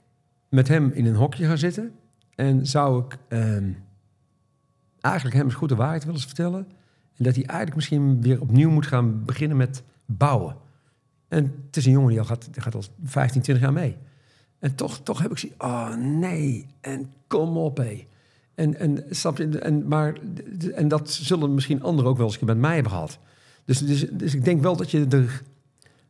met 0.48 0.68
hem 0.68 0.90
in 0.90 1.06
een 1.06 1.14
hokje 1.14 1.46
gaan 1.46 1.58
zitten... 1.58 1.92
en 2.34 2.66
zou 2.66 3.04
ik 3.04 3.18
ehm, 3.28 3.72
eigenlijk 5.00 5.36
hem 5.36 5.44
eens 5.44 5.54
goed 5.54 5.68
de 5.68 5.74
waarheid 5.74 6.04
willen 6.04 6.20
vertellen... 6.20 6.66
en 7.16 7.24
dat 7.24 7.34
hij 7.34 7.44
eigenlijk 7.44 7.76
misschien 7.76 8.22
weer 8.22 8.40
opnieuw 8.40 8.70
moet 8.70 8.86
gaan 8.86 9.24
beginnen 9.24 9.56
met 9.56 9.82
bouwen. 10.06 10.56
En 11.28 11.54
het 11.66 11.76
is 11.76 11.86
een 11.86 11.92
jongen 11.92 12.08
die 12.08 12.18
al 12.18 12.24
gaat, 12.24 12.48
die 12.52 12.62
gaat 12.62 12.74
al 12.74 12.82
15, 13.04 13.42
20 13.42 13.64
jaar 13.64 13.72
mee. 13.72 13.96
En 14.58 14.74
toch, 14.74 15.00
toch 15.02 15.22
heb 15.22 15.30
ik 15.30 15.38
zoiets, 15.38 15.58
oh 15.60 15.94
nee, 15.94 16.66
en 16.80 17.12
kom 17.26 17.56
op 17.56 17.76
hé. 17.76 18.06
En, 18.54 18.78
en, 18.78 19.04
snap 19.10 19.38
je, 19.38 19.58
en, 19.58 19.88
maar, 19.88 20.16
en 20.74 20.88
dat 20.88 21.10
zullen 21.10 21.54
misschien 21.54 21.82
anderen 21.82 22.10
ook 22.10 22.16
wel 22.16 22.26
eens 22.26 22.38
met 22.38 22.58
mij 22.58 22.74
hebben 22.74 22.92
gehad. 22.92 23.18
Dus, 23.64 23.78
dus, 23.78 24.06
dus 24.10 24.34
ik 24.34 24.44
denk 24.44 24.62
wel 24.62 24.76
dat 24.76 24.90
je 24.90 25.06
er... 25.08 25.42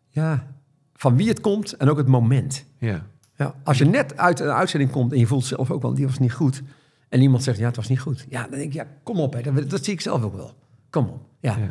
Ja, 0.08 0.46
van 0.94 1.16
wie 1.16 1.28
het 1.28 1.40
komt 1.40 1.72
en 1.72 1.88
ook 1.88 1.96
het 1.96 2.06
moment. 2.06 2.64
Ja. 2.78 3.06
Ja, 3.36 3.54
als 3.64 3.78
je 3.78 3.84
net 3.84 4.16
uit 4.16 4.40
een 4.40 4.50
uitzending 4.50 4.90
komt 4.90 5.12
en 5.12 5.18
je 5.18 5.26
voelt 5.26 5.44
zelf 5.44 5.70
ook 5.70 5.82
wel, 5.82 5.94
die 5.94 6.06
was 6.06 6.18
niet 6.18 6.32
goed. 6.32 6.62
En 7.08 7.20
iemand 7.20 7.42
zegt, 7.42 7.58
ja, 7.58 7.66
het 7.66 7.76
was 7.76 7.88
niet 7.88 8.00
goed. 8.00 8.26
Ja, 8.28 8.42
dan 8.42 8.50
denk 8.50 8.62
ik, 8.62 8.72
ja, 8.72 8.86
kom 9.02 9.20
op. 9.20 9.32
Hè. 9.32 9.52
Dat, 9.52 9.70
dat 9.70 9.84
zie 9.84 9.92
ik 9.92 10.00
zelf 10.00 10.22
ook 10.22 10.34
wel. 10.34 10.54
Kom 10.90 11.08
op. 11.08 11.22
Ja. 11.40 11.56
Ja. 11.56 11.70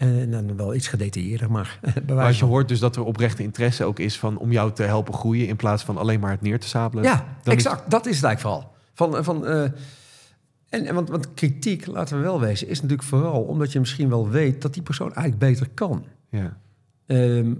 En 0.00 0.30
dan 0.30 0.56
wel 0.56 0.74
iets 0.74 0.88
gedetailleerder, 0.88 1.50
maar 1.56 1.80
Maar 2.14 2.34
je 2.36 2.44
hoort 2.44 2.68
dus 2.68 2.78
dat 2.78 2.96
er 2.96 3.04
oprechte 3.04 3.42
interesse 3.42 3.84
ook 3.84 3.98
is 3.98 4.18
van 4.18 4.38
om 4.38 4.52
jou 4.52 4.72
te 4.72 4.82
helpen 4.82 5.14
groeien 5.14 5.46
in 5.46 5.56
plaats 5.56 5.82
van 5.84 5.96
alleen 5.98 6.20
maar 6.20 6.30
het 6.30 6.40
neer 6.40 6.60
te 6.60 6.68
sabelen. 6.68 7.04
Ja, 7.04 7.16
dan 7.42 7.54
is- 7.56 7.64
exact. 7.64 7.90
Dat 7.90 8.06
is 8.06 8.16
het 8.16 8.24
eigenlijk 8.24 8.40
vooral. 8.56 8.72
Van, 8.94 9.24
van, 9.24 9.46
eh, 9.46 9.62
en, 10.68 10.86
en 10.86 10.94
want, 10.94 11.08
want 11.08 11.34
kritiek, 11.34 11.86
laten 11.86 12.16
we 12.16 12.22
wel 12.22 12.40
wezen, 12.40 12.68
is 12.68 12.80
natuurlijk 12.80 13.08
vooral 13.08 13.42
omdat 13.42 13.72
je 13.72 13.78
misschien 13.78 14.08
wel 14.08 14.28
weet 14.28 14.62
dat 14.62 14.74
die 14.74 14.82
persoon 14.82 15.14
eigenlijk 15.14 15.38
beter 15.38 15.68
kan. 15.74 16.04
ja. 16.30 16.56
Ehm, 17.06 17.54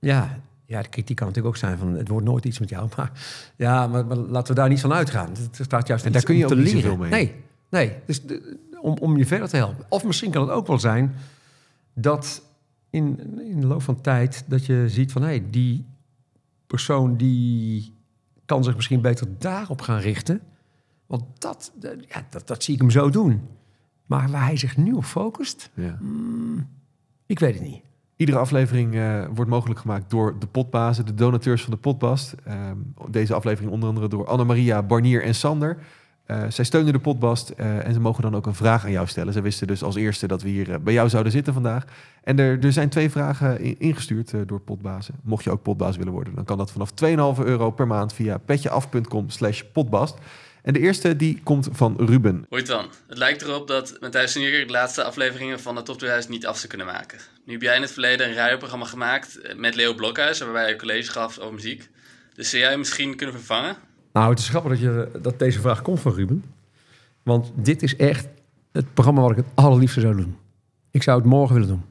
ja, 0.00 0.38
ja, 0.64 0.82
de 0.82 0.88
kritiek 0.88 1.16
kan 1.16 1.26
natuurlijk 1.26 1.54
ook 1.54 1.60
zijn 1.60 1.78
van 1.78 1.94
het 1.94 2.08
wordt 2.08 2.26
nooit 2.26 2.44
iets 2.44 2.58
met 2.58 2.68
jou. 2.68 2.88
Maar 2.96 3.12
ja, 3.56 3.86
maar, 3.86 4.06
maar 4.06 4.16
laten 4.16 4.54
we 4.54 4.60
daar 4.60 4.68
niet 4.68 4.80
van 4.80 4.92
uitgaan. 4.92 5.28
Het 5.28 5.58
staat 5.62 5.86
juist 5.86 6.04
En 6.04 6.12
daar 6.12 6.22
kun 6.22 6.36
je 6.36 6.44
ook 6.44 6.50
te 6.50 6.56
niet 6.56 6.64
leren. 6.64 6.80
zoveel 6.82 6.96
mee. 6.96 7.10
Nee, 7.10 7.34
nee. 7.68 7.92
Dus 8.06 8.22
de- 8.22 8.58
om, 8.80 8.96
om 9.00 9.16
je 9.16 9.26
verder 9.26 9.48
te 9.48 9.56
helpen. 9.56 9.84
Of 9.88 10.04
misschien 10.04 10.30
kan 10.30 10.42
het 10.42 10.50
ook 10.50 10.66
wel 10.66 10.78
zijn 10.78 11.14
dat 12.00 12.42
in, 12.90 13.18
in 13.40 13.60
de 13.60 13.66
loop 13.66 13.82
van 13.82 14.00
tijd 14.00 14.44
dat 14.46 14.66
je 14.66 14.84
ziet 14.88 15.12
van 15.12 15.22
hé, 15.22 15.28
hey, 15.28 15.46
die 15.50 15.86
persoon 16.66 17.16
die 17.16 17.94
kan 18.44 18.64
zich 18.64 18.76
misschien 18.76 19.00
beter 19.00 19.26
daarop 19.38 19.80
gaan 19.80 19.98
richten. 19.98 20.40
Want 21.06 21.24
dat, 21.38 21.72
ja, 22.08 22.26
dat, 22.30 22.46
dat 22.46 22.62
zie 22.62 22.74
ik 22.74 22.80
hem 22.80 22.90
zo 22.90 23.10
doen. 23.10 23.48
Maar 24.06 24.30
waar 24.30 24.44
hij 24.44 24.56
zich 24.56 24.76
nu 24.76 24.92
op 24.92 25.04
focust, 25.04 25.70
ja. 25.74 25.98
ik 27.26 27.38
weet 27.38 27.54
het 27.54 27.62
niet. 27.62 27.82
Iedere 28.16 28.38
aflevering 28.38 28.94
eh, 28.94 29.24
wordt 29.34 29.50
mogelijk 29.50 29.80
gemaakt 29.80 30.10
door 30.10 30.38
de 30.38 30.46
potbazen, 30.46 31.06
de 31.06 31.14
donateurs 31.14 31.62
van 31.62 31.70
de 31.72 31.78
potbast. 31.78 32.34
Ehm, 32.44 32.76
deze 33.10 33.34
aflevering 33.34 33.72
onder 33.72 33.88
andere 33.88 34.08
door 34.08 34.26
Annemaria, 34.26 34.82
Barnier 34.82 35.22
en 35.22 35.34
Sander. 35.34 35.78
Eh, 36.28 36.42
zij 36.48 36.64
steunen 36.64 36.92
de 36.92 36.98
potbast 36.98 37.48
eh, 37.50 37.86
en 37.86 37.92
ze 37.92 38.00
mogen 38.00 38.22
dan 38.22 38.36
ook 38.36 38.46
een 38.46 38.54
vraag 38.54 38.84
aan 38.84 38.90
jou 38.90 39.06
stellen. 39.06 39.32
Ze 39.32 39.40
wisten 39.40 39.66
dus 39.66 39.82
als 39.82 39.96
eerste 39.96 40.26
dat 40.26 40.42
we 40.42 40.48
hier 40.48 40.70
eh, 40.72 40.78
bij 40.78 40.92
jou 40.92 41.08
zouden 41.08 41.32
zitten 41.32 41.52
vandaag. 41.52 41.84
En 42.24 42.38
er, 42.38 42.64
er 42.64 42.72
zijn 42.72 42.88
twee 42.88 43.10
vragen 43.10 43.60
in- 43.60 43.76
ingestuurd 43.78 44.32
door 44.46 44.60
potbazen. 44.60 45.14
Mocht 45.22 45.44
je 45.44 45.50
ook 45.50 45.62
potbaas 45.62 45.96
willen 45.96 46.12
worden, 46.12 46.34
dan 46.34 46.44
kan 46.44 46.58
dat 46.58 46.70
vanaf 46.72 46.90
2,5 46.90 47.44
euro 47.44 47.70
per 47.70 47.86
maand 47.86 48.12
via 48.12 48.38
petjeaf.com 48.38 49.30
slash 49.30 49.62
potbast. 49.72 50.16
En 50.62 50.72
de 50.72 50.78
eerste 50.78 51.16
die 51.16 51.40
komt 51.42 51.68
van 51.72 51.96
Ruben. 51.98 52.46
Hoi 52.48 52.62
Twan, 52.62 52.86
het 53.06 53.18
lijkt 53.18 53.42
erop 53.42 53.68
dat 53.68 53.96
Matthijs 54.00 54.34
en 54.34 54.42
de 54.42 54.64
laatste 54.66 55.02
afleveringen 55.04 55.60
van 55.60 55.74
de 55.74 55.82
Top 55.82 55.96
2000 55.96 56.32
niet 56.32 56.46
af 56.46 56.56
zou 56.56 56.68
kunnen 56.68 56.86
maken. 56.86 57.18
Nu 57.44 57.52
heb 57.52 57.62
jij 57.62 57.76
in 57.76 57.82
het 57.82 57.92
verleden 57.92 58.28
een 58.28 58.34
radioprogramma 58.34 58.84
gemaakt 58.86 59.38
met 59.56 59.74
Leo 59.74 59.94
Blokhuis, 59.94 60.38
waarbij 60.38 60.68
je 60.68 60.76
college 60.76 61.10
gaf 61.10 61.38
over 61.38 61.54
muziek. 61.54 61.88
Dus 62.34 62.50
zou 62.50 62.62
jij 62.62 62.76
misschien 62.76 63.16
kunnen 63.16 63.34
vervangen? 63.34 63.76
Nou, 64.12 64.30
het 64.30 64.38
is 64.38 64.48
grappig 64.48 64.70
dat, 64.70 64.80
je, 64.80 65.18
dat 65.22 65.38
deze 65.38 65.60
vraag 65.60 65.82
komt 65.82 66.00
van 66.00 66.12
Ruben. 66.12 66.44
Want 67.22 67.52
dit 67.54 67.82
is 67.82 67.96
echt 67.96 68.28
het 68.72 68.94
programma 68.94 69.20
wat 69.20 69.30
ik 69.30 69.36
het 69.36 69.46
allerliefste 69.54 70.00
zou 70.00 70.16
doen. 70.16 70.36
Ik 70.90 71.02
zou 71.02 71.18
het 71.18 71.26
morgen 71.26 71.54
willen 71.54 71.68
doen. 71.68 71.82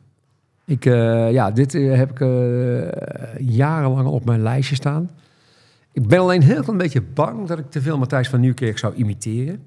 Ik, 0.65 0.85
eh, 0.85 1.31
ja, 1.31 1.51
dit 1.51 1.73
eh, 1.73 1.95
heb 1.95 2.11
ik 2.11 2.19
eh, 2.19 3.39
jarenlang 3.39 4.07
op 4.07 4.25
mijn 4.25 4.41
lijstje 4.41 4.75
staan. 4.75 5.09
Ik 5.91 6.07
ben 6.07 6.19
alleen 6.19 6.41
heel 6.41 6.61
klein 6.61 6.77
beetje 6.77 7.01
bang 7.01 7.47
dat 7.47 7.59
ik 7.59 7.71
te 7.71 7.81
veel 7.81 7.97
Matthijs 7.97 8.29
van 8.29 8.39
Nieuwkerk 8.39 8.77
zou 8.77 8.93
imiteren. 8.95 9.63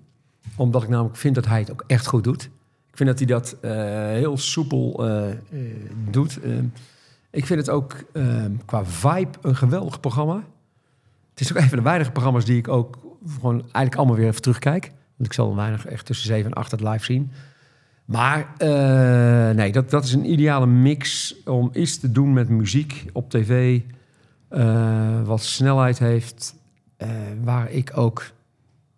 Omdat 0.57 0.83
ik 0.83 0.89
namelijk 0.89 1.17
vind 1.17 1.35
dat 1.35 1.47
hij 1.47 1.59
het 1.59 1.73
ook 1.73 1.85
echt 1.87 2.07
goed 2.07 2.25
doet. 2.25 2.43
Ik 2.91 2.97
vind 2.97 3.09
dat 3.09 3.19
hij 3.19 3.27
dat 3.27 3.57
heel 4.21 4.37
soepel 4.39 5.05
doet. 6.11 6.41
Eh, 6.41 6.53
ik 7.31 7.47
vind 7.47 7.59
het 7.59 7.71
ook 7.71 7.97
eh, 8.13 8.45
qua 8.65 8.85
vibe 8.85 9.39
een 9.41 9.57
geweldig 9.57 10.01
programma. 10.01 10.43
Het 11.41 11.49
is 11.51 11.57
ook 11.57 11.63
een 11.63 11.69
van 11.69 11.79
de 11.79 11.85
weinige 11.85 12.11
programma's 12.11 12.45
die 12.45 12.57
ik 12.59 12.69
ook 12.69 12.99
gewoon 13.35 13.61
eigenlijk 13.61 13.95
allemaal 13.95 14.17
weer 14.17 14.27
even 14.29 14.43
terugkijk. 14.43 14.85
Want 15.17 15.29
ik 15.29 15.33
zal 15.33 15.57
weinig 15.57 15.87
echt 15.87 16.07
tussen 16.07 16.27
7 16.27 16.51
en 16.51 16.57
8 16.57 16.71
het 16.71 16.81
live 16.81 17.05
zien. 17.05 17.31
Maar 18.05 18.49
eh, 18.59 19.55
nee, 19.57 19.73
dat, 19.73 19.91
dat 19.91 20.05
is 20.05 20.13
een 20.13 20.31
ideale 20.33 20.67
mix 20.67 21.35
om 21.45 21.71
iets 21.73 21.99
te 21.99 22.13
doen 22.13 22.33
met 22.33 22.49
muziek 22.49 23.05
op 23.13 23.31
tv. 23.31 23.81
eh, 24.49 25.23
wat 25.23 25.43
snelheid 25.43 25.99
heeft. 25.99 26.55
eh, 26.97 27.09
waar 27.45 27.71
ik 27.71 27.91
ook, 27.95 28.25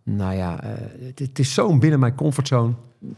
nou 0.03 0.35
ja, 0.35 0.61
het, 1.01 1.19
het 1.19 1.39
is 1.39 1.55
zo 1.55 1.79
binnen 1.79 1.99
mijn 2.01 2.15
comfortzone. 2.15 2.73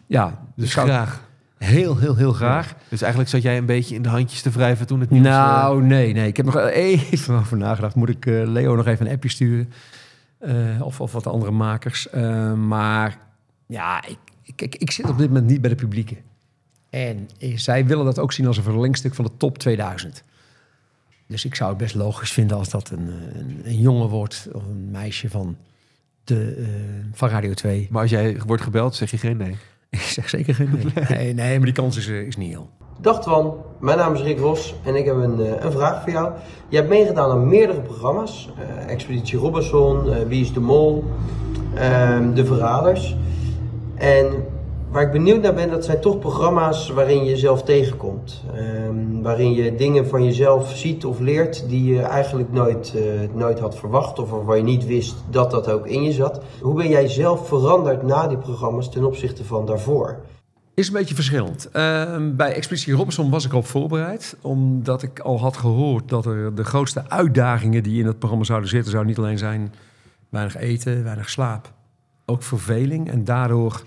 Ja, 0.06 0.44
Dus 0.56 0.72
graag. 0.72 1.23
Heel, 1.64 1.98
heel, 1.98 2.16
heel 2.16 2.32
graag. 2.32 2.74
Dus 2.88 3.00
eigenlijk 3.00 3.30
zat 3.30 3.42
jij 3.42 3.56
een 3.56 3.66
beetje 3.66 3.94
in 3.94 4.02
de 4.02 4.08
handjes 4.08 4.42
te 4.42 4.50
wrijven 4.50 4.86
toen 4.86 5.00
het 5.00 5.10
nieuws... 5.10 5.26
eh, 5.26 5.32
Nou, 5.32 5.82
nee, 5.82 6.12
nee. 6.12 6.26
Ik 6.26 6.36
heb 6.36 6.46
nog 6.46 6.56
even 6.90 7.34
over 7.34 7.56
nagedacht. 7.56 7.94
Moet 7.94 8.08
ik 8.08 8.26
eh, 8.26 8.42
Leo 8.46 8.74
nog 8.76 8.86
even 8.86 9.06
een 9.06 9.12
appje 9.12 9.28
sturen? 9.28 9.72
Eh, 10.38 10.54
of, 10.80 11.00
of 11.00 11.12
wat 11.12 11.26
andere 11.26 11.50
makers. 11.52 12.08
Eh, 12.10 12.52
maar 12.52 13.18
ja, 13.66 14.04
ik, 14.06 14.18
ik, 14.42 14.62
ik, 14.62 14.74
ik 14.74 14.90
zit 14.90 15.08
op 15.08 15.18
dit 15.18 15.28
moment 15.28 15.46
niet 15.46 15.60
bij 15.60 15.70
de 15.70 15.76
publieke. 15.76 16.16
En 16.90 17.28
eh, 17.38 17.56
zij 17.56 17.86
willen 17.86 18.04
dat 18.04 18.18
ook 18.18 18.32
zien 18.32 18.46
als 18.46 18.56
een 18.56 18.62
verlengstuk 18.62 19.14
van 19.14 19.24
de 19.24 19.30
top 19.36 19.58
2000. 19.58 20.22
Dus 21.26 21.44
ik 21.44 21.54
zou 21.54 21.68
het 21.68 21.78
best 21.78 21.94
logisch 21.94 22.32
vinden 22.32 22.56
als 22.56 22.68
dat 22.68 22.90
een, 22.90 23.08
eh, 23.08 23.40
een, 23.40 23.60
een 23.64 23.78
jongen 23.80 24.08
wordt... 24.08 24.48
of 24.52 24.62
een 24.64 24.90
meisje 24.90 25.30
van, 25.30 25.56
de, 26.24 26.54
eh, 26.58 26.66
van 27.12 27.28
Radio 27.28 27.52
2. 27.54 27.88
Maar 27.90 28.02
als 28.02 28.10
jij 28.10 28.40
wordt 28.46 28.62
gebeld, 28.62 28.94
zeg 28.94 29.10
je 29.10 29.18
geen 29.18 29.36
nee. 29.36 29.56
Ik 30.00 30.00
zeg 30.00 30.28
zeker 30.28 30.54
geen 30.54 30.70
nee. 30.94 31.04
Nee, 31.18 31.34
nee 31.34 31.56
maar 31.56 31.64
die 31.64 31.74
kans 31.74 31.96
is, 31.96 32.08
eh, 32.08 32.20
is 32.20 32.36
niet 32.36 32.48
heel. 32.50 32.68
Dag 33.00 33.20
Twan, 33.22 33.54
mijn 33.80 33.98
naam 33.98 34.14
is 34.14 34.22
Rick 34.22 34.38
Ros 34.38 34.74
en 34.84 34.94
ik 34.94 35.04
heb 35.04 35.16
een, 35.16 35.40
eh, 35.40 35.64
een 35.64 35.72
vraag 35.72 36.02
voor 36.02 36.12
jou. 36.12 36.32
Je 36.68 36.76
hebt 36.76 36.88
meegedaan 36.88 37.30
aan 37.30 37.48
meerdere 37.48 37.80
programma's. 37.80 38.50
eh, 38.86 38.92
Expeditie 38.92 39.38
Robinson, 39.38 40.12
eh, 40.12 40.16
Wie 40.26 40.40
is 40.40 40.52
de 40.52 40.60
Mol, 40.60 41.04
ehm, 41.74 42.34
De 42.34 42.44
Verraders. 42.44 43.16
En 43.94 44.44
waar 44.94 45.02
ik 45.02 45.12
benieuwd 45.12 45.42
naar 45.42 45.54
ben, 45.54 45.70
dat 45.70 45.84
zijn 45.84 46.00
toch 46.00 46.18
programma's 46.18 46.88
waarin 46.88 47.24
je 47.24 47.30
jezelf 47.30 47.62
tegenkomt. 47.62 48.42
Ehm, 48.54 49.22
waarin 49.22 49.54
je 49.54 49.74
dingen 49.74 50.08
van 50.08 50.24
jezelf 50.24 50.76
ziet 50.76 51.04
of 51.04 51.18
leert 51.18 51.68
die 51.68 51.84
je 51.84 52.00
eigenlijk 52.00 52.52
nooit, 52.52 52.94
eh, 52.94 53.02
nooit 53.36 53.58
had 53.58 53.78
verwacht. 53.78 54.18
Of 54.18 54.30
waarvan 54.30 54.56
je 54.56 54.62
niet 54.62 54.86
wist 54.86 55.14
dat 55.30 55.50
dat 55.50 55.70
ook 55.70 55.86
in 55.86 56.02
je 56.02 56.12
zat. 56.12 56.40
Hoe 56.60 56.74
ben 56.74 56.88
jij 56.88 57.08
zelf 57.08 57.48
veranderd 57.48 58.02
na 58.02 58.26
die 58.26 58.36
programma's 58.36 58.90
ten 58.90 59.04
opzichte 59.04 59.44
van 59.44 59.66
daarvoor? 59.66 60.20
Is 60.74 60.86
een 60.86 60.92
beetje 60.92 61.14
verschillend. 61.14 61.68
Ehm, 61.72 62.36
bij 62.36 62.54
Expeditie 62.54 62.94
Robinson 62.94 63.30
was 63.30 63.44
ik 63.44 63.52
op 63.52 63.66
voorbereid. 63.66 64.36
Omdat 64.40 65.02
ik 65.02 65.18
al 65.18 65.40
had 65.40 65.56
gehoord 65.56 66.08
dat 66.08 66.26
er 66.26 66.54
de 66.54 66.64
grootste 66.64 67.10
uitdagingen 67.10 67.82
die 67.82 68.00
in 68.00 68.06
het 68.06 68.18
programma 68.18 68.44
zouden 68.44 68.68
zitten... 68.68 68.92
zou 68.92 69.04
niet 69.04 69.18
alleen 69.18 69.38
zijn 69.38 69.74
weinig 70.28 70.56
eten, 70.56 71.04
weinig 71.04 71.30
slaap. 71.30 71.72
Ook 72.26 72.42
verveling. 72.42 73.10
En 73.10 73.24
daardoor 73.24 73.82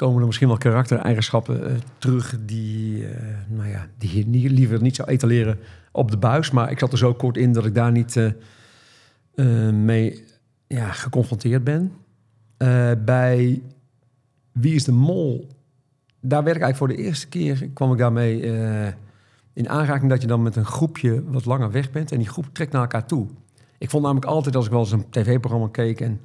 komen 0.00 0.20
er 0.20 0.26
misschien 0.26 0.48
wel 0.48 0.56
karaktereigenschappen 0.56 1.70
eh, 1.70 1.74
terug... 1.98 2.36
die, 2.46 3.06
eh, 3.06 3.26
nou 3.48 3.68
ja, 3.68 3.86
die 3.98 4.40
je 4.40 4.50
liever 4.50 4.82
niet 4.82 4.96
zou 4.96 5.08
etaleren 5.08 5.58
op 5.92 6.10
de 6.10 6.16
buis. 6.16 6.50
Maar 6.50 6.70
ik 6.70 6.78
zat 6.78 6.92
er 6.92 6.98
zo 6.98 7.14
kort 7.14 7.36
in 7.36 7.52
dat 7.52 7.66
ik 7.66 7.74
daar 7.74 7.92
niet 7.92 8.16
eh, 8.16 9.70
mee 9.70 10.24
ja, 10.66 10.92
geconfronteerd 10.92 11.64
ben. 11.64 11.92
Bij 13.04 13.62
Wie 14.52 14.74
is 14.74 14.84
de 14.84 14.92
Mol 14.92 15.48
daar 16.20 16.44
werd 16.44 16.56
ik 16.56 16.62
eigenlijk 16.62 16.76
voor 16.76 16.88
de 16.88 17.08
eerste 17.08 17.28
keer 17.28 17.68
kwam 17.74 17.92
ik 17.92 17.98
daarmee 17.98 18.40
in 19.52 19.68
aanraking 19.68 20.10
dat 20.10 20.20
je 20.20 20.26
dan 20.26 20.42
met 20.42 20.56
een 20.56 20.64
groepje 20.64 21.24
wat 21.24 21.44
langer 21.44 21.70
weg 21.70 21.90
bent 21.90 22.12
en 22.12 22.18
die 22.18 22.28
groep 22.28 22.46
trekt 22.52 22.72
naar 22.72 22.80
elkaar 22.80 23.06
toe. 23.06 23.26
Ik 23.78 23.90
vond 23.90 24.02
namelijk 24.02 24.30
altijd 24.30 24.56
als 24.56 24.64
ik 24.64 24.70
wel 24.70 24.80
eens 24.80 24.92
een 24.92 25.10
tv-programma 25.10 25.68
keek 25.72 26.00
en 26.00 26.20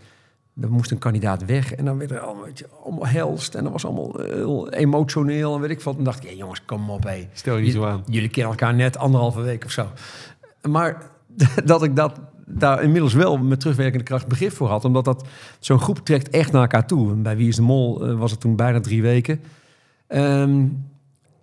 er 0.62 0.72
moest 0.72 0.92
een 0.92 0.98
kandidaat 0.98 1.46
weg 1.46 1.74
en 1.74 1.86
dan 1.86 1.98
werd 1.98 2.12
er 2.12 2.20
allemaal, 2.20 2.48
je, 2.54 2.66
allemaal 2.84 3.08
helst 3.08 3.56
en 3.56 3.64
dat 3.64 3.72
was 3.72 3.86
allemaal 3.86 4.20
eh, 4.20 4.34
heel 4.34 4.70
emotioneel 4.70 5.56
en 5.56 5.62
weet 5.62 5.70
ik 5.70 5.82
wat. 5.82 5.98
En 5.98 6.04
dacht 6.04 6.24
ik, 6.24 6.30
hey, 6.30 6.38
jongens, 6.38 6.66
kom 6.66 6.90
op, 6.90 7.04
hé. 7.04 7.28
Stel 7.34 7.58
je 7.58 7.64
niet 7.64 7.74
zo 7.74 7.86
aan. 7.86 8.04
Jullie 8.06 8.30
kennen 8.30 8.52
elkaar 8.52 8.74
net 8.74 8.98
anderhalve 8.98 9.42
week 9.42 9.66
of 9.66 9.72
zo. 9.72 9.88
Maar 10.70 11.10
dat 11.66 11.84
ik 11.84 11.96
dat 11.96 12.20
daar 12.46 12.84
inmiddels 12.84 13.14
wel 13.14 13.38
met 13.38 13.60
terugwerkende 13.60 14.04
kracht 14.04 14.28
begrip 14.28 14.52
voor 14.52 14.68
had. 14.68 14.86
Omdat 14.86 15.06
dat 15.06 15.28
zo'n 15.60 15.80
groep 15.80 16.00
trekt 16.00 16.30
echt 16.30 16.52
naar 16.52 16.62
elkaar 16.62 16.88
toe. 16.88 17.12
En 17.12 17.22
bij 17.22 17.38
Wie 17.38 17.48
is 17.48 17.56
de 17.56 17.62
Mol 17.62 18.06
eh, 18.06 18.18
was 18.18 18.32
het 18.32 18.40
toen 18.40 18.56
bijna 18.56 18.80
drie 18.80 19.02
weken. 19.02 19.40
Ehm, 20.08 20.66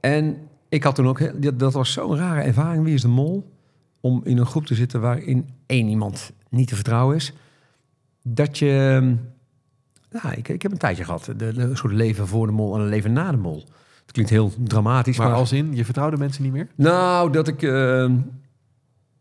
en 0.00 0.36
ik 0.68 0.82
had 0.82 0.94
toen 0.94 1.08
ook... 1.08 1.58
dat 1.58 1.72
was 1.72 1.92
zo'n 1.92 2.16
rare 2.16 2.40
ervaring, 2.40 2.84
Wie 2.84 2.94
is 2.94 3.02
de 3.02 3.08
Mol? 3.08 3.50
Om 4.00 4.20
in 4.24 4.38
een 4.38 4.46
groep 4.46 4.66
te 4.66 4.74
zitten 4.74 5.00
waarin 5.00 5.48
één 5.66 5.88
iemand 5.88 6.32
niet 6.48 6.68
te 6.68 6.74
vertrouwen 6.74 7.16
is. 7.16 7.32
Dat 8.22 8.58
je... 8.58 9.14
Ja, 10.10 10.32
ik, 10.32 10.48
ik 10.48 10.62
heb 10.62 10.72
een 10.72 10.78
tijdje 10.78 11.04
gehad. 11.04 11.24
De, 11.24 11.36
de, 11.36 11.52
een 11.62 11.76
soort 11.76 11.92
leven 11.92 12.26
voor 12.28 12.46
de 12.46 12.52
mol 12.52 12.74
en 12.74 12.80
een 12.80 12.88
leven 12.88 13.12
na 13.12 13.30
de 13.30 13.36
mol. 13.36 13.64
Het 14.02 14.12
klinkt 14.12 14.30
heel 14.30 14.52
dramatisch, 14.58 15.16
Maar 15.18 15.28
maar 15.28 15.36
als 15.36 15.52
in, 15.52 15.74
je 15.76 15.84
vertrouwde 15.84 16.16
mensen 16.16 16.42
niet 16.42 16.52
meer? 16.52 16.68
nou, 16.74 17.32
dat 17.32 17.48
ik. 17.48 17.62
eh, 17.62 18.10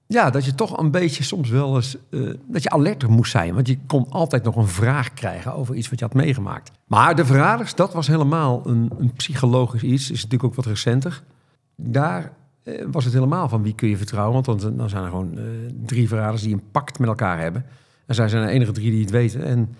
ja, 0.08 0.30
dat 0.30 0.46
je 0.46 0.56
toch 0.56 0.78
een 0.78 0.92
beetje 0.92 1.24
soms 1.24 1.50
wel 1.50 1.76
eens. 1.76 1.98
eh, 2.10 2.30
dat 2.48 2.64
je 2.64 2.70
alerter 2.70 3.10
moest 3.10 3.32
zijn. 3.32 3.54
Want 3.54 3.68
je 3.68 3.78
kon 3.88 4.06
altijd 4.10 4.44
nog 4.44 4.56
een 4.56 4.68
vraag 4.68 5.14
krijgen 5.14 5.54
over 5.54 5.76
iets 5.76 5.90
wat 5.90 6.00
je 6.00 6.06
had 6.06 6.14
meegemaakt. 6.14 6.72
Maar 6.88 7.16
de 7.16 7.26
verraders, 7.26 7.76
dat 7.76 7.94
was 7.94 8.08
helemaal 8.08 8.62
een, 8.68 8.92
een 9.00 9.14
psychologisch 9.14 9.84
iets. 9.84 10.04
Is 10.12 10.24
natuurlijk 10.24 10.44
ook 10.44 10.56
wat 10.56 10.66
recenter. 10.66 11.24
daar 11.76 12.32
eh, 12.64 12.86
was 12.92 13.04
het 13.04 13.14
helemaal 13.14 13.50
van 13.50 13.64
wie 13.64 13.76
kun 13.76 13.90
je 13.90 13.98
vertrouwen. 13.98 14.44
Want 14.44 14.62
dan, 14.62 14.78
dan 14.78 14.90
zijn 14.90 15.04
er 15.04 15.10
gewoon 15.10 15.38
eh, 15.38 15.44
drie 15.86 16.08
verraders 16.08 16.42
die 16.42 16.54
een 16.54 16.64
pact 16.72 17.00
met 17.00 17.10
elkaar 17.10 17.40
hebben. 17.40 17.66
En 18.12 18.18
zij 18.18 18.30
zijn 18.30 18.46
de 18.46 18.52
enige 18.52 18.72
drie 18.72 18.92
die 18.92 19.02
het 19.02 19.10
weten. 19.10 19.44
En 19.44 19.76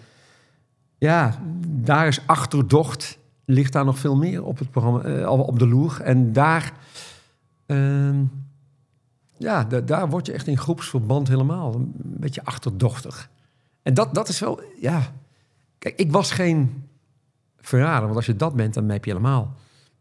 ja, 0.98 1.40
daar 1.68 2.08
is 2.08 2.22
achterdocht, 2.28 3.18
ligt 3.46 3.74
daar 3.74 3.86
nog 3.86 4.00
veel 4.00 4.16
meer 4.16 4.44
op 4.44 4.60
het 4.60 4.72
programma, 4.72 5.02
eh, 5.02 5.30
op 5.30 5.60
de 5.60 5.68
loer. 5.68 6.02
En 6.02 6.34
daar, 6.34 6.72
ehm, 7.66 8.24
ja, 9.38 9.64
da- 9.64 9.82
daar 9.82 10.10
word 10.10 10.26
je 10.26 10.32
echt 10.32 10.48
in 10.48 10.58
groepsverband 10.58 11.28
helemaal 11.28 11.74
een 11.76 11.92
beetje 11.96 12.44
achterdochtig. 12.46 13.30
En 13.84 13.94
dat, 13.94 14.14
dat 14.14 14.28
is 14.30 14.40
wel, 14.40 14.62
ja... 14.80 15.02
Kijk, 15.80 15.96
ik 16.00 16.12
was 16.12 16.32
geen 16.32 16.84
verrader, 17.58 18.04
want 18.04 18.16
als 18.16 18.26
je 18.26 18.36
dat 18.36 18.56
bent, 18.56 18.74
dan 18.74 18.90
heb 18.90 19.06
je 19.06 19.12
helemaal 19.12 19.54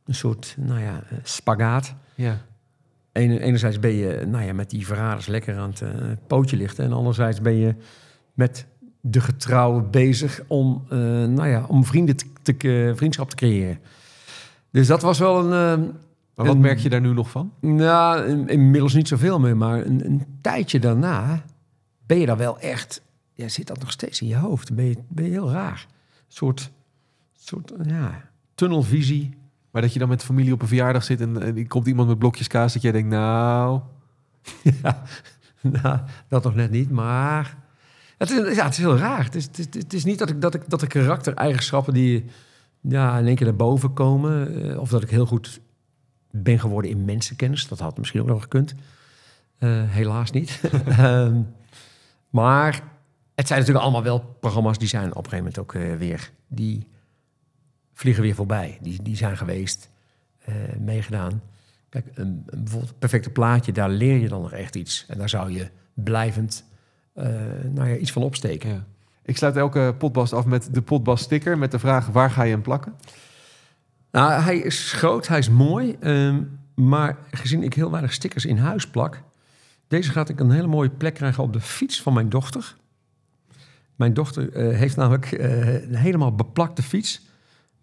een 0.05 0.15
soort, 0.15 0.55
nou 0.59 0.81
ja, 0.81 1.03
eh, 1.09 1.19
spagaat. 1.23 1.95
Ja. 2.15 2.39
Ener- 3.13 3.41
enerzijds 3.41 3.79
ben 3.79 3.91
je 3.93 4.25
nou 4.27 4.45
ja, 4.45 4.53
met 4.53 4.71
die 4.71 4.87
verraders 4.87 5.27
lekker 5.27 5.59
aan 5.59 5.71
het 5.71 5.81
eh, 5.81 5.91
pootje 6.27 6.57
lichten. 6.57 6.85
En 6.85 6.93
anderzijds 6.93 7.41
ben 7.41 7.55
je 7.55 7.75
met 8.41 8.67
de 9.01 9.21
getrouwen 9.21 9.91
bezig 9.91 10.41
om, 10.47 10.85
eh, 10.89 10.99
nou 11.25 11.47
ja, 11.49 11.65
om 11.69 11.85
vrienden 11.85 12.17
te, 12.17 12.27
te- 12.43 12.93
vriendschap 12.97 13.31
te 13.31 13.37
creëren. 13.37 13.79
Dus 14.71 14.87
dat 14.87 15.03
was 15.03 15.19
wel 15.19 15.39
een... 15.39 15.79
eh, 15.79 15.87
Maar 16.35 16.47
wat 16.47 16.55
een- 16.55 16.61
merk 16.61 16.79
je 16.79 16.89
daar 16.89 17.01
nu 17.01 17.13
nog 17.13 17.31
van? 17.31 17.53
nou, 17.61 18.25
in- 18.27 18.49
inmiddels 18.49 18.95
niet 18.95 19.09
zoveel 19.09 19.41
meer, 19.41 19.57
maar 19.57 19.87
een, 19.87 20.05
een 20.07 20.27
tijdje 20.41 20.79
daarna 20.81 21.43
ben 22.07 22.19
je 22.19 22.27
daar 22.27 22.37
wel 22.37 22.59
echt... 22.59 23.03
Ja, 23.35 23.49
zit 23.49 23.67
dat 23.67 23.79
nog 23.81 23.91
steeds 23.91 24.21
in 24.21 24.27
je 24.29 24.37
hoofd? 24.37 24.67
Dan 24.67 24.77
Ben 24.77 24.85
je, 24.85 24.97
ben 25.09 25.25
je 25.25 25.31
heel 25.31 25.51
raar. 25.51 25.87
Een 25.89 26.25
soort, 26.29 26.71
soort 27.39 27.73
ja, 27.83 28.23
tunnelvisie. 28.55 29.39
Maar 29.71 29.83
dat 29.83 29.93
je 29.93 29.99
dan 29.99 30.09
met 30.09 30.23
familie 30.25 30.53
op 30.53 30.63
een 30.63 30.69
verjaardag 30.69 31.05
zit 31.05 31.21
en, 31.21 31.43
en 31.43 31.67
komt 31.67 31.87
iemand 31.87 32.09
met 32.09 32.19
blokjes 32.19 32.47
kaas 32.47 32.73
dat 32.73 32.83
jij 32.83 32.93
denkt, 32.93 33.09
nou... 33.09 33.81
Ja, 34.83 35.03
nou, 35.61 35.99
dat 36.29 36.45
nog 36.45 36.55
net 36.55 36.71
niet, 36.71 36.91
maar... 36.91 37.57
Het 38.21 38.31
is, 38.31 38.57
ja, 38.57 38.65
het 38.65 38.73
is 38.73 38.79
heel 38.79 38.97
raar. 38.97 39.25
Het 39.25 39.35
is, 39.35 39.45
het 39.71 39.93
is, 39.93 40.05
niet 40.05 40.19
dat 40.19 40.31
ik, 40.31 40.41
dat 40.41 40.55
ik 40.55 40.63
dat 40.69 40.81
de 40.81 40.87
karaktereigenschappen 40.87 41.95
die 41.95 42.25
ja, 42.81 43.19
in 43.19 43.27
één 43.27 43.37
keer 43.37 43.47
naar 43.47 43.57
boven 43.57 43.93
komen... 43.93 44.65
eh, 44.71 44.81
of 44.81 44.91
dat 44.91 45.03
ik 45.03 45.11
heel 45.11 45.27
goed 45.27 45.61
ben 46.31 46.59
geworden 46.59 46.91
in 46.91 47.05
mensenkennis. 47.05 47.69
Dat 47.69 47.79
had 47.79 47.99
misschien 47.99 48.21
ook 48.21 48.27
nog 48.27 48.43
gekund. 48.43 48.75
Eh, 49.59 49.83
helaas 49.91 50.31
niet. 50.31 50.61
Ehm, 50.87 51.43
maar 52.31 52.83
het 53.35 53.47
zijn 53.47 53.59
natuurlijk 53.59 53.85
allemaal 53.85 54.03
wel 54.03 54.21
programma's 54.21 54.79
die 54.79 54.89
zijn 54.89 55.11
op 55.15 55.25
een 55.25 55.31
gegeven 55.31 55.39
moment 55.39 55.59
ook 55.59 55.75
eh, 55.75 55.97
weer... 55.97 56.31
die 56.49 56.87
vliegen 57.93 58.23
weer 58.23 58.35
voorbij. 58.35 58.79
Die, 58.81 59.03
die 59.03 59.17
zijn 59.17 59.37
geweest, 59.37 59.91
meegedaan. 60.79 61.43
Kijk, 61.89 62.07
een, 62.15 62.43
een 62.47 62.63
bijvoorbeeld 62.63 62.99
perfecte 62.99 63.31
plaatje, 63.31 63.73
daar 63.73 63.91
leer 63.91 64.17
je 64.17 64.29
dan 64.29 64.43
nog 64.43 64.53
echt 64.53 64.77
iets. 64.77 65.05
En 65.09 65.19
daar 65.19 65.29
zou 65.29 65.53
je 65.53 65.71
blijvend 65.95 66.65
nou 67.71 67.89
ja, 67.89 67.97
iets 67.97 68.13
van 68.13 68.23
opsteken. 68.23 68.69
Ja. 68.69 68.85
Ik 69.25 69.37
sluit 69.37 69.57
elke 69.57 69.95
potbast 69.99 70.33
af 70.33 70.45
met 70.45 70.75
de 70.75 70.83
potbast 70.83 71.25
sticker 71.25 71.59
met 71.59 71.71
de 71.71 71.79
vraag, 71.79 72.07
waar 72.07 72.31
ga 72.31 72.43
je 72.43 72.51
hem 72.51 72.63
plakken? 72.63 72.95
Nou, 74.11 74.43
hij 74.43 74.59
is 74.59 74.93
groot, 74.93 75.29
hij 75.29 75.39
is 75.39 75.51
mooi. 75.51 75.97
ehm, 76.01 76.43
maar 76.75 77.17
gezien 77.31 77.63
ik 77.63 77.75
heel 77.75 77.91
weinig 77.91 78.13
stickers 78.13 78.45
in 78.45 78.57
huis 78.57 78.87
plak... 78.87 79.23
deze 79.89 80.11
gaat 80.11 80.29
ik 80.29 80.41
een 80.41 80.51
hele 80.51 80.67
mooie 80.67 80.91
plek 80.91 81.15
krijgen 81.15 81.43
op 81.43 81.53
de 81.53 81.61
fiets 81.61 82.03
van 82.03 82.13
mijn 82.13 82.29
dochter. 82.29 82.77
Mijn 83.97 84.15
dochter 84.15 84.53
eh, 84.53 84.77
heeft 84.77 84.97
namelijk 84.97 85.33
eh, 85.33 85.83
een 85.83 85.95
helemaal 85.95 86.35
beplakte 86.35 86.83
fiets... 86.83 87.21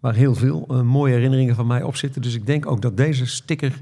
waar 0.00 0.14
heel 0.14 0.34
veel 0.34 0.66
eh, 0.68 0.80
mooie 0.80 1.14
herinneringen 1.14 1.54
van 1.54 1.66
mij 1.66 1.82
op 1.82 1.96
zitten. 1.96 2.22
Dus 2.22 2.34
ik 2.34 2.46
denk 2.46 2.66
ook 2.66 2.82
dat 2.82 2.96
deze 2.96 3.26
sticker 3.26 3.80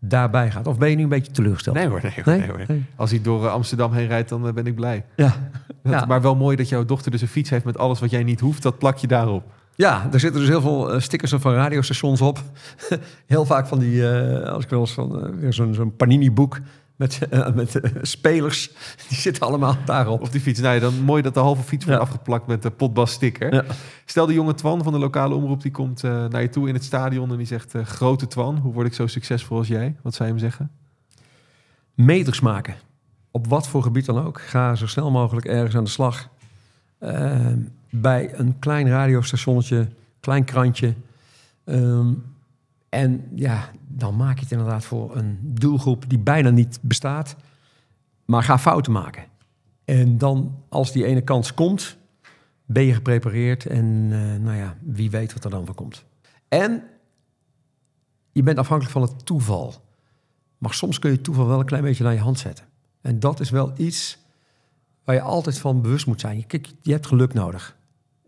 daarbij 0.00 0.50
gaat. 0.50 0.66
Of 0.66 0.78
ben 0.78 0.90
je 0.90 0.96
nu 0.96 1.02
een 1.02 1.08
beetje 1.08 1.32
teleurgesteld? 1.32 1.76
Nee 1.76 1.86
hoor, 1.86 2.00
nee 2.02 2.12
hoor. 2.14 2.24
Nee? 2.26 2.38
nee 2.38 2.48
hoor. 2.48 2.64
Nee. 2.68 2.84
Als 2.96 3.10
hij 3.10 3.20
door 3.22 3.44
eh, 3.46 3.52
Amsterdam 3.52 3.92
heen 3.92 4.06
rijdt, 4.06 4.28
dan 4.28 4.46
eh, 4.46 4.52
ben 4.52 4.66
ik 4.66 4.74
blij. 4.74 5.04
Ja. 5.16 5.24
Dat- 5.82 5.92
Ja. 5.92 6.04
Maar 6.06 6.22
wel 6.22 6.34
mooi 6.36 6.56
dat 6.56 6.68
jouw 6.68 6.84
dochter 6.84 7.10
dus 7.10 7.20
een 7.22 7.28
fiets 7.28 7.50
heeft 7.50 7.64
met 7.64 7.78
alles 7.78 8.00
wat 8.00 8.10
jij 8.10 8.22
niet 8.22 8.40
hoeft. 8.40 8.62
Dat 8.62 8.78
plak 8.78 8.96
je 8.96 9.06
daarop. 9.06 9.42
Ja, 9.74 10.08
er 10.12 10.20
zitten 10.20 10.40
dus 10.40 10.48
heel 10.48 10.60
veel 10.60 10.92
eh, 10.92 11.00
stickers 11.00 11.32
van 11.36 11.52
radiostations 11.54 12.20
op. 12.20 12.42
heel 13.26 13.44
vaak 13.44 13.66
van 13.66 13.78
die, 13.78 14.06
als 14.46 14.64
ik 14.64 14.70
wel 14.70 14.80
eens 14.80 14.92
van 14.92 15.38
weer 15.40 15.52
zo'n 15.52 15.74
zo'n 15.74 15.96
Panini-boek 15.96 16.58
met, 16.98 17.28
eh, 17.30 17.52
met 17.54 17.80
eh, 17.80 17.90
spelers, 18.02 18.70
die 19.08 19.18
zitten 19.18 19.42
allemaal 19.46 19.76
daarop. 19.84 20.20
Op 20.20 20.32
die 20.32 20.40
fiets. 20.40 20.60
Nou 20.60 20.74
ja, 20.74 20.80
dan 20.80 21.00
mooi 21.00 21.22
dat 21.22 21.34
de 21.34 21.40
halve 21.40 21.62
fiets 21.62 21.84
wordt 21.84 22.00
Ja. 22.00 22.06
afgeplakt 22.06 22.46
met 22.46 22.62
de 22.62 22.70
potbast 22.70 23.14
sticker. 23.14 23.54
Ja. 23.54 23.64
Stel 24.04 24.26
de 24.26 24.32
jonge 24.32 24.54
Twan 24.54 24.82
van 24.82 24.92
de 24.92 24.98
lokale 24.98 25.34
omroep, 25.34 25.62
die 25.62 25.70
komt 25.70 26.04
eh, 26.04 26.26
naar 26.26 26.42
je 26.42 26.48
toe 26.48 26.68
in 26.68 26.74
het 26.74 26.84
stadion 26.84 27.30
en 27.30 27.36
die 27.36 27.46
zegt... 27.46 27.74
grote 27.82 28.26
Twan, 28.26 28.56
hoe 28.56 28.72
word 28.72 28.86
ik 28.86 28.94
zo 28.94 29.06
succesvol 29.06 29.58
als 29.58 29.68
jij? 29.68 29.96
Wat 30.02 30.14
zou 30.14 30.28
je 30.28 30.34
hem 30.34 30.44
zeggen? 30.44 30.70
Meters 31.94 32.40
maken. 32.40 32.74
Op 33.30 33.46
wat 33.46 33.68
voor 33.68 33.82
gebied 33.82 34.04
dan 34.06 34.24
ook. 34.24 34.40
Ga 34.40 34.74
zo 34.74 34.86
snel 34.86 35.10
mogelijk 35.10 35.46
ergens 35.46 35.76
aan 35.76 35.84
de 35.84 35.90
slag. 35.90 36.28
Eh, 36.98 37.46
bij 37.90 38.30
een 38.38 38.58
klein 38.58 38.88
radiostationnetje, 38.88 39.88
klein 40.20 40.44
krantje. 40.44 40.94
Ehm, 41.64 42.06
en 42.88 43.28
ja, 43.34 43.70
dan 43.88 44.16
maak 44.16 44.36
je 44.36 44.42
het 44.42 44.52
inderdaad 44.52 44.84
voor 44.84 45.16
een 45.16 45.38
doelgroep 45.42 46.08
die 46.08 46.18
bijna 46.18 46.50
niet 46.50 46.78
bestaat. 46.82 47.36
Maar 48.24 48.42
ga 48.42 48.58
fouten 48.58 48.92
maken. 48.92 49.24
En 49.84 50.18
dan, 50.18 50.62
als 50.68 50.92
die 50.92 51.04
ene 51.04 51.20
kans 51.20 51.54
komt, 51.54 51.96
ben 52.66 52.82
je 52.82 52.94
geprepareerd. 52.94 53.66
En 53.66 54.08
eh, 54.12 54.42
nou 54.44 54.56
ja, 54.56 54.76
wie 54.82 55.10
weet 55.10 55.32
wat 55.32 55.44
er 55.44 55.50
dan 55.50 55.66
van 55.66 55.74
komt. 55.74 56.04
En 56.48 56.82
je 58.32 58.42
bent 58.42 58.58
afhankelijk 58.58 58.98
van 58.98 59.02
het 59.02 59.26
toeval. 59.26 59.74
Maar 60.58 60.74
soms 60.74 60.98
kun 60.98 61.10
je 61.10 61.16
het 61.16 61.24
toeval 61.24 61.46
wel 61.46 61.60
een 61.60 61.66
klein 61.66 61.82
beetje 61.82 62.04
naar 62.04 62.12
je 62.12 62.18
hand 62.20 62.38
zetten. 62.38 62.64
En 63.00 63.20
dat 63.20 63.40
is 63.40 63.50
wel 63.50 63.72
iets 63.76 64.18
waar 65.04 65.14
je 65.14 65.20
altijd 65.20 65.58
van 65.58 65.82
bewust 65.82 66.06
moet 66.06 66.20
zijn. 66.20 66.46
Kijk, 66.46 66.68
je 66.82 66.92
hebt 66.92 67.06
geluk 67.06 67.34
nodig. 67.34 67.76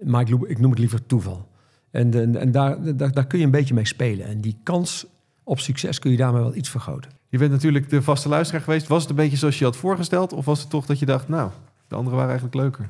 Maar 0.02 0.20
ik, 0.20 0.28
noem- 0.28 0.46
ik 0.46 0.58
noem 0.58 0.70
het 0.70 0.78
liever 0.78 1.06
toeval. 1.06 1.49
En, 1.90 2.14
en, 2.14 2.36
en 2.36 2.52
daar, 2.52 2.96
daar, 2.96 3.12
daar 3.12 3.26
kun 3.26 3.38
je 3.38 3.44
een 3.44 3.50
beetje 3.50 3.74
mee 3.74 3.86
spelen. 3.86 4.26
En 4.26 4.40
die 4.40 4.58
kans 4.62 5.06
op 5.44 5.60
succes 5.60 5.98
kun 5.98 6.10
je 6.10 6.16
daarmee 6.16 6.42
wel 6.42 6.54
iets 6.54 6.68
vergroten. 6.68 7.10
Je 7.28 7.38
bent 7.38 7.50
natuurlijk 7.50 7.90
de 7.90 8.02
vaste 8.02 8.28
luisteraar 8.28 8.62
geweest. 8.62 8.86
Was 8.86 9.00
het 9.00 9.10
een 9.10 9.16
beetje 9.16 9.36
zoals 9.36 9.58
je 9.58 9.64
had 9.64 9.76
voorgesteld? 9.76 10.32
Of 10.32 10.44
was 10.44 10.60
het 10.60 10.70
toch 10.70 10.86
dat 10.86 10.98
je 10.98 11.06
dacht, 11.06 11.28
nou, 11.28 11.50
de 11.88 11.94
anderen 11.94 12.18
waren 12.18 12.30
eigenlijk 12.30 12.60
leuker? 12.60 12.88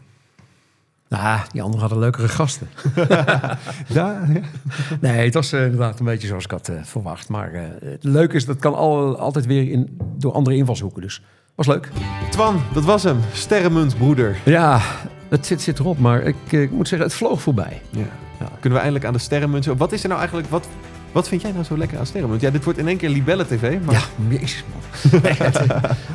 Nou, 1.08 1.40
die 1.52 1.62
anderen 1.62 1.80
hadden 1.80 1.98
leukere 1.98 2.28
gasten. 2.28 2.68
Ja, 3.86 4.26
ja. 4.32 4.40
Nee, 5.00 5.24
het 5.24 5.34
was 5.34 5.52
eh, 5.52 5.64
inderdaad 5.64 5.98
een 5.98 6.04
beetje 6.04 6.26
zoals 6.26 6.44
ik 6.44 6.50
had 6.50 6.68
eh, 6.68 6.82
verwacht. 6.82 7.28
Maar 7.28 7.52
eh, 7.52 7.62
het 7.82 8.04
leuke 8.04 8.36
is, 8.36 8.44
dat 8.44 8.58
kan 8.58 8.74
al, 8.74 9.18
altijd 9.18 9.46
weer 9.46 9.70
in, 9.70 9.98
door 10.16 10.32
andere 10.32 10.56
invalshoeken. 10.56 11.02
Dus 11.02 11.22
was 11.54 11.66
leuk. 11.66 11.88
Twan, 12.30 12.62
dat 12.72 12.84
was 12.84 13.02
hem. 13.02 13.18
Sterrenmunt, 13.32 13.98
broeder. 13.98 14.38
Ja, 14.44 14.80
het 15.28 15.46
zit, 15.46 15.62
zit 15.62 15.78
erop. 15.78 15.98
Maar 15.98 16.22
ik, 16.22 16.36
eh, 16.50 16.62
ik 16.62 16.70
moet 16.70 16.88
zeggen, 16.88 17.08
het 17.08 17.16
vloog 17.16 17.42
voorbij. 17.42 17.82
Ja. 17.90 18.06
Kunnen 18.48 18.72
we 18.72 18.78
eindelijk 18.78 19.04
aan 19.04 19.12
de 19.12 19.18
sterrenmunt. 19.18 19.64
zo- 19.64 19.76
Wat 19.76 19.92
is 19.92 20.02
er 20.02 20.08
nou 20.08 20.20
eigenlijk... 20.20 20.50
Wat, 20.50 20.66
wat 21.12 21.28
vind 21.28 21.42
jij 21.42 21.52
nou 21.52 21.64
zo 21.64 21.76
lekker 21.78 21.98
aan 21.98 22.06
sterrenmunt? 22.06 22.40
Ja, 22.40 22.50
dit 22.50 22.64
wordt 22.64 22.78
in 22.78 22.88
één 22.88 22.96
keer 22.96 23.08
Libelle 23.08 23.46
TV. 23.46 23.78
Maar 23.84 23.94
Ja, 23.94 24.02
jezus 24.38 24.64
man. 24.72 25.20
Eh, 25.24 25.50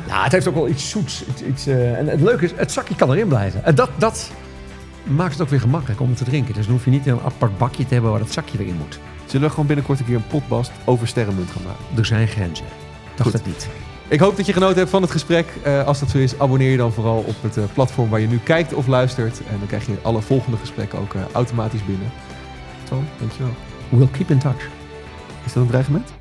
nou, 0.08 0.22
het 0.22 0.32
heeft 0.32 0.46
ook 0.48 0.54
wel 0.54 0.68
iets 0.68 0.90
zoets. 0.90 1.24
Iets, 1.28 1.42
iets, 1.42 1.66
eh, 1.66 1.98
en 1.98 2.06
het 2.08 2.20
leuke 2.20 2.44
is, 2.44 2.52
het 2.56 2.72
zakje 2.72 2.94
kan 2.94 3.10
erin 3.12 3.28
blijven. 3.28 3.64
En 3.64 3.74
dat, 3.74 3.90
dat 3.98 4.30
maakt 5.04 5.32
het 5.32 5.42
ook 5.42 5.48
weer 5.48 5.60
gemakkelijk 5.60 6.00
om 6.00 6.14
te 6.14 6.24
drinken. 6.24 6.54
Dus 6.54 6.64
dan 6.64 6.74
hoef 6.74 6.84
je 6.84 6.90
niet 6.90 7.06
een 7.06 7.20
apart 7.24 7.58
bakje 7.58 7.86
te 7.86 7.92
hebben 7.92 8.10
waar 8.10 8.20
het 8.20 8.32
zakje 8.32 8.58
weer 8.58 8.66
in 8.66 8.76
moet. 8.76 8.98
zullen 9.26 9.44
we 9.46 9.50
gewoon 9.50 9.66
binnenkort 9.66 9.98
een 9.98 10.04
keer 10.06 10.14
een 10.16 10.26
potbast 10.26 10.70
over 10.84 11.08
sterrenmunt 11.08 11.50
gaan 11.50 11.62
maken? 11.62 11.84
Er 11.98 12.04
zijn 12.04 12.28
grenzen. 12.28 12.66
Dacht 13.14 13.22
Goed. 13.30 13.32
het 13.32 13.46
niet. 13.46 13.68
Ik 14.08 14.20
hoop 14.20 14.36
dat 14.36 14.46
je 14.46 14.52
genoten 14.52 14.76
hebt 14.76 14.90
van 14.90 15.02
het 15.02 15.10
gesprek. 15.10 15.46
Eh, 15.62 15.86
als 15.86 16.00
dat 16.00 16.10
zo 16.10 16.18
is, 16.18 16.38
abonneer 16.38 16.70
je 16.70 16.76
dan 16.76 16.92
vooral 16.92 17.18
op 17.18 17.42
het 17.42 17.56
eh, 17.56 17.64
platform 17.72 18.08
waar 18.08 18.20
je 18.20 18.26
nu 18.26 18.38
kijkt 18.38 18.74
of 18.74 18.86
luistert. 18.86 19.38
En 19.38 19.58
dan 19.58 19.66
krijg 19.66 19.86
je 19.86 19.96
alle 20.02 20.22
volgende 20.22 20.56
gesprekken 20.56 20.98
ook 20.98 21.14
eh, 21.14 21.20
automatisch 21.32 21.84
binnen. 21.84 22.10
Twan, 22.84 23.06
dankjewel. 23.18 23.52
We'll 23.88 24.08
keep 24.12 24.30
in 24.30 24.38
touch. 24.38 24.68
Is 25.44 25.52
dat 25.52 25.62
een 25.62 25.68
dreigement? 25.68 26.15